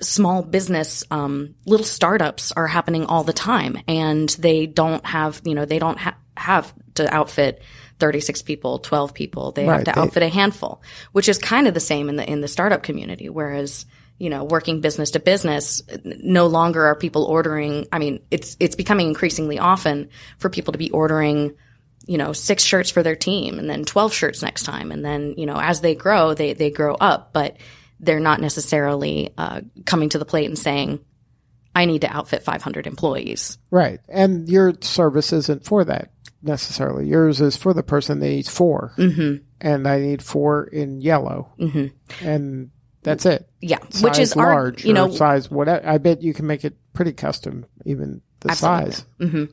small 0.00 0.42
business 0.42 1.04
um, 1.10 1.54
little 1.66 1.86
startups 1.86 2.52
are 2.52 2.66
happening 2.66 3.06
all 3.06 3.24
the 3.24 3.32
time. 3.32 3.78
And 3.88 4.28
they 4.30 4.66
don't 4.66 5.04
have 5.06 5.40
you 5.44 5.54
know 5.54 5.64
they 5.64 5.78
don't 5.78 5.98
ha- 5.98 6.16
have 6.36 6.72
to 6.94 7.12
outfit 7.14 7.62
36 7.98 8.42
people 8.42 8.78
12 8.78 9.14
people. 9.14 9.52
They 9.52 9.66
Right, 9.66 9.76
have 9.76 9.84
to 9.84 9.92
they- 9.92 10.00
outfit 10.00 10.22
a 10.22 10.28
handful 10.28 10.82
which 11.12 11.28
is 11.28 11.38
kind 11.38 11.66
of 11.66 11.74
the 11.74 11.80
same 11.80 12.08
in 12.08 12.16
the 12.16 12.30
in 12.30 12.40
the 12.40 12.48
startup 12.48 12.82
community. 12.82 13.28
Whereas 13.28 13.86
you 14.18 14.30
know 14.30 14.42
working 14.44 14.80
business 14.80 15.12
to 15.12 15.20
business 15.20 15.80
no 16.04 16.48
longer 16.48 16.86
are 16.86 16.96
people 16.96 17.22
ordering 17.22 17.86
i 17.92 18.00
mean 18.00 18.18
it's 18.32 18.56
it's 18.58 18.74
becoming 18.74 19.06
increasingly 19.06 19.60
often 19.60 20.08
for 20.38 20.50
people 20.50 20.72
to 20.72 20.78
be 20.78 20.90
ordering 20.90 21.54
you 22.06 22.16
know, 22.16 22.32
six 22.32 22.62
shirts 22.62 22.90
for 22.90 23.02
their 23.02 23.16
team 23.16 23.58
and 23.58 23.68
then 23.68 23.84
12 23.84 24.14
shirts 24.14 24.40
next 24.40 24.62
time. 24.62 24.92
And 24.92 25.04
then, 25.04 25.34
you 25.36 25.44
know, 25.44 25.60
as 25.60 25.82
they 25.82 25.94
grow, 25.94 26.32
they, 26.32 26.54
they 26.54 26.70
grow 26.70 26.94
up, 26.94 27.34
but 27.34 27.58
they're 28.00 28.20
not 28.20 28.40
necessarily 28.40 29.32
uh, 29.36 29.62
coming 29.84 30.08
to 30.10 30.18
the 30.18 30.24
plate 30.24 30.46
and 30.46 30.58
saying, 30.58 31.00
I 31.74 31.84
need 31.84 32.00
to 32.02 32.14
outfit 32.14 32.42
500 32.42 32.86
employees. 32.86 33.58
Right. 33.70 34.00
And 34.08 34.48
your 34.48 34.74
service 34.80 35.32
isn't 35.32 35.64
for 35.64 35.84
that 35.84 36.10
necessarily. 36.42 37.06
Yours 37.06 37.40
is 37.40 37.56
for 37.56 37.72
the 37.72 37.82
person 37.82 38.20
that 38.20 38.26
needs 38.26 38.48
4 38.48 38.94
Mm-hmm. 38.96 39.44
And 39.60 39.88
I 39.88 39.98
need 39.98 40.22
four 40.22 40.64
in 40.64 41.00
yellow. 41.00 41.52
Mm-hmm. 41.58 42.26
And 42.26 42.70
that's 43.02 43.26
it. 43.26 43.48
Yeah. 43.60 43.78
Size 43.90 44.02
which 44.02 44.18
is 44.18 44.32
our, 44.34 44.54
large 44.54 44.84
you 44.84 44.92
know, 44.92 45.10
size 45.10 45.50
whatever. 45.50 45.84
I 45.84 45.98
bet 45.98 46.22
you 46.22 46.32
can 46.32 46.46
make 46.46 46.64
it 46.64 46.76
pretty 46.92 47.12
custom, 47.12 47.66
even 47.84 48.22
the 48.40 48.54
size. 48.54 49.04
Mm-hmm. 49.18 49.44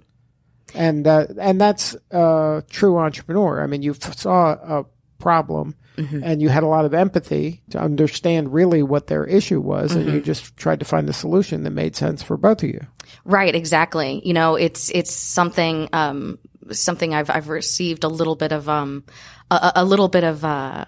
And 0.76 1.08
uh, 1.08 1.28
and 1.40 1.60
that's 1.60 1.96
a 2.12 2.64
true 2.70 2.98
entrepreneur. 2.98 3.64
I 3.64 3.68
mean, 3.68 3.82
you 3.82 3.94
saw 3.94 4.52
a 4.52 4.86
problem 5.20 5.76
Mm-hmm. 5.98 6.24
and 6.26 6.42
you 6.42 6.50
had 6.50 6.64
a 6.64 6.68
lot 6.68 6.84
of 6.84 6.94
empathy 6.94 7.62
to 7.70 7.80
understand 7.80 8.54
really 8.54 8.84
what 8.84 9.08
their 9.08 9.24
issue 9.24 9.62
was, 9.62 9.96
and 9.96 10.06
Mm-hmm. 10.06 10.16
you 10.16 10.22
just 10.22 10.58
tried 10.58 10.80
to 10.80 10.86
find 10.86 11.08
a 11.08 11.14
solution 11.14 11.64
that 11.64 11.70
made 11.70 11.96
sense 11.96 12.22
for 12.22 12.36
both 12.36 12.64
of 12.64 12.70
you. 12.70 12.86
Right, 13.24 13.56
exactly. 13.56 14.22
You 14.26 14.34
know, 14.34 14.56
it's 14.56 14.90
it's 14.90 15.14
something 15.14 15.88
um 15.94 16.38
something 16.72 17.14
I've 17.14 17.30
I've 17.30 17.48
received 17.48 18.04
a 18.04 18.10
little 18.10 18.36
bit 18.36 18.52
of 18.52 18.68
um 18.68 19.06
a, 19.50 19.72
a 19.78 19.86
little 19.86 20.10
bit 20.10 20.26
of 20.26 20.44
uh 20.44 20.84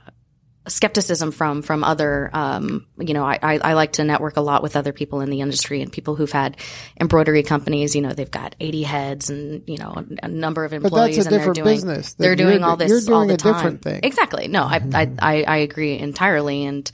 skepticism 0.67 1.31
from 1.31 1.61
from 1.61 1.83
other 1.83 2.29
um 2.33 2.85
you 2.99 3.13
know 3.13 3.25
I, 3.25 3.39
I 3.41 3.57
I 3.57 3.73
like 3.73 3.93
to 3.93 4.03
network 4.03 4.37
a 4.37 4.41
lot 4.41 4.63
with 4.63 4.75
other 4.75 4.93
people 4.93 5.21
in 5.21 5.29
the 5.29 5.41
industry 5.41 5.81
and 5.81 5.91
people 5.91 6.15
who've 6.15 6.31
had 6.31 6.57
embroidery 6.99 7.43
companies. 7.43 7.95
You 7.95 8.01
know 8.01 8.13
they've 8.13 8.29
got 8.29 8.55
80 8.59 8.83
heads 8.83 9.29
and 9.29 9.63
you 9.67 9.77
know 9.77 10.05
a, 10.21 10.27
number 10.27 10.65
of 10.65 10.73
employees 10.73 11.25
and 11.25 11.35
they're 11.35 11.53
doing 11.53 11.75
business. 11.75 12.13
they're 12.13 12.35
doing 12.35 12.63
all 12.63 12.77
this 12.77 13.07
you're 13.07 13.15
all 13.15 13.27
the 13.27 13.35
a 13.35 13.37
time. 13.37 13.53
different 13.53 13.81
thing. 13.81 13.99
exactly. 14.03 14.47
No 14.47 14.63
I, 14.63 14.81
I 14.93 15.11
I 15.19 15.43
I 15.43 15.57
agree 15.57 15.97
entirely. 15.97 16.65
And 16.65 16.91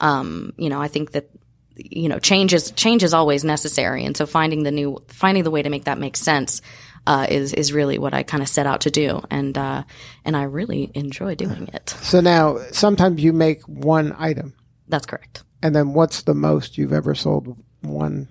um 0.00 0.52
you 0.56 0.68
know 0.68 0.80
I 0.80 0.88
think 0.88 1.12
that 1.12 1.30
you 1.76 2.08
know 2.08 2.18
change 2.18 2.52
is 2.54 2.70
change 2.72 3.02
is 3.02 3.14
always 3.14 3.44
necessary. 3.44 4.04
And 4.04 4.16
so 4.16 4.26
finding 4.26 4.62
the 4.62 4.72
new 4.72 5.02
finding 5.08 5.44
the 5.44 5.50
way 5.50 5.62
to 5.62 5.70
make 5.70 5.84
that 5.84 5.98
make 5.98 6.16
sense 6.16 6.62
uh, 7.06 7.26
is 7.28 7.52
is 7.52 7.72
really 7.72 7.98
what 7.98 8.14
I 8.14 8.22
kind 8.22 8.42
of 8.42 8.48
set 8.48 8.66
out 8.66 8.82
to 8.82 8.90
do 8.90 9.22
and 9.30 9.56
uh, 9.56 9.82
and 10.24 10.36
I 10.36 10.44
really 10.44 10.90
enjoy 10.94 11.34
doing 11.34 11.68
it 11.72 11.90
So 12.02 12.20
now, 12.20 12.58
sometimes 12.72 13.22
you 13.22 13.32
make 13.32 13.62
one 13.62 14.14
item, 14.18 14.54
that's 14.88 15.06
correct 15.06 15.44
and 15.62 15.74
then 15.74 15.94
what's 15.94 16.22
the 16.22 16.34
most 16.34 16.76
you've 16.76 16.92
ever 16.92 17.14
sold 17.14 17.56
one, 17.80 18.28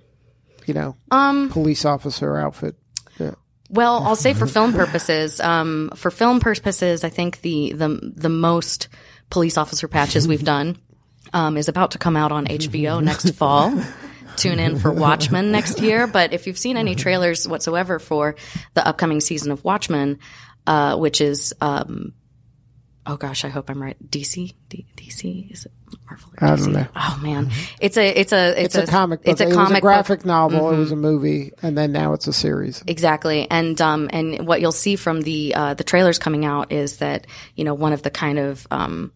you 0.66 0.74
know, 0.74 0.96
um 1.10 1.50
police 1.50 1.86
officer 1.86 2.38
outfit? 2.38 2.76
Yeah. 3.18 3.32
Well, 3.70 4.04
I'll 4.04 4.18
say 4.18 4.34
for 4.34 4.48
film 4.48 4.74
purposes, 4.74 5.40
um, 5.40 5.92
for 5.96 6.12
film 6.12 6.42
purposes, 6.42 7.04
I 7.04 7.10
think 7.10 7.42
the 7.42 7.74
the 7.74 8.00
the 8.16 8.30
most 8.30 8.90
police 9.30 9.58
officer 9.58 9.88
patches 9.88 10.28
we've 10.28 10.44
done 10.44 10.78
um, 11.34 11.56
is 11.56 11.70
about 11.70 11.92
to 11.92 11.98
come 11.98 12.18
out 12.18 12.32
on 12.32 12.46
HBO 12.48 13.02
next 13.02 13.32
fall. 13.32 13.74
Tune 14.42 14.60
in 14.60 14.80
for 14.80 14.92
Watchmen 15.06 15.52
next 15.52 15.82
year. 15.82 16.08
But 16.08 16.34
if 16.34 16.48
you've 16.48 16.58
seen 16.58 16.78
any 16.78 16.96
trailers 16.96 17.48
whatsoever 17.48 18.00
for 18.00 18.36
the 18.74 18.86
upcoming 18.86 19.22
season 19.22 19.52
of 19.52 19.64
Watchmen, 19.64 20.20
uh, 20.68 20.98
which 20.98 21.22
is 21.22 21.54
um, 21.62 22.14
oh 23.06 23.18
gosh, 23.18 23.46
I 23.46 23.50
hope 23.50 23.70
I'm 23.70 23.82
right. 23.82 23.98
DC, 24.10 24.54
D- 24.70 24.86
DC 24.96 25.52
is 25.52 25.66
it 25.66 25.72
Marvel? 26.10 26.32
I 26.40 26.56
don't 26.56 26.74
know. 26.74 26.88
Oh 26.96 27.20
man, 27.22 27.52
it's 27.80 27.98
a 27.98 28.08
it's 28.08 28.32
a 28.32 28.64
It's, 28.64 28.76
a, 28.76 28.86
comic 28.88 29.24
book. 29.24 29.32
It's 29.32 29.42
a 29.42 29.48
it 29.48 29.54
comic 29.54 29.60
was 29.60 29.72
a 29.72 29.74
book. 29.76 29.82
graphic 29.82 30.26
novel. 30.26 30.72
It 30.72 30.78
was 30.78 30.92
a 30.92 30.96
movie, 30.96 31.52
and 31.62 31.78
then 31.78 31.92
now 31.92 32.14
it's 32.14 32.28
a 32.28 32.34
series. 32.34 32.84
Exactly, 32.88 33.50
and 33.50 33.80
um, 33.82 34.10
and 34.12 34.48
what 34.48 34.62
you'll 34.62 34.72
see 34.72 34.96
from 34.96 35.22
the 35.22 35.54
uh, 35.56 35.74
the 35.74 35.84
trailers 35.84 36.20
coming 36.20 36.46
out 36.46 36.72
is 36.72 36.98
that 36.98 37.28
you 37.56 37.64
know 37.64 37.74
one 37.74 37.94
of 37.94 38.02
the 38.04 38.12
kind 38.12 38.40
of 38.40 38.66
um, 38.72 39.12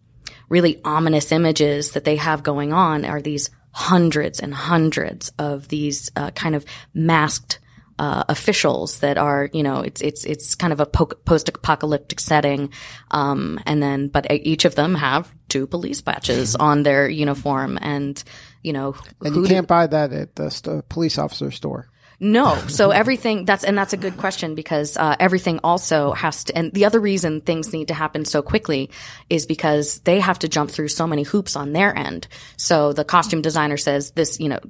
really 0.48 0.80
ominous 0.84 1.32
images 1.32 1.92
that 1.92 2.04
they 2.04 2.16
have 2.16 2.42
going 2.42 2.72
on 2.72 3.04
are 3.04 3.20
these 3.20 3.50
hundreds 3.76 4.40
and 4.40 4.54
hundreds 4.54 5.30
of 5.38 5.68
these 5.68 6.10
uh, 6.16 6.30
kind 6.30 6.54
of 6.54 6.64
masked 6.94 7.58
uh, 7.98 8.24
officials 8.26 9.00
that 9.00 9.18
are, 9.18 9.50
you 9.52 9.62
know, 9.62 9.82
it's 9.82 10.00
it's 10.00 10.24
it's 10.24 10.54
kind 10.54 10.72
of 10.72 10.80
a 10.80 10.86
po- 10.86 11.04
post-apocalyptic 11.26 12.18
setting, 12.18 12.70
um, 13.10 13.60
and 13.66 13.82
then 13.82 14.08
but 14.08 14.26
each 14.30 14.64
of 14.64 14.74
them 14.76 14.94
have 14.94 15.30
two 15.50 15.66
police 15.66 16.00
patches 16.00 16.56
on 16.56 16.84
their 16.84 17.06
uniform, 17.06 17.78
and 17.82 18.24
you 18.62 18.72
know, 18.72 18.96
And 19.22 19.34
who 19.34 19.42
you 19.42 19.48
can't 19.48 19.68
buy 19.68 19.86
that 19.86 20.10
at 20.10 20.36
the 20.36 20.50
st- 20.50 20.88
police 20.88 21.18
officer 21.18 21.50
store. 21.50 21.90
No. 22.18 22.56
So 22.68 22.90
everything 22.90 23.44
that's, 23.44 23.64
and 23.64 23.76
that's 23.76 23.92
a 23.92 23.96
good 23.96 24.16
question 24.16 24.54
because, 24.54 24.96
uh, 24.96 25.16
everything 25.20 25.60
also 25.62 26.12
has 26.12 26.44
to, 26.44 26.56
and 26.56 26.72
the 26.72 26.84
other 26.84 27.00
reason 27.00 27.40
things 27.40 27.72
need 27.72 27.88
to 27.88 27.94
happen 27.94 28.24
so 28.24 28.42
quickly 28.42 28.90
is 29.28 29.46
because 29.46 30.00
they 30.00 30.20
have 30.20 30.38
to 30.40 30.48
jump 30.48 30.70
through 30.70 30.88
so 30.88 31.06
many 31.06 31.22
hoops 31.22 31.56
on 31.56 31.72
their 31.72 31.96
end. 31.96 32.28
So 32.56 32.92
the 32.92 33.04
costume 33.04 33.42
designer 33.42 33.76
says 33.76 34.12
this, 34.12 34.40
you 34.40 34.48
know, 34.48 34.60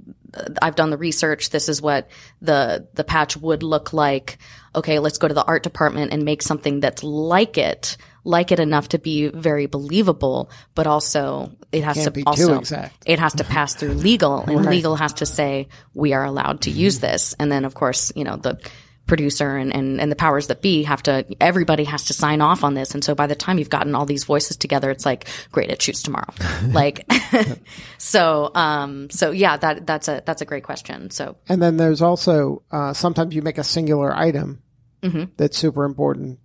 I've 0.61 0.75
done 0.75 0.91
the 0.91 0.99
research. 0.99 1.51
This 1.51 1.69
is 1.69 1.81
what 1.81 2.11
the, 2.43 2.89
the 2.95 3.05
patch 3.05 3.37
would 3.37 3.63
look 3.63 3.93
like. 3.93 4.39
Okay. 4.75 4.99
Let's 4.99 5.19
go 5.19 5.29
to 5.29 5.35
the 5.35 5.45
art 5.45 5.63
department 5.63 6.13
and 6.13 6.25
make 6.25 6.43
something 6.43 6.81
that's 6.81 7.03
like 7.03 7.57
it, 7.57 7.97
like 8.27 8.53
it 8.53 8.59
enough 8.61 8.89
to 8.89 8.99
be 8.99 9.29
very 9.29 9.67
believable, 9.67 10.51
but 10.75 10.87
also 10.87 11.53
it 11.73 11.85
has 11.85 11.95
Can't 11.95 12.05
to 12.07 12.11
be 12.11 12.23
too 12.23 12.29
also, 12.29 12.59
exact. 12.59 13.03
it 13.07 13.19
has 13.19 13.35
to 13.35 13.45
pass 13.45 13.75
through 13.75 13.95
legal 13.95 14.41
and 14.41 14.67
legal 14.67 14.97
has 14.97 15.15
to 15.15 15.27
say 15.27 15.69
we 15.95 16.13
are 16.13 16.25
allowed 16.25 16.63
to 16.63 16.71
use 16.71 16.99
this 17.01 17.35
and 17.39 17.51
then 17.51 17.65
of 17.65 17.75
course 17.75 18.13
you 18.17 18.25
know 18.25 18.37
the 18.37 18.59
producer 19.07 19.57
and, 19.57 19.73
and, 19.73 20.01
and 20.01 20.11
the 20.11 20.17
powers 20.17 20.49
that 20.49 20.61
be 20.63 20.83
have 20.83 21.03
to 21.03 21.25
everybody 21.41 21.85
has 21.85 22.07
to 22.07 22.13
sign 22.13 22.41
off 22.41 22.65
on 22.65 22.75
this 22.75 22.93
and 22.95 23.05
so 23.05 23.15
by 23.15 23.27
the 23.29 23.37
time 23.37 23.59
you've 23.59 23.71
gotten 23.71 23.95
all 23.95 24.05
these 24.07 24.25
voices 24.25 24.57
together 24.57 24.91
it's 24.91 25.07
like 25.07 25.29
great 25.53 25.71
it 25.71 25.81
shoots 25.81 26.03
tomorrow 26.03 26.33
like 26.73 27.07
so 27.99 28.51
um 28.55 29.09
so 29.11 29.31
yeah 29.31 29.57
that 29.57 29.87
that's 29.87 30.09
a 30.09 30.23
that's 30.27 30.43
a 30.43 30.45
great 30.45 30.65
question 30.65 31.11
so 31.11 31.37
And 31.49 31.63
then 31.63 31.77
there's 31.77 32.03
also 32.03 32.63
uh, 32.73 32.93
sometimes 32.95 33.35
you 33.35 33.43
make 33.43 33.59
a 33.59 33.65
singular 33.65 34.15
item 34.17 34.63
Mm-hmm. 35.03 35.25
that's 35.37 35.57
super 35.59 35.85
important. 35.85 36.41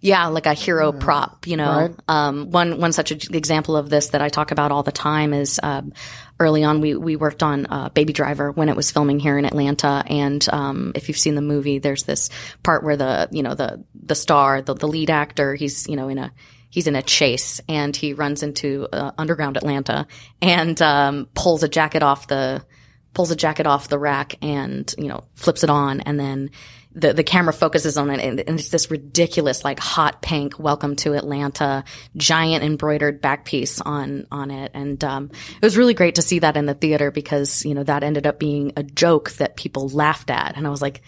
Yeah, 0.00 0.26
like 0.26 0.46
a 0.46 0.54
hero 0.54 0.92
prop, 0.92 1.46
you 1.46 1.56
know. 1.56 1.76
Right. 1.76 1.94
Um, 2.08 2.50
one 2.50 2.78
one 2.78 2.92
such 2.92 3.10
a, 3.10 3.36
example 3.36 3.76
of 3.76 3.90
this 3.90 4.08
that 4.08 4.22
I 4.22 4.28
talk 4.28 4.50
about 4.50 4.70
all 4.70 4.82
the 4.82 4.92
time 4.92 5.32
is 5.32 5.58
um, 5.62 5.92
early 6.38 6.64
on 6.64 6.80
we 6.80 6.94
we 6.94 7.16
worked 7.16 7.42
on 7.42 7.66
uh, 7.66 7.88
Baby 7.88 8.12
Driver 8.12 8.52
when 8.52 8.68
it 8.68 8.76
was 8.76 8.90
filming 8.90 9.18
here 9.18 9.38
in 9.38 9.44
Atlanta, 9.44 10.04
and 10.06 10.46
um, 10.52 10.92
if 10.94 11.08
you've 11.08 11.18
seen 11.18 11.34
the 11.34 11.42
movie, 11.42 11.78
there's 11.78 12.04
this 12.04 12.30
part 12.62 12.84
where 12.84 12.96
the 12.96 13.28
you 13.30 13.42
know 13.42 13.54
the 13.54 13.84
the 13.94 14.14
star, 14.14 14.62
the 14.62 14.74
the 14.74 14.88
lead 14.88 15.10
actor, 15.10 15.54
he's 15.54 15.88
you 15.88 15.96
know 15.96 16.08
in 16.08 16.18
a 16.18 16.32
he's 16.74 16.86
in 16.88 16.96
a 16.96 17.02
chase 17.02 17.60
and 17.68 17.94
he 17.94 18.14
runs 18.14 18.42
into 18.42 18.88
uh, 18.92 19.12
underground 19.16 19.56
Atlanta 19.56 20.08
and 20.42 20.82
um, 20.82 21.28
pulls 21.34 21.62
a 21.62 21.68
jacket 21.68 22.02
off 22.02 22.26
the 22.26 22.64
pulls 23.14 23.30
a 23.30 23.36
jacket 23.36 23.64
off 23.64 23.86
the 23.88 23.98
rack 23.98 24.34
and 24.42 24.92
you 24.98 25.06
know 25.06 25.22
flips 25.36 25.62
it 25.62 25.70
on 25.70 26.00
and 26.00 26.18
then 26.18 26.50
the 26.94 27.12
the 27.12 27.24
camera 27.24 27.52
focuses 27.52 27.96
on 27.96 28.10
it 28.10 28.20
and, 28.20 28.40
and 28.40 28.58
it's 28.58 28.68
this 28.68 28.90
ridiculous 28.90 29.64
like 29.64 29.80
hot 29.80 30.22
pink 30.22 30.58
welcome 30.58 30.94
to 30.96 31.14
Atlanta 31.14 31.84
giant 32.16 32.62
embroidered 32.64 33.20
back 33.20 33.44
piece 33.44 33.80
on 33.80 34.26
on 34.30 34.50
it. 34.50 34.70
And 34.74 35.02
um, 35.04 35.30
it 35.32 35.64
was 35.64 35.76
really 35.76 35.94
great 35.94 36.16
to 36.16 36.22
see 36.22 36.40
that 36.40 36.56
in 36.56 36.66
the 36.66 36.74
theater 36.74 37.10
because 37.10 37.64
you 37.64 37.74
know 37.74 37.82
that 37.84 38.02
ended 38.02 38.26
up 38.26 38.38
being 38.38 38.72
a 38.76 38.82
joke 38.82 39.32
that 39.32 39.56
people 39.56 39.88
laughed 39.88 40.30
at. 40.30 40.56
And 40.56 40.66
I 40.66 40.70
was 40.70 40.82
like 40.82 41.02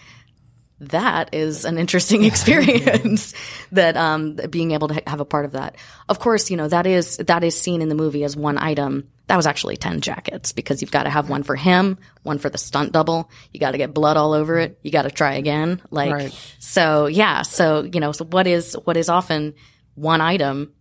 that 0.79 1.33
is 1.33 1.65
an 1.65 1.77
interesting 1.77 2.23
experience 2.31 3.33
that 3.71 3.97
um 3.97 4.35
being 4.49 4.71
able 4.71 4.87
to 4.89 5.01
have 5.07 5.19
a 5.19 5.25
part 5.25 5.45
of 5.45 5.53
that. 5.53 5.75
Of 6.07 6.19
course 6.19 6.51
you 6.51 6.57
know 6.57 6.67
that 6.67 6.85
is 6.85 7.17
that 7.17 7.43
is 7.43 7.59
seen 7.59 7.81
in 7.81 7.89
the 7.89 7.95
movie 7.95 8.23
as 8.23 8.35
one 8.35 8.57
item. 8.57 9.09
That 9.27 9.35
was 9.35 9.45
actually 9.47 9.75
10 9.75 9.99
jackets 10.01 10.53
because 10.53 10.81
you've 10.81 10.91
got 10.91 11.03
to 11.03 11.09
have 11.09 11.29
one 11.29 11.43
for 11.43 11.55
him 11.55 11.97
one 12.23 12.37
for 12.37 12.49
the 12.49 12.57
stunt 12.57 12.91
double. 12.93 13.29
You 13.51 13.59
got 13.59 13.71
to 13.71 13.77
get 13.77 13.93
blood 13.93 14.15
all 14.17 14.33
over 14.33 14.57
it. 14.59 14.79
You 14.83 14.91
got 14.91 15.03
to 15.03 15.11
try 15.11 15.33
again. 15.33 15.81
Like 15.89 16.13
Right. 16.13 16.53
so 16.59 17.07
yeah. 17.07 17.41
So 17.41 17.83
you 17.83 17.99
know 17.99 18.11
so 18.11 18.23
what 18.25 18.47
is 18.47 18.73
what 18.85 18.97
is 18.97 19.09
often 19.09 19.55
one 19.95 20.21
item 20.21 20.73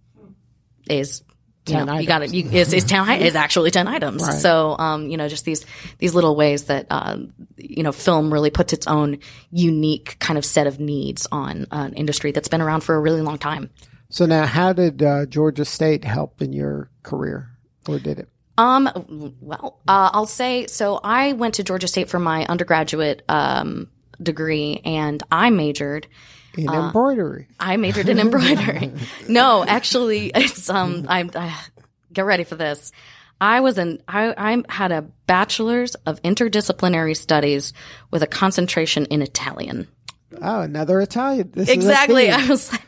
is 0.88 1.22
you 1.68 1.74
10 1.76 1.86
know, 1.86 1.98
you 1.98 2.06
got 2.06 2.32
you, 2.32 2.48
is, 2.50 2.72
is 2.72 2.84
ten, 2.84 3.00
i- 3.08 3.16
is 3.18 3.34
actually 3.34 3.70
10 3.70 3.88
items. 3.88 4.22
Right. 4.22 4.32
So, 4.34 4.76
um, 4.78 5.08
you 5.08 5.16
know, 5.16 5.28
just 5.28 5.44
these, 5.44 5.64
these 5.98 6.14
little 6.14 6.36
ways 6.36 6.64
that, 6.64 6.86
uh, 6.90 7.18
you 7.56 7.82
know, 7.82 7.92
film 7.92 8.32
really 8.32 8.50
puts 8.50 8.72
its 8.72 8.86
own 8.86 9.18
unique 9.50 10.16
kind 10.18 10.38
of 10.38 10.44
set 10.44 10.66
of 10.66 10.78
needs 10.80 11.26
on 11.32 11.66
an 11.70 11.94
industry 11.94 12.32
that's 12.32 12.48
been 12.48 12.60
around 12.62 12.82
for 12.82 12.94
a 12.94 13.00
really 13.00 13.22
long 13.22 13.38
time. 13.38 13.70
So 14.10 14.26
now, 14.26 14.46
how 14.46 14.72
did 14.72 15.02
uh, 15.02 15.26
Georgia 15.26 15.64
State 15.64 16.04
help 16.04 16.40
in 16.40 16.52
your 16.52 16.90
career, 17.02 17.50
or 17.88 17.98
did 17.98 18.20
it? 18.20 18.28
Um, 18.56 19.34
well, 19.40 19.80
uh, 19.88 20.10
I'll 20.12 20.26
say, 20.26 20.66
so 20.68 21.00
I 21.02 21.32
went 21.32 21.54
to 21.54 21.64
Georgia 21.64 21.88
State 21.88 22.08
for 22.08 22.18
my 22.20 22.46
undergraduate, 22.46 23.22
um, 23.28 23.88
degree 24.22 24.80
and 24.84 25.22
I 25.30 25.50
majored 25.50 26.06
In 26.56 26.68
Uh, 26.68 26.86
embroidery. 26.86 27.48
I 27.60 27.76
majored 27.76 28.08
in 28.08 28.18
embroidery. 28.18 28.92
no, 29.28 29.64
actually, 29.64 30.30
it's 30.34 30.68
um. 30.70 31.06
I'm 31.08 31.30
I, 31.34 31.56
get 32.12 32.22
ready 32.24 32.44
for 32.44 32.54
this. 32.56 32.92
I 33.40 33.60
was 33.60 33.76
an 33.78 34.02
I 34.08 34.32
I 34.36 34.62
had 34.68 34.92
a 34.92 35.02
bachelor's 35.26 35.94
of 36.06 36.22
interdisciplinary 36.22 37.16
studies 37.16 37.72
with 38.10 38.22
a 38.22 38.26
concentration 38.26 39.04
in 39.06 39.20
Italian. 39.22 39.88
Oh, 40.40 40.60
another 40.62 41.00
Italian. 41.00 41.50
This 41.54 41.68
Exactly. 41.68 42.26
theme. 42.26 42.34
I 42.40 42.46
was 42.48 42.72
like, 42.72 42.82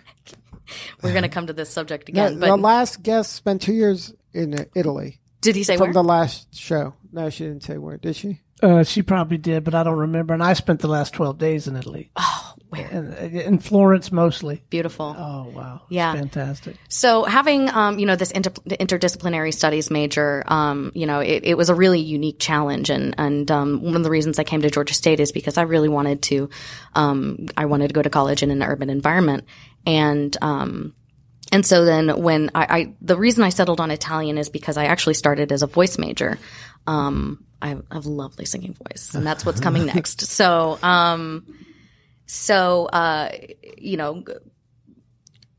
we're 1.02 1.12
going 1.12 1.22
to 1.22 1.28
come 1.28 1.46
to 1.46 1.52
this 1.52 1.70
subject 1.70 2.06
The, 2.06 2.12
again. 2.12 2.40
the 2.40 2.46
but 2.46 2.60
last 2.60 3.02
guest 3.02 3.32
spent 3.34 3.62
two 3.62 3.72
years 3.72 4.12
in 4.34 4.66
Italy 4.74 5.18
did 5.40 5.54
he 5.56 5.62
say 5.62 5.76
from 5.76 5.88
where? 5.88 5.92
the 5.94 6.02
last 6.04 6.54
show. 6.54 6.94
No, 7.12 7.30
she 7.30 7.44
didn't 7.44 7.62
say 7.62 7.78
where. 7.78 7.96
Did 7.96 8.16
she? 8.16 8.40
Uh, 8.62 8.82
she 8.82 9.02
probably 9.02 9.38
did, 9.38 9.62
but 9.64 9.74
I 9.74 9.82
don't 9.84 9.98
remember. 9.98 10.34
And 10.34 10.42
I 10.42 10.54
spent 10.54 10.80
the 10.80 10.88
last 10.88 11.14
12 11.14 11.38
days 11.38 11.68
in 11.68 11.76
Italy. 11.76 12.10
oh, 12.16 12.37
where? 12.70 12.86
In, 12.86 13.58
Florence 13.58 14.12
mostly. 14.12 14.62
Beautiful. 14.68 15.14
Oh, 15.18 15.50
wow. 15.54 15.82
It's 15.84 15.92
Yeah. 15.92 16.12
Fantastic. 16.12 16.76
So 16.88 17.24
having, 17.24 17.70
um, 17.70 17.98
you 17.98 18.04
know, 18.04 18.16
this 18.16 18.30
inter- 18.30 18.50
interdisciplinary 18.50 19.54
studies 19.54 19.90
major, 19.90 20.42
um, 20.46 20.92
you 20.94 21.06
know, 21.06 21.20
it, 21.20 21.44
it 21.44 21.56
was 21.56 21.70
a 21.70 21.74
really 21.74 22.00
unique 22.00 22.38
challenge. 22.38 22.90
And, 22.90 23.14
and, 23.16 23.50
um, 23.50 23.82
one 23.82 23.96
of 23.96 24.04
the 24.04 24.10
reasons 24.10 24.38
I 24.38 24.44
came 24.44 24.60
to 24.62 24.70
Georgia 24.70 24.92
State 24.92 25.18
is 25.18 25.32
because 25.32 25.56
I 25.56 25.62
really 25.62 25.88
wanted 25.88 26.22
to, 26.24 26.50
um, 26.94 27.46
I 27.56 27.64
wanted 27.64 27.88
to 27.88 27.94
go 27.94 28.02
to 28.02 28.10
college 28.10 28.42
in 28.42 28.50
an 28.50 28.62
urban 28.62 28.90
environment. 28.90 29.44
And, 29.86 30.36
um, 30.42 30.94
and 31.50 31.64
so 31.64 31.86
then 31.86 32.20
when 32.20 32.50
I, 32.54 32.66
I, 32.68 32.94
the 33.00 33.16
reason 33.16 33.44
I 33.44 33.48
settled 33.48 33.80
on 33.80 33.90
Italian 33.90 34.36
is 34.36 34.50
because 34.50 34.76
I 34.76 34.84
actually 34.84 35.14
started 35.14 35.52
as 35.52 35.62
a 35.62 35.66
voice 35.66 35.96
major. 35.96 36.38
Um, 36.86 37.46
I 37.62 37.68
have, 37.68 37.82
I 37.90 37.94
have 37.94 38.06
a 38.06 38.10
lovely 38.10 38.44
singing 38.44 38.74
voice 38.74 39.14
and 39.14 39.26
that's 39.26 39.46
what's 39.46 39.60
coming 39.60 39.86
next. 39.94 40.20
So, 40.26 40.78
um, 40.82 41.46
so, 42.28 42.86
uh, 42.86 43.30
you 43.78 43.96
know, 43.96 44.22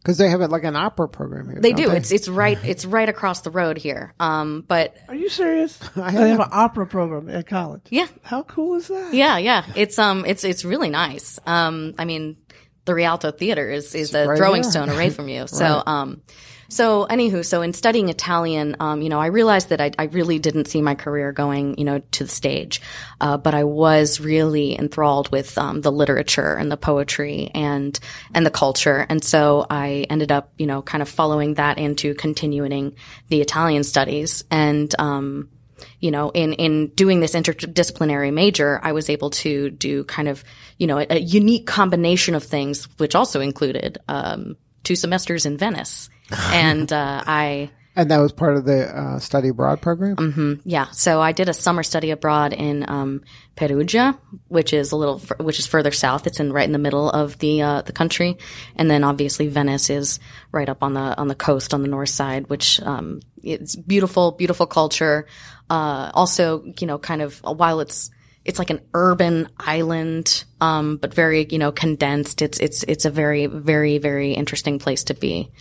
Because 0.02 0.18
they 0.18 0.30
have 0.30 0.42
it 0.42 0.50
like 0.50 0.64
an 0.64 0.76
opera 0.76 1.10
program 1.10 1.50
here. 1.50 1.60
they 1.60 1.74
don't 1.74 1.90
do. 1.90 1.92
It's 1.92 2.12
it's 2.12 2.28
right 2.30 2.58
it's 2.64 2.86
right 2.86 3.10
across 3.10 3.42
the 3.42 3.52
road 3.52 3.78
here. 3.78 4.14
Um, 4.20 4.64
but 4.68 4.96
Are 5.10 5.16
you 5.16 5.30
serious? 5.30 5.78
I 5.98 6.12
they 6.12 6.18
have 6.30 6.30
have- 6.30 6.40
an 6.42 6.50
opera 6.52 6.88
program 6.88 7.30
at 7.30 7.48
college. 7.48 7.82
yeah, 7.90 8.08
How 8.24 8.44
cool 8.44 8.76
is 8.76 8.88
that? 8.88 9.14
yeah, 9.14 9.38
yeah. 9.38 9.66
It's 9.76 9.98
um 10.00 10.26
it's 10.26 10.44
it's 10.44 10.64
really 10.64 10.90
nice. 10.90 11.40
Um, 11.46 11.96
I 11.98 12.06
mean, 12.06 12.38
the 12.86 12.94
Rialto 12.96 13.32
Theater 13.32 13.70
is 13.70 13.94
is 13.96 14.14
a 14.16 14.28
right 14.28 14.38
throwing 14.38 14.64
here. 14.64 14.72
stone 14.72 14.90
away 14.90 15.10
from 15.10 15.28
you. 15.28 15.48
So 15.48 15.84
um. 15.86 16.22
So, 16.70 17.08
anywho, 17.08 17.44
so 17.44 17.62
in 17.64 17.74
studying 17.74 18.10
Italian, 18.10 18.76
um, 18.80 19.02
you 19.02 19.10
know, 19.10 19.20
I 19.20 19.28
realized 19.28 19.70
that 19.70 19.82
I, 19.82 19.92
I 19.98 20.06
really 20.06 20.38
didn't 20.38 20.68
see 20.68 20.82
my 20.82 20.94
career 20.94 21.32
going, 21.32 21.78
you 21.78 21.84
know, 21.84 22.00
to 22.12 22.24
the 22.24 22.30
stage, 22.30 22.82
uh, 23.20 23.38
but 23.38 23.56
I 23.56 23.64
was 23.64 24.20
really 24.20 24.78
enthralled 24.78 25.32
with 25.32 25.58
um, 25.58 25.82
the 25.82 25.92
literature 25.92 26.54
and 26.54 26.72
the 26.72 26.78
poetry 26.78 27.50
and 27.56 28.00
and 28.36 28.46
the 28.46 28.52
culture, 28.52 29.06
and 29.10 29.24
so 29.24 29.66
I 29.70 30.06
ended 30.10 30.32
up, 30.32 30.54
you 30.58 30.68
know, 30.68 30.84
kind 30.84 31.02
of 31.02 31.10
following 31.10 31.56
that 31.56 31.80
into 31.80 32.14
continuing 32.14 32.96
the 33.30 33.42
Italian 33.42 33.84
studies, 33.84 34.44
and 34.52 34.94
um, 35.00 35.50
you 36.00 36.12
know, 36.12 36.30
in, 36.30 36.54
in 36.54 36.88
doing 36.90 37.20
this 37.20 37.34
interdisciplinary 37.34 38.34
major, 38.34 38.80
I 38.84 38.92
was 38.92 39.10
able 39.10 39.32
to 39.32 39.70
do 39.70 40.04
kind 40.04 40.28
of, 40.28 40.44
you 40.78 40.88
know, 40.88 41.00
a, 41.00 41.08
a 41.10 41.20
unique 41.20 41.68
combination 41.68 42.36
of 42.36 42.44
things, 42.44 42.88
which 43.00 43.16
also 43.16 43.42
included, 43.42 43.98
um, 44.08 44.58
two 44.84 44.96
semesters 44.96 45.46
in 45.46 45.58
Venice. 45.58 46.10
And, 46.54 46.92
uh, 46.92 47.24
I, 47.26 47.72
And 47.96 48.12
that 48.12 48.20
was 48.20 48.32
part 48.32 48.56
of 48.56 48.66
the 48.66 48.86
uh, 48.88 49.20
study 49.20 49.50
abroad 49.50 49.82
program. 49.82 50.16
Mm-hmm. 50.16 50.54
yeah, 50.64 50.90
so 50.92 51.20
I 51.22 51.32
did 51.32 51.50
a 51.50 51.54
summer 51.54 51.84
study 51.84 52.12
abroad 52.12 52.54
in, 52.54 52.90
um, 52.90 53.22
Perugia, 53.56 54.18
which 54.48 54.72
is 54.72 54.94
a 54.94 54.96
little, 54.96 55.22
f- 55.22 55.40
which 55.40 55.60
is 55.60 55.68
further 55.68 55.92
south. 55.92 56.28
It's 56.28 56.40
in 56.40 56.54
right 56.54 56.66
in 56.66 56.72
the 56.72 56.80
middle 56.80 57.10
of 57.10 57.38
the, 57.40 57.62
uh, 57.62 57.82
the 57.82 57.92
country. 57.92 58.38
And 58.76 58.90
then 58.90 59.04
obviously 59.04 59.48
Venice 59.48 59.90
is 59.90 60.20
right 60.52 60.70
up 60.70 60.82
on 60.82 60.94
the, 60.94 61.18
on 61.18 61.28
the 61.28 61.36
coast 61.36 61.74
on 61.74 61.82
the 61.82 61.90
north 61.90 62.10
side, 62.10 62.48
which, 62.50 62.82
um, 62.82 63.20
it's 63.44 63.76
beautiful, 63.76 64.32
beautiful 64.32 64.66
culture. 64.66 65.26
Uh, 65.70 66.12
also, 66.14 66.64
you 66.80 66.88
know, 66.88 66.98
kind 66.98 67.22
of 67.22 67.40
while 67.44 67.80
it's, 67.82 68.12
it's 68.46 68.60
like 68.60 68.70
an 68.70 68.82
urban 68.94 69.50
island, 69.60 70.46
um, 70.62 70.98
but 70.98 71.14
very, 71.14 71.46
you 71.50 71.58
know, 71.58 71.72
condensed. 71.72 72.42
It's, 72.42 72.60
it's, 72.60 72.84
it's 72.84 73.06
a 73.06 73.12
very, 73.12 73.46
very, 73.46 73.98
very 73.98 74.34
interesting 74.34 74.80
place 74.80 75.04
to 75.06 75.14
be. 75.14 75.52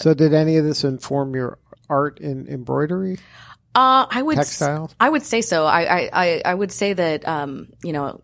So 0.00 0.14
did 0.14 0.34
any 0.34 0.56
of 0.56 0.64
this 0.64 0.84
inform 0.84 1.34
your 1.34 1.58
art 1.88 2.20
in 2.20 2.48
embroidery? 2.48 3.18
Uh, 3.74 4.06
I 4.10 4.22
would, 4.22 4.36
Textiles? 4.36 4.94
I 4.98 5.08
would 5.08 5.22
say 5.22 5.40
so. 5.40 5.64
I, 5.64 5.82
I, 5.82 6.10
I, 6.12 6.42
I 6.44 6.54
would 6.54 6.72
say 6.72 6.92
that, 6.92 7.26
um, 7.28 7.68
you 7.82 7.92
know, 7.92 8.22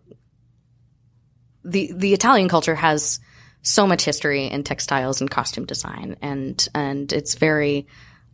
the, 1.63 1.91
the 1.95 2.13
Italian 2.13 2.49
culture 2.49 2.75
has 2.75 3.19
so 3.61 3.87
much 3.87 4.03
history 4.03 4.45
in 4.45 4.63
textiles 4.63 5.21
and 5.21 5.31
costume 5.31 5.65
design 5.65 6.17
and, 6.21 6.67
and 6.75 7.11
it's 7.13 7.35
very, 7.35 7.87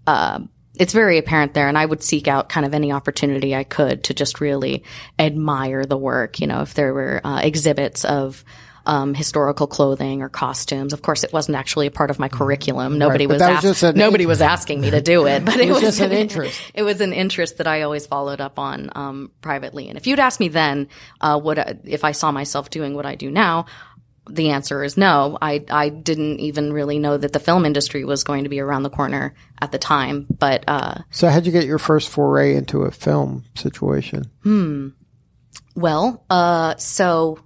uh, 0.07 0.39
it's 0.75 0.93
very 0.93 1.17
apparent 1.17 1.53
there. 1.53 1.67
And 1.67 1.77
I 1.77 1.85
would 1.85 2.01
seek 2.01 2.27
out 2.27 2.49
kind 2.49 2.65
of 2.65 2.73
any 2.73 2.91
opportunity 2.91 3.55
I 3.55 3.65
could 3.65 4.05
to 4.05 4.13
just 4.13 4.41
really 4.41 4.83
admire 5.19 5.85
the 5.85 5.97
work. 5.97 6.39
You 6.39 6.47
know, 6.47 6.61
if 6.61 6.73
there 6.73 6.93
were 6.93 7.21
uh, 7.23 7.41
exhibits 7.43 8.03
of, 8.03 8.43
um, 8.85 9.13
historical 9.13 9.67
clothing 9.67 10.21
or 10.21 10.29
costumes. 10.29 10.93
Of 10.93 11.01
course, 11.01 11.23
it 11.23 11.31
wasn't 11.31 11.57
actually 11.57 11.87
a 11.87 11.91
part 11.91 12.09
of 12.09 12.19
my 12.19 12.27
curriculum. 12.29 12.97
Nobody 12.97 13.25
but 13.27 13.33
was 13.39 13.63
was 13.63 13.83
ask- 13.83 13.95
nobody 13.95 14.23
int- 14.23 14.29
was 14.29 14.41
asking 14.41 14.81
me 14.81 14.89
to 14.91 15.01
do 15.01 15.27
it, 15.27 15.45
but 15.45 15.57
it, 15.57 15.69
was 15.69 15.81
just 15.81 15.99
an 15.99 16.11
interest. 16.11 16.59
it 16.73 16.83
was 16.83 17.01
an 17.01 17.13
interest 17.13 17.57
that 17.57 17.67
I 17.67 17.83
always 17.83 18.05
followed 18.07 18.41
up 18.41 18.57
on 18.59 18.89
um, 18.95 19.31
privately. 19.41 19.87
And 19.89 19.97
if 19.97 20.07
you'd 20.07 20.19
asked 20.19 20.39
me 20.39 20.47
then, 20.47 20.87
uh, 21.21 21.39
what 21.39 21.59
I- 21.59 21.77
if 21.83 22.03
I 22.03 22.11
saw 22.13 22.31
myself 22.31 22.69
doing 22.69 22.95
what 22.95 23.05
I 23.05 23.15
do 23.15 23.29
now? 23.31 23.65
The 24.29 24.51
answer 24.51 24.83
is 24.83 24.97
no. 24.97 25.35
I 25.41 25.65
I 25.69 25.89
didn't 25.89 26.39
even 26.41 26.71
really 26.71 26.99
know 26.99 27.17
that 27.17 27.33
the 27.33 27.39
film 27.39 27.65
industry 27.65 28.05
was 28.05 28.23
going 28.23 28.43
to 28.43 28.49
be 28.51 28.59
around 28.59 28.83
the 28.83 28.89
corner 28.91 29.33
at 29.59 29.71
the 29.71 29.79
time. 29.79 30.27
But 30.29 30.63
uh, 30.67 30.99
So 31.09 31.27
how'd 31.27 31.47
you 31.47 31.51
get 31.51 31.65
your 31.65 31.79
first 31.79 32.07
foray 32.07 32.55
into 32.55 32.83
a 32.83 32.91
film 32.91 33.45
situation? 33.55 34.29
Hmm. 34.43 34.89
Well, 35.75 36.23
uh, 36.29 36.75
so 36.77 37.39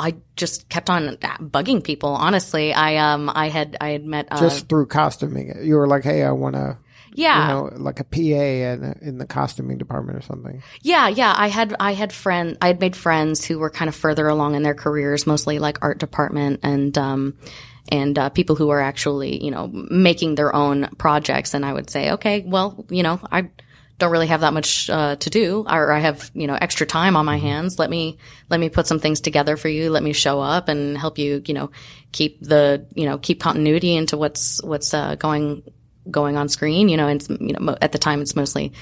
I 0.00 0.16
just 0.34 0.68
kept 0.68 0.88
on 0.88 1.16
bugging 1.16 1.84
people. 1.84 2.10
Honestly, 2.10 2.72
I 2.72 2.96
um 2.96 3.30
I 3.32 3.48
had 3.48 3.76
I 3.80 3.90
had 3.90 4.04
met 4.04 4.28
uh, 4.30 4.40
Just 4.40 4.68
through 4.68 4.86
costuming. 4.86 5.54
You 5.62 5.76
were 5.76 5.86
like, 5.86 6.04
hey, 6.04 6.22
I 6.22 6.32
want 6.32 6.56
to, 6.56 6.78
yeah 7.12 7.42
you 7.42 7.54
know, 7.54 7.70
like 7.76 8.00
a 8.00 8.04
PA 8.04 8.18
in, 8.18 8.98
in 9.02 9.18
the 9.18 9.26
costuming 9.26 9.78
department 9.78 10.18
or 10.18 10.22
something. 10.22 10.62
Yeah, 10.80 11.08
yeah. 11.08 11.34
I 11.36 11.48
had 11.48 11.76
I 11.78 11.92
had 11.92 12.12
friend 12.12 12.56
I 12.62 12.68
had 12.68 12.80
made 12.80 12.96
friends 12.96 13.44
who 13.44 13.58
were 13.58 13.70
kind 13.70 13.88
of 13.88 13.94
further 13.94 14.26
along 14.26 14.54
in 14.54 14.62
their 14.62 14.74
careers, 14.74 15.26
mostly 15.26 15.58
like 15.58 15.78
art 15.82 15.98
department 15.98 16.60
and 16.62 16.96
um 16.96 17.38
and 17.90 18.18
uh, 18.18 18.28
people 18.30 18.56
who 18.56 18.70
are 18.70 18.80
actually 18.80 19.44
you 19.44 19.50
know 19.50 19.68
making 19.68 20.34
their 20.34 20.54
own 20.54 20.88
projects. 20.96 21.52
And 21.54 21.64
I 21.64 21.72
would 21.72 21.90
say, 21.90 22.12
okay, 22.12 22.44
well, 22.46 22.86
you 22.88 23.02
know, 23.02 23.20
I 23.30 23.50
don't 24.00 24.10
really 24.10 24.26
have 24.26 24.40
that 24.40 24.52
much 24.52 24.90
uh, 24.90 25.16
to 25.16 25.30
do, 25.30 25.64
or 25.68 25.92
I 25.92 26.00
have 26.00 26.30
you 26.34 26.46
know 26.46 26.54
extra 26.54 26.86
time 26.86 27.16
on 27.16 27.24
my 27.24 27.36
hands. 27.36 27.78
Let 27.78 27.90
me 27.90 28.18
let 28.48 28.58
me 28.58 28.68
put 28.68 28.86
some 28.86 28.98
things 28.98 29.20
together 29.20 29.56
for 29.56 29.68
you. 29.68 29.90
Let 29.90 30.02
me 30.02 30.12
show 30.12 30.40
up 30.40 30.68
and 30.68 30.98
help 30.98 31.18
you, 31.18 31.42
you 31.46 31.54
know, 31.54 31.70
keep 32.12 32.40
the 32.40 32.86
you 32.94 33.06
know 33.06 33.18
keep 33.18 33.40
continuity 33.40 33.94
into 33.94 34.16
what's 34.16 34.62
what's 34.62 34.92
uh, 34.92 35.14
going 35.14 35.62
going 36.10 36.36
on 36.36 36.48
screen. 36.48 36.88
You 36.88 36.96
know, 36.96 37.06
and 37.06 37.26
you 37.40 37.52
know 37.52 37.60
mo- 37.60 37.78
at 37.80 37.92
the 37.92 37.98
time 37.98 38.20
it's 38.20 38.34
mostly 38.34 38.72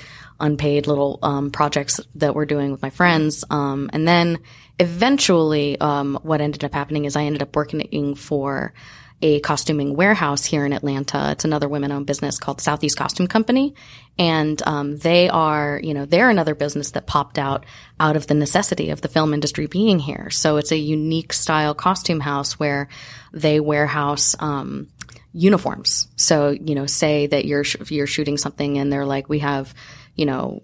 unpaid 0.41 0.87
little 0.87 1.19
um, 1.23 1.51
projects 1.51 2.01
that 2.15 2.35
we're 2.35 2.47
doing 2.47 2.71
with 2.71 2.81
my 2.81 2.91
friends. 2.91 3.45
Um, 3.51 3.91
and 3.93 4.07
then 4.07 4.39
eventually, 4.79 5.81
um, 5.81 6.19
what 6.23 6.41
ended 6.41 6.65
up 6.65 6.73
happening 6.73 7.05
is 7.05 7.17
I 7.17 7.25
ended 7.25 7.43
up 7.43 7.55
working 7.57 8.15
for 8.15 8.73
a 9.21 9.41
costuming 9.41 9.97
warehouse 9.97 10.45
here 10.45 10.65
in 10.65 10.73
Atlanta. 10.73 11.31
It's 11.33 11.45
another 11.45 11.69
women-owned 11.69 12.07
business 12.07 12.39
called 12.39 12.61
Southeast 12.61 12.97
Costume 12.97 13.27
Company, 13.27 13.75
and 14.19 14.61
um, 14.67 14.97
they 14.97 15.29
are, 15.29 15.81
you 15.83 15.95
know, 15.95 16.05
they're 16.05 16.31
another 16.31 16.55
business 16.55 16.93
that 16.93 17.07
popped 17.07 17.39
out 17.39 17.67
out 17.99 18.17
of 18.17 18.27
the 18.27 18.35
necessity 18.35 18.91
of 18.91 19.01
the 19.01 19.09
film 19.09 19.35
industry 19.35 19.67
being 19.67 19.99
here. 19.99 20.31
So 20.31 20.57
it's 20.57 20.73
a 20.73 20.77
unique 20.77 21.33
style 21.33 21.75
costume 21.75 22.21
house 22.21 22.59
where 22.59 22.89
they 23.33 23.61
warehouse. 23.61 24.37
Um, 24.39 24.89
uniforms. 25.33 26.09
So, 26.17 26.51
you 26.51 26.75
know, 26.75 26.87
say 26.87 27.27
that 27.27 27.45
you're, 27.45 27.63
sh- 27.63 27.91
you're 27.91 28.07
shooting 28.07 28.39
something 28.39 28.79
and 28.79 28.93
they're 28.93 29.05
like, 29.05 29.29
we 29.29 29.41
have, 29.41 29.73
you 30.17 30.27
know, 30.27 30.63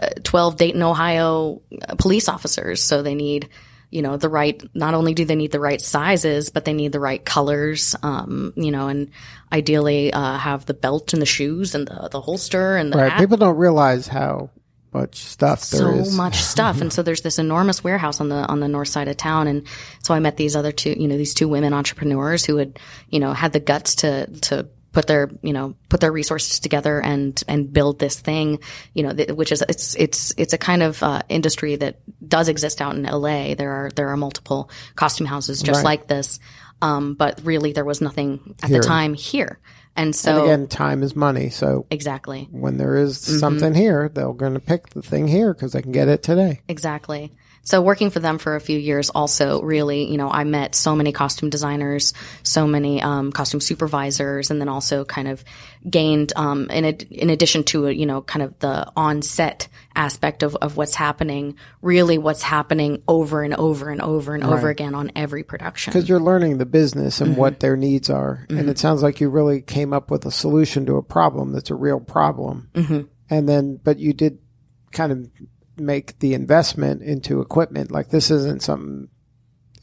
uh, 0.00 0.10
12 0.22 0.56
Dayton, 0.56 0.82
Ohio 0.82 1.60
uh, 1.86 1.96
police 1.96 2.28
officers. 2.28 2.82
So 2.82 3.02
they 3.02 3.14
need, 3.14 3.48
you 3.90 4.02
know, 4.02 4.16
the 4.16 4.28
right, 4.28 4.62
not 4.74 4.94
only 4.94 5.14
do 5.14 5.24
they 5.24 5.36
need 5.36 5.52
the 5.52 5.60
right 5.60 5.80
sizes, 5.80 6.50
but 6.50 6.64
they 6.64 6.72
need 6.72 6.92
the 6.92 7.00
right 7.00 7.24
colors, 7.24 7.94
um, 8.02 8.52
you 8.56 8.70
know, 8.70 8.88
and 8.88 9.10
ideally, 9.52 10.12
uh, 10.12 10.36
have 10.38 10.66
the 10.66 10.74
belt 10.74 11.12
and 11.12 11.22
the 11.22 11.26
shoes 11.26 11.74
and 11.74 11.86
the, 11.86 12.08
the 12.10 12.20
holster 12.20 12.76
and 12.76 12.92
the 12.92 12.98
Right. 12.98 13.12
hat 13.12 13.20
People 13.20 13.36
don't 13.36 13.56
realize 13.56 14.08
how 14.08 14.50
much 14.92 15.16
stuff 15.16 15.68
there 15.70 16.04
so 16.04 16.16
much 16.16 16.36
stuff 16.36 16.80
and 16.80 16.90
so 16.90 17.02
there's 17.02 17.20
this 17.20 17.38
enormous 17.38 17.84
warehouse 17.84 18.18
on 18.18 18.30
the 18.30 18.36
on 18.36 18.60
the 18.60 18.68
north 18.68 18.88
side 18.88 19.08
of 19.08 19.16
town 19.16 19.46
and 19.46 19.66
so 20.02 20.14
i 20.14 20.18
met 20.20 20.38
these 20.38 20.56
other 20.56 20.72
two 20.72 20.94
you 20.98 21.06
know 21.06 21.18
these 21.18 21.34
two 21.34 21.48
women 21.48 21.74
entrepreneurs 21.74 22.46
who 22.46 22.56
had 22.56 22.78
you 23.10 23.20
know 23.20 23.34
had 23.34 23.52
the 23.52 23.60
guts 23.60 23.96
to 23.96 24.26
to 24.40 24.66
put 24.96 25.06
their 25.06 25.28
you 25.42 25.52
know 25.52 25.74
put 25.90 26.00
their 26.00 26.10
resources 26.10 26.58
together 26.58 27.02
and 27.02 27.44
and 27.48 27.70
build 27.70 27.98
this 27.98 28.18
thing 28.18 28.58
you 28.94 29.02
know 29.02 29.12
th- 29.12 29.28
which 29.32 29.52
is 29.52 29.62
it's 29.68 29.94
it's 29.96 30.32
it's 30.38 30.54
a 30.54 30.58
kind 30.58 30.82
of 30.82 31.02
uh, 31.02 31.20
industry 31.28 31.76
that 31.76 31.96
does 32.26 32.48
exist 32.48 32.80
out 32.80 32.94
in 32.96 33.02
LA 33.02 33.54
there 33.54 33.72
are 33.72 33.90
there 33.94 34.08
are 34.08 34.16
multiple 34.16 34.70
costume 34.94 35.26
houses 35.26 35.60
just 35.60 35.78
Right. 35.84 35.90
like 35.92 36.06
this 36.08 36.40
um 36.80 37.12
but 37.12 37.40
really 37.44 37.72
there 37.72 37.84
was 37.84 38.00
nothing 38.00 38.54
at 38.62 38.70
Here. 38.70 38.80
the 38.80 38.86
time 38.86 39.12
here 39.12 39.58
and 39.98 40.14
so 40.16 40.30
And 40.30 40.44
again, 40.44 40.66
time 40.68 41.02
is 41.02 41.14
money. 41.16 41.48
So 41.50 41.84
exactly 41.90 42.48
when 42.50 42.76
there 42.78 42.96
is 42.96 43.18
Mm-hmm. 43.18 43.38
something 43.38 43.74
here, 43.74 44.10
they're 44.14 44.32
going 44.32 44.54
to 44.54 44.60
pick 44.60 44.90
the 44.90 45.02
thing 45.02 45.26
here 45.28 45.52
because 45.54 45.72
they 45.72 45.80
can 45.82 45.92
get 45.92 46.08
it 46.08 46.22
today. 46.22 46.60
Exactly. 46.68 47.32
So 47.66 47.82
working 47.82 48.10
for 48.10 48.20
them 48.20 48.38
for 48.38 48.56
a 48.56 48.60
few 48.60 48.78
years 48.78 49.10
also 49.10 49.60
really, 49.60 50.08
you 50.10 50.16
know, 50.16 50.30
I 50.30 50.44
met 50.44 50.74
so 50.74 50.96
many 50.96 51.10
costume 51.12 51.50
designers, 51.50 52.14
so 52.44 52.66
many 52.66 53.02
um, 53.02 53.32
costume 53.32 53.60
supervisors, 53.60 54.50
and 54.50 54.60
then 54.60 54.68
also 54.68 55.04
kind 55.04 55.26
of 55.26 55.44
gained, 55.88 56.32
um, 56.36 56.70
in, 56.70 56.84
ad- 56.84 57.02
in 57.10 57.28
addition 57.28 57.64
to, 57.64 57.90
you 57.90 58.06
know, 58.06 58.22
kind 58.22 58.42
of 58.44 58.58
the 58.60 58.90
on-set 58.96 59.66
aspect 59.96 60.42
of, 60.44 60.54
of 60.56 60.76
what's 60.76 60.94
happening, 60.94 61.56
really 61.82 62.18
what's 62.18 62.42
happening 62.42 63.02
over 63.08 63.42
and 63.42 63.54
over 63.54 63.90
and 63.90 64.00
over 64.00 64.34
and 64.34 64.44
over 64.44 64.68
again 64.68 64.94
on 64.94 65.10
every 65.16 65.42
production. 65.42 65.92
because 65.92 66.08
you're 66.08 66.20
learning 66.20 66.58
the 66.58 66.66
business 66.66 67.20
and 67.20 67.32
Mm-hmm. 67.32 67.40
what 67.40 67.58
their 67.60 67.76
needs 67.76 68.08
are, 68.08 68.46
and 68.48 68.70
it 68.70 68.78
sounds 68.78 69.02
like 69.02 69.20
you 69.20 69.28
really 69.28 69.60
came 69.60 69.92
up 69.92 70.10
with 70.10 70.24
a 70.24 70.30
solution 70.30 70.86
to 70.86 70.96
a 70.96 71.02
problem 71.02 71.52
that's 71.52 71.70
a 71.70 71.74
real 71.74 71.98
problem. 71.98 72.70
Mm-hmm. 72.74 73.00
And 73.28 73.48
then, 73.48 73.80
but 73.82 73.98
you 73.98 74.12
did 74.12 74.38
kind 74.92 75.10
of 75.10 75.28
make 75.78 76.18
the 76.18 76.34
investment 76.34 77.02
into 77.02 77.40
equipment. 77.40 77.90
Like 77.90 78.10
this 78.10 78.30
isn't 78.30 78.62
something 78.62 79.08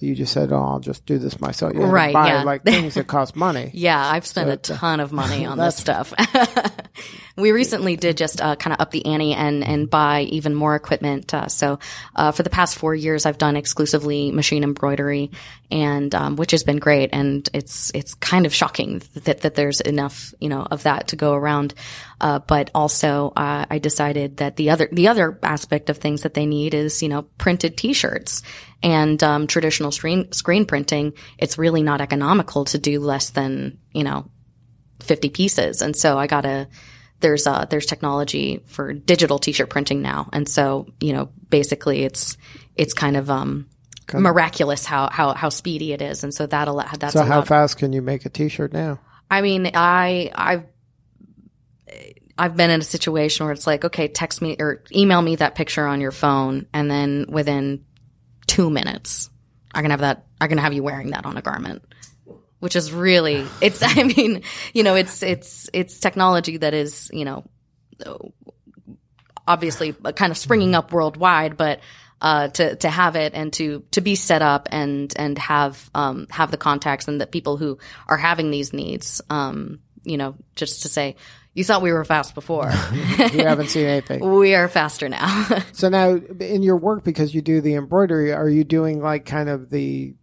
you 0.03 0.15
just 0.15 0.33
said, 0.33 0.51
"Oh, 0.51 0.61
I'll 0.61 0.79
just 0.79 1.05
do 1.05 1.17
this 1.17 1.39
myself." 1.39 1.73
You 1.73 1.81
Right, 1.81 2.13
buy, 2.13 2.27
yeah. 2.27 2.43
like 2.43 2.63
things 2.63 2.95
that 2.95 3.07
cost 3.07 3.35
money. 3.35 3.71
Yeah, 3.73 3.99
I've 4.03 4.25
spent 4.25 4.49
a 4.49 4.57
ton 4.57 4.99
of 4.99 5.11
money 5.11 5.45
on 5.45 5.57
this 5.57 5.75
stuff. 5.77 6.13
we 7.37 7.51
recently 7.51 7.95
did 7.95 8.17
just 8.17 8.41
uh, 8.41 8.55
kind 8.55 8.73
of 8.73 8.81
up 8.81 8.91
the 8.91 9.05
ante 9.05 9.33
and 9.33 9.63
and 9.63 9.89
buy 9.89 10.21
even 10.23 10.53
more 10.53 10.75
equipment. 10.75 11.33
Uh, 11.33 11.47
so 11.47 11.79
uh, 12.15 12.31
for 12.31 12.43
the 12.43 12.49
past 12.49 12.77
four 12.77 12.93
years, 12.93 13.25
I've 13.25 13.37
done 13.37 13.55
exclusively 13.55 14.31
machine 14.31 14.63
embroidery, 14.63 15.31
and 15.71 16.13
um, 16.13 16.35
which 16.35 16.51
has 16.51 16.63
been 16.63 16.77
great. 16.77 17.09
And 17.13 17.47
it's 17.53 17.91
it's 17.95 18.13
kind 18.15 18.45
of 18.45 18.53
shocking 18.53 19.01
that 19.15 19.41
that 19.41 19.55
there's 19.55 19.81
enough 19.81 20.33
you 20.39 20.49
know 20.49 20.67
of 20.69 20.83
that 20.83 21.07
to 21.09 21.15
go 21.15 21.33
around. 21.33 21.73
Uh, 22.21 22.39
but 22.39 22.71
also, 22.73 23.33
uh, 23.35 23.65
I 23.69 23.79
decided 23.79 24.37
that 24.37 24.55
the 24.55 24.69
other 24.69 24.87
the 24.91 25.07
other 25.07 25.37
aspect 25.43 25.89
of 25.89 25.97
things 25.97 26.21
that 26.21 26.33
they 26.33 26.45
need 26.45 26.73
is 26.73 27.01
you 27.01 27.09
know 27.09 27.23
printed 27.37 27.75
T-shirts 27.77 28.43
and 28.83 29.23
um, 29.23 29.47
traditional 29.47 29.91
screen 29.91 30.31
screen 30.33 30.65
printing. 30.65 31.13
It's 31.39 31.57
really 31.57 31.81
not 31.81 32.01
economical 32.01 32.65
to 32.65 32.77
do 32.77 32.99
less 32.99 33.31
than 33.31 33.79
you 33.93 34.03
know 34.03 34.29
50 34.99 35.29
pieces. 35.29 35.81
And 35.81 35.95
so 35.95 36.17
I 36.17 36.27
got 36.27 36.45
a, 36.45 36.67
there's 37.19 37.47
uh 37.47 37.65
there's 37.65 37.85
technology 37.85 38.61
for 38.67 38.93
digital 38.93 39.39
t-shirt 39.39 39.69
printing 39.69 40.01
now. 40.01 40.29
And 40.33 40.47
so, 40.47 40.87
you 40.99 41.13
know, 41.13 41.29
basically 41.49 42.03
it's, 42.03 42.37
it's 42.75 42.93
kind 42.93 43.17
of, 43.17 43.29
um, 43.29 43.67
miraculous 44.13 44.85
how, 44.85 45.09
how, 45.09 45.33
how 45.33 45.49
speedy 45.49 45.93
it 45.93 46.01
is. 46.01 46.23
And 46.23 46.33
so 46.33 46.45
that'll, 46.45 46.75
that's 46.99 47.13
So 47.13 47.23
how 47.23 47.37
allowed- 47.37 47.47
fast 47.47 47.77
can 47.77 47.93
you 47.93 48.01
make 48.01 48.25
a 48.25 48.29
T-shirt 48.29 48.73
now? 48.73 48.99
I 49.31 49.41
mean, 49.41 49.71
I, 49.73 50.31
I've, 50.35 50.65
I've 52.37 52.57
been 52.57 52.69
in 52.69 52.81
a 52.81 52.83
situation 52.83 53.45
where 53.45 53.53
it's 53.53 53.65
like, 53.65 53.85
okay, 53.85 54.07
text 54.07 54.41
me 54.41 54.57
or 54.59 54.83
email 54.93 55.21
me 55.21 55.37
that 55.37 55.55
picture 55.55 55.85
on 55.87 56.01
your 56.01 56.11
phone. 56.11 56.67
And 56.73 56.89
then 56.89 57.25
within 57.29 57.85
two 58.47 58.69
minutes, 58.69 59.29
I 59.73 59.81
can 59.81 59.91
have 59.91 60.01
that, 60.01 60.25
I 60.39 60.47
can 60.47 60.57
have 60.57 60.73
you 60.73 60.83
wearing 60.83 61.11
that 61.11 61.25
on 61.25 61.37
a 61.37 61.41
garment. 61.41 61.83
Which 62.59 62.77
is 62.77 62.93
really, 62.93 63.45
it's, 63.59 63.81
I 63.85 64.03
mean, 64.03 64.43
you 64.73 64.83
know, 64.83 64.95
it's, 64.95 65.21
it's, 65.21 65.69
it's 65.73 65.99
technology 65.99 66.57
that 66.57 66.73
is, 66.73 67.09
you 67.13 67.25
know, 67.25 67.43
obviously 69.47 69.93
kind 69.93 70.31
of 70.31 70.37
springing 70.37 70.75
up 70.75 70.91
worldwide, 70.91 71.57
but 71.57 71.79
uh, 72.21 72.47
to 72.47 72.75
to 72.77 72.89
have 72.89 73.17
it 73.17 73.33
and 73.33 73.51
to 73.51 73.83
to 73.91 73.99
be 73.99 74.15
set 74.15 74.41
up 74.41 74.69
and 74.71 75.13
and 75.17 75.37
have 75.37 75.89
um, 75.93 76.25
have 76.29 76.51
the 76.51 76.57
contacts 76.57 77.09
and 77.09 77.19
the 77.19 77.27
people 77.27 77.57
who 77.57 77.77
are 78.07 78.17
having 78.17 78.49
these 78.49 78.71
needs, 78.71 79.21
um, 79.29 79.79
you 80.03 80.15
know, 80.17 80.35
just 80.55 80.83
to 80.83 80.87
say, 80.87 81.17
you 81.53 81.63
thought 81.63 81.81
we 81.81 81.91
were 81.91 82.03
fast 82.05 82.33
before, 82.35 82.71
You 83.17 83.45
haven't 83.45 83.69
seen 83.69 83.85
anything. 83.85 84.19
we 84.37 84.55
are 84.55 84.67
faster 84.67 85.07
now. 85.09 85.47
So 85.73 85.89
now, 85.89 86.15
in 86.39 86.63
your 86.63 86.77
work, 86.77 87.03
because 87.03 87.33
you 87.35 87.41
do 87.41 87.61
the 87.61 87.75
embroidery, 87.75 88.31
are 88.33 88.49
you 88.49 88.63
doing 88.63 89.01
like 89.01 89.25
kind 89.25 89.49
of 89.49 89.69
the 89.69 90.15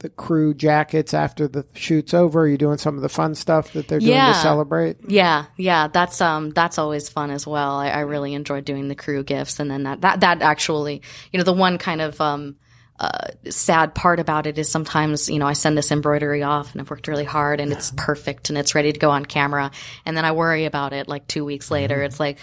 the 0.00 0.08
crew 0.10 0.52
jackets 0.52 1.14
after 1.14 1.48
the 1.48 1.64
shoot's 1.74 2.12
over? 2.12 2.42
Are 2.42 2.48
you 2.48 2.58
doing 2.58 2.76
some 2.78 2.96
of 2.96 3.02
the 3.02 3.08
fun 3.08 3.34
stuff 3.34 3.72
that 3.72 3.88
they're 3.88 3.98
doing 3.98 4.12
Yeah. 4.12 4.32
to 4.34 4.38
celebrate? 4.40 4.98
Yeah, 5.08 5.46
yeah, 5.56 5.88
that's 5.88 6.20
um 6.20 6.50
that's 6.50 6.78
always 6.78 7.08
fun 7.08 7.30
as 7.30 7.46
well. 7.46 7.76
I, 7.76 7.88
I 7.88 8.00
really 8.00 8.34
enjoy 8.34 8.60
doing 8.60 8.88
the 8.88 8.94
crew 8.94 9.22
gifts, 9.24 9.58
and 9.58 9.70
then 9.70 9.84
that 9.84 10.02
that 10.02 10.20
that 10.20 10.42
actually, 10.42 11.00
you 11.32 11.38
know, 11.38 11.44
the 11.44 11.52
one 11.54 11.78
kind 11.78 12.00
of 12.02 12.20
um 12.20 12.56
uh, 12.98 13.28
sad 13.50 13.94
part 13.94 14.20
about 14.20 14.46
it 14.46 14.58
is 14.58 14.70
sometimes 14.70 15.28
you 15.28 15.38
know 15.38 15.46
I 15.46 15.52
send 15.52 15.76
this 15.76 15.92
embroidery 15.92 16.42
off 16.42 16.72
and 16.72 16.80
I've 16.80 16.90
worked 16.90 17.08
really 17.08 17.24
hard 17.24 17.60
and 17.60 17.72
it's 17.72 17.92
perfect 17.96 18.48
and 18.48 18.56
it's 18.56 18.74
ready 18.74 18.92
to 18.92 18.98
go 18.98 19.10
on 19.10 19.26
camera, 19.26 19.70
and 20.04 20.16
then 20.16 20.24
I 20.24 20.32
worry 20.32 20.64
about 20.64 20.92
it 20.92 21.08
like 21.08 21.26
two 21.26 21.44
weeks 21.44 21.70
later. 21.70 22.02
It's 22.02 22.20
like. 22.20 22.38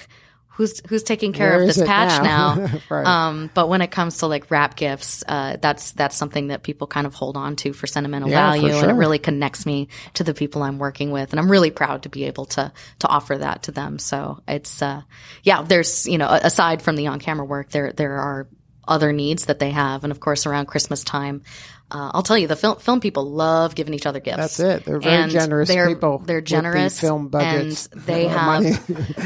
Who's 0.55 0.87
who's 0.87 1.01
taking 1.01 1.33
care 1.33 1.53
Where 1.53 1.61
of 1.61 1.67
this 1.67 1.81
patch 1.81 2.23
now? 2.23 2.53
now? 2.53 2.79
Right. 2.87 3.07
Um, 3.07 3.49
but 3.55 3.69
when 3.69 3.81
it 3.81 3.89
comes 3.89 4.19
to 4.19 4.27
like 4.27 4.51
wrap 4.51 4.75
gifts, 4.75 5.23
uh, 5.27 5.57
that's 5.59 5.93
that's 5.93 6.15
something 6.15 6.49
that 6.49 6.61
people 6.61 6.85
kind 6.85 7.07
of 7.07 7.15
hold 7.15 7.37
on 7.37 7.55
to 7.55 7.73
for 7.73 7.87
sentimental 7.87 8.29
Yeah, 8.29 8.53
for 8.53 8.59
value, 8.59 8.75
and 8.75 8.91
it 8.91 8.93
really 8.93 9.17
connects 9.17 9.65
me 9.65 9.87
to 10.13 10.23
the 10.23 10.35
people 10.35 10.61
I'm 10.61 10.77
working 10.77 11.09
with, 11.09 11.31
and 11.33 11.39
I'm 11.39 11.49
really 11.49 11.71
proud 11.71 12.03
to 12.03 12.09
be 12.09 12.25
able 12.25 12.45
to 12.45 12.71
to 12.99 13.07
offer 13.07 13.35
that 13.35 13.63
to 13.63 13.71
them. 13.71 13.97
So 13.97 14.43
it's 14.47 14.79
uh, 14.83 15.01
yeah, 15.41 15.63
there's 15.63 16.05
you 16.05 16.19
know 16.19 16.27
aside 16.27 16.83
from 16.83 16.97
the 16.97 17.07
on 17.07 17.19
camera 17.19 17.47
work, 17.47 17.71
there 17.71 17.91
there 17.91 18.17
are 18.19 18.47
other 18.87 19.11
needs 19.13 19.45
that 19.45 19.59
they 19.59 19.71
have, 19.71 20.03
and 20.03 20.11
of 20.11 20.19
course 20.19 20.45
around 20.45 20.65
Christmas 20.67 21.03
time. 21.03 21.43
Uh, 21.91 22.09
I'll 22.13 22.23
tell 22.23 22.37
you, 22.37 22.47
the 22.47 22.55
film 22.55 22.77
film 22.79 22.99
people 23.01 23.29
love 23.29 23.75
giving 23.75 23.93
each 23.93 24.07
other 24.07 24.19
gifts. 24.19 24.37
That's 24.37 24.59
it. 24.59 24.85
They're 24.85 24.99
very 24.99 25.15
And 25.15 25.31
generous 25.31 25.67
they're, 25.69 25.87
people 25.87 26.17
They're 26.17 26.41
generous 26.41 26.99
film 26.99 27.27
budgets 27.27 27.87
and 27.87 28.01
they 28.05 28.25
have, 28.27 28.63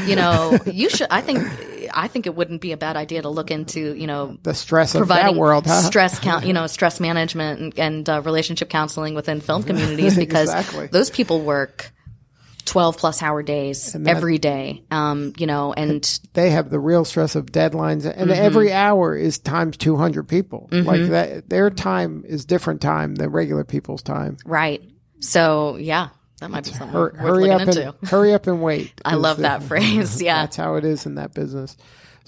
you 0.06 0.16
know, 0.16 0.58
you 0.66 0.90
should. 0.90 1.06
I 1.10 1.22
think, 1.22 1.38
I 1.94 2.08
think 2.08 2.26
it 2.26 2.34
wouldn't 2.34 2.60
be 2.60 2.72
a 2.72 2.76
bad 2.76 2.96
idea 2.96 3.22
to 3.22 3.30
look 3.30 3.50
into, 3.50 3.94
you 3.94 4.06
know, 4.06 4.36
The 4.42 4.52
stress 4.52 4.94
of 4.94 5.08
that 5.08 5.34
world, 5.34 5.64
huh? 5.66 5.80
stress 5.80 6.18
count, 6.18 6.44
you 6.46 6.52
know, 6.52 6.66
stress 6.66 7.00
management 7.00 7.60
and, 7.60 7.78
and 7.78 8.08
uh, 8.10 8.20
relationship 8.22 8.68
counseling 8.68 9.14
within 9.14 9.40
film 9.40 9.62
communities 9.62 10.16
because 10.16 10.50
Exactly. 10.52 10.88
those 10.88 11.08
people 11.08 11.40
work. 11.40 11.90
12 12.68 12.96
plus 12.98 13.22
hour 13.22 13.42
days 13.42 13.96
every 14.06 14.38
day. 14.38 14.84
Um, 14.90 15.32
you 15.38 15.46
know, 15.46 15.72
and 15.72 16.02
They 16.34 16.50
have 16.50 16.70
the 16.70 16.78
real 16.78 17.04
stress 17.04 17.34
of 17.34 17.46
deadlines, 17.46 18.04
and 18.04 18.30
Mm-hmm. 18.30 18.30
every 18.30 18.72
hour 18.72 19.16
is 19.16 19.38
times 19.38 19.76
two 19.76 19.96
hundred 19.96 20.28
people. 20.28 20.68
Like 20.70 21.02
that, 21.08 21.48
their 21.48 21.70
time 21.70 22.24
is 22.26 22.44
different 22.44 22.80
time 22.80 23.14
than 23.14 23.30
regular 23.30 23.64
people's 23.64 24.02
time. 24.02 24.36
right. 24.44 24.82
So 25.20 25.76
yeah, 25.76 26.10
that 26.40 26.50
might 26.50 26.62
be 26.64 26.70
something 26.70 26.88
Hur- 26.90 27.10
worth 27.10 27.16
hurry 27.16 27.50
up 27.50 27.62
into. 27.62 27.88
and 27.98 28.08
hurry 28.08 28.32
up 28.34 28.46
and 28.46 28.62
wait. 28.62 28.92
I 29.04 29.14
love 29.16 29.38
the- 29.38 29.42
that 29.42 29.62
phrase. 29.70 30.22
Yeah. 30.22 30.42
That's 30.42 30.56
how 30.56 30.76
it 30.76 30.84
is 30.84 31.06
in 31.06 31.16
that 31.16 31.34
business. 31.34 31.76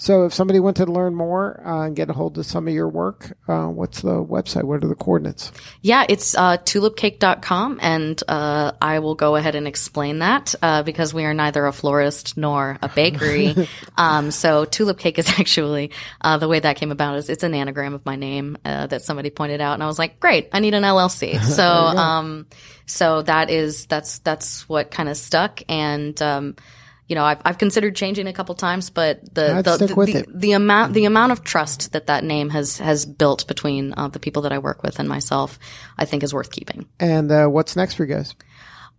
So, 0.01 0.25
if 0.25 0.33
somebody 0.33 0.59
wanted 0.59 0.87
to 0.87 0.91
learn 0.91 1.13
more 1.13 1.61
uh, 1.63 1.85
and 1.85 1.95
get 1.95 2.09
a 2.09 2.13
hold 2.13 2.35
of 2.39 2.47
some 2.47 2.67
of 2.67 2.73
your 2.73 2.89
work, 2.89 3.37
uh, 3.47 3.67
what's 3.67 4.01
the 4.01 4.25
website? 4.25 4.63
What 4.63 4.83
are 4.83 4.87
the 4.87 4.95
coordinates? 4.95 5.51
Yeah, 5.83 6.07
it's 6.09 6.33
uh, 6.33 6.57
tulipcake.com, 6.57 7.77
and 7.83 8.23
uh, 8.27 8.71
I 8.81 8.97
will 8.97 9.13
go 9.13 9.35
ahead 9.35 9.53
and 9.53 9.67
explain 9.67 10.17
that 10.17 10.55
uh, 10.63 10.81
because 10.81 11.13
we 11.13 11.23
are 11.25 11.35
neither 11.35 11.67
a 11.67 11.71
florist 11.71 12.35
nor 12.35 12.79
a 12.81 12.89
bakery. 12.89 13.53
um, 13.95 14.31
so 14.31 14.65
tulip 14.65 14.97
cake 14.97 15.19
is 15.19 15.29
actually 15.39 15.91
uh, 16.19 16.39
the 16.39 16.47
way 16.47 16.59
that 16.59 16.77
came 16.77 16.91
about 16.91 17.17
is 17.17 17.29
it's 17.29 17.43
an 17.43 17.53
anagram 17.53 17.93
of 17.93 18.03
my 18.03 18.15
name 18.15 18.57
uh, 18.65 18.87
that 18.87 19.03
somebody 19.03 19.29
pointed 19.29 19.61
out, 19.61 19.75
and 19.75 19.83
I 19.83 19.85
was 19.85 19.99
like, 19.99 20.19
great, 20.19 20.49
I 20.51 20.61
need 20.61 20.73
an 20.73 20.81
LLC. 20.81 21.39
So, 21.51 21.63
um, 21.63 22.47
so 22.87 23.21
that 23.21 23.51
is 23.51 23.85
that's 23.85 24.17
that's 24.19 24.67
what 24.67 24.89
kind 24.89 25.09
of 25.09 25.17
stuck, 25.17 25.61
and 25.69 26.19
um, 26.23 26.55
you 27.11 27.15
know, 27.15 27.25
I've, 27.25 27.41
I've 27.43 27.57
considered 27.57 27.93
changing 27.97 28.27
a 28.27 28.31
couple 28.31 28.55
times, 28.55 28.89
but 28.89 29.21
the 29.35 29.61
the, 29.61 29.85
the, 29.85 29.95
the, 29.95 30.25
the 30.33 30.51
amount 30.53 30.93
the 30.93 31.03
amount 31.03 31.33
of 31.33 31.43
trust 31.43 31.91
that 31.91 32.07
that 32.07 32.23
name 32.23 32.49
has 32.51 32.77
has 32.77 33.05
built 33.05 33.49
between 33.49 33.93
uh, 33.97 34.07
the 34.07 34.17
people 34.17 34.43
that 34.43 34.53
I 34.53 34.59
work 34.59 34.81
with 34.81 34.97
and 34.97 35.09
myself, 35.09 35.59
I 35.97 36.05
think 36.05 36.23
is 36.23 36.33
worth 36.33 36.51
keeping. 36.51 36.87
And 37.01 37.29
uh, 37.29 37.47
what's 37.47 37.75
next 37.75 37.95
for 37.95 38.05
you 38.05 38.15
guys? 38.15 38.33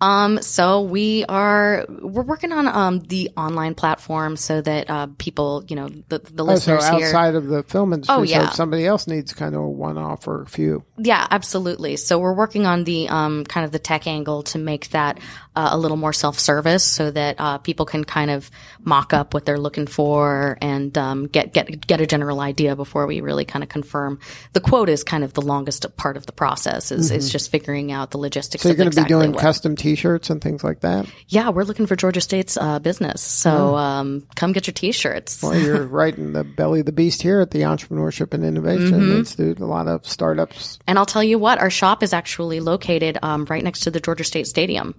Um, 0.03 0.42
so 0.42 0.82
we 0.82 1.24
are 1.28 1.86
we're 1.88 2.24
working 2.24 2.53
on 2.53 2.66
um 2.66 2.98
the 3.00 3.30
online 3.36 3.74
platform 3.74 4.36
so 4.36 4.61
that 4.61 4.90
uh 4.90 5.07
people 5.16 5.64
you 5.68 5.76
know 5.76 5.88
the 6.09 6.18
the 6.18 6.42
Oh, 6.42 6.57
so 6.57 6.74
listeners 6.74 6.88
here 6.88 7.07
outside 7.07 7.34
of 7.36 7.46
the 7.46 7.62
film 7.62 7.92
industry, 7.92 8.14
Oh, 8.14 8.24
so 8.24 8.30
yeah. 8.30 8.48
if 8.48 8.55
somebody 8.55 8.84
else 8.84 9.07
needs 9.07 9.32
kind 9.32 9.55
of 9.55 9.61
a 9.62 9.68
one-off 9.68 10.26
or 10.26 10.42
a 10.42 10.46
few. 10.46 10.84
Yeah, 10.98 11.24
absolutely. 11.30 11.96
So 11.96 12.18
we're 12.18 12.34
working 12.34 12.66
on 12.66 12.82
the 12.84 13.09
um, 13.09 13.44
kind 13.44 13.64
of 13.64 13.70
the 13.70 13.78
tech 13.78 14.07
angle 14.09 14.42
to 14.44 14.59
make 14.59 14.90
that 14.90 15.20
uh, 15.55 15.68
a 15.72 15.78
little 15.78 15.98
more 15.98 16.12
self-service, 16.14 16.82
so 16.82 17.11
that 17.11 17.36
uh, 17.38 17.59
people 17.59 17.84
can 17.86 18.05
kind 18.05 18.30
of 18.30 18.50
mock 18.82 19.12
up 19.12 19.34
what 19.34 19.44
they're 19.44 19.59
looking 19.59 19.86
for 19.86 20.57
and 20.62 20.96
um, 20.98 21.26
get 21.28 21.53
get 21.53 21.86
get 21.86 22.00
a 22.00 22.07
general 22.07 22.40
idea 22.40 22.74
before 22.74 23.07
we 23.07 23.20
really 23.20 23.44
kind 23.44 23.62
of 23.62 23.68
confirm. 23.68 24.18
The 24.55 24.61
quote 24.61 24.88
is 24.88 25.05
kind 25.05 25.22
of 25.24 25.34
the 25.34 25.42
longest 25.42 25.86
part 25.96 26.16
of 26.16 26.26
the 26.26 26.32
process. 26.32 26.90
Is 26.90 27.11
is 27.12 27.30
just 27.30 27.50
figuring 27.53 27.92
out 27.92 28.11
the 28.11 28.18
logistics. 28.18 28.62
Mm-hmm. 28.64 28.68
So 28.68 28.68
you're 28.70 28.76
going 28.76 28.90
to 28.90 28.98
exactly 29.00 29.14
be 29.14 29.20
doing 29.20 29.32
what- 29.32 29.42
custom 29.42 29.76
T-shirts 29.97 30.30
and 30.30 30.40
things 30.40 30.62
like 30.64 30.80
that. 30.80 31.07
Yeah, 31.28 31.51
we're 31.51 31.64
looking 31.64 31.86
for 31.86 31.97
Georgia 31.97 32.20
State's 32.20 32.57
uh, 32.57 32.78
business. 32.78 33.20
So 33.20 33.76
um, 33.76 34.26
come 34.36 34.53
get 34.53 34.66
your 34.66 34.74
T-shirts. 34.74 35.43
Well, 35.43 35.59
you're 35.59 35.86
right 35.86 36.16
in 36.16 36.32
the 36.32 36.45
belly 36.45 36.80
of 36.80 36.86
the 36.86 36.93
beast 36.93 37.22
here 37.22 37.40
at 37.40 37.51
the 37.51 37.61
Entrepreneurship 37.61 38.32
and 38.34 38.45
Innovation 38.45 39.01
Mm-hmm. 39.01 39.18
Institute. 39.18 39.61
A 39.61 39.66
lot 39.66 39.88
of 39.88 40.07
startups. 40.07 40.78
And 40.86 40.99
I'll 40.99 41.07
tell 41.07 41.22
you 41.22 41.38
what, 41.38 41.59
our 41.59 41.70
shop 41.70 42.03
is 42.03 42.12
actually 42.12 42.61
located 42.61 43.18
um, 43.22 43.47
right 43.51 43.62
next 43.64 43.80
to 43.80 43.90
the 43.90 44.01
Georgia 44.01 44.24
State 44.24 44.47
Stadium. 44.47 44.95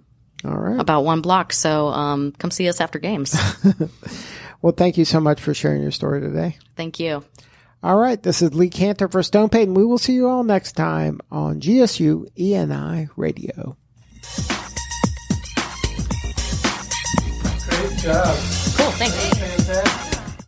All 0.45 0.57
right. 0.57 0.79
about 0.79 1.05
one 1.05 1.21
block. 1.21 1.53
So 1.53 1.87
um, 1.87 2.33
come 2.33 2.51
see 2.51 2.67
us 2.69 2.81
after 2.81 2.99
games. 2.99 3.35
Well, 4.61 4.71
thank 4.71 4.97
you 4.97 5.03
so 5.03 5.19
much 5.19 5.41
for 5.41 5.53
sharing 5.53 5.81
your 5.81 5.91
story 5.91 6.21
today. 6.21 6.57
Thank 6.77 6.97
you. 6.97 7.25
All 7.83 7.97
right, 7.97 8.23
this 8.23 8.41
is 8.41 8.53
Lee 8.53 8.69
Kantor 8.69 9.09
for 9.11 9.21
Stone 9.21 9.49
Payton. 9.49 9.73
We 9.73 9.83
will 9.83 9.97
see 9.97 10.13
you 10.13 10.29
all 10.29 10.45
next 10.45 10.71
time 10.77 11.19
on 11.29 11.59
GSU 11.59 12.27
ENI 12.39 13.09
Radio. 13.17 13.75
Job. 17.91 18.37
Cool, 18.77 18.91
thanks. 18.91 19.15
Fantastic. 19.15 20.02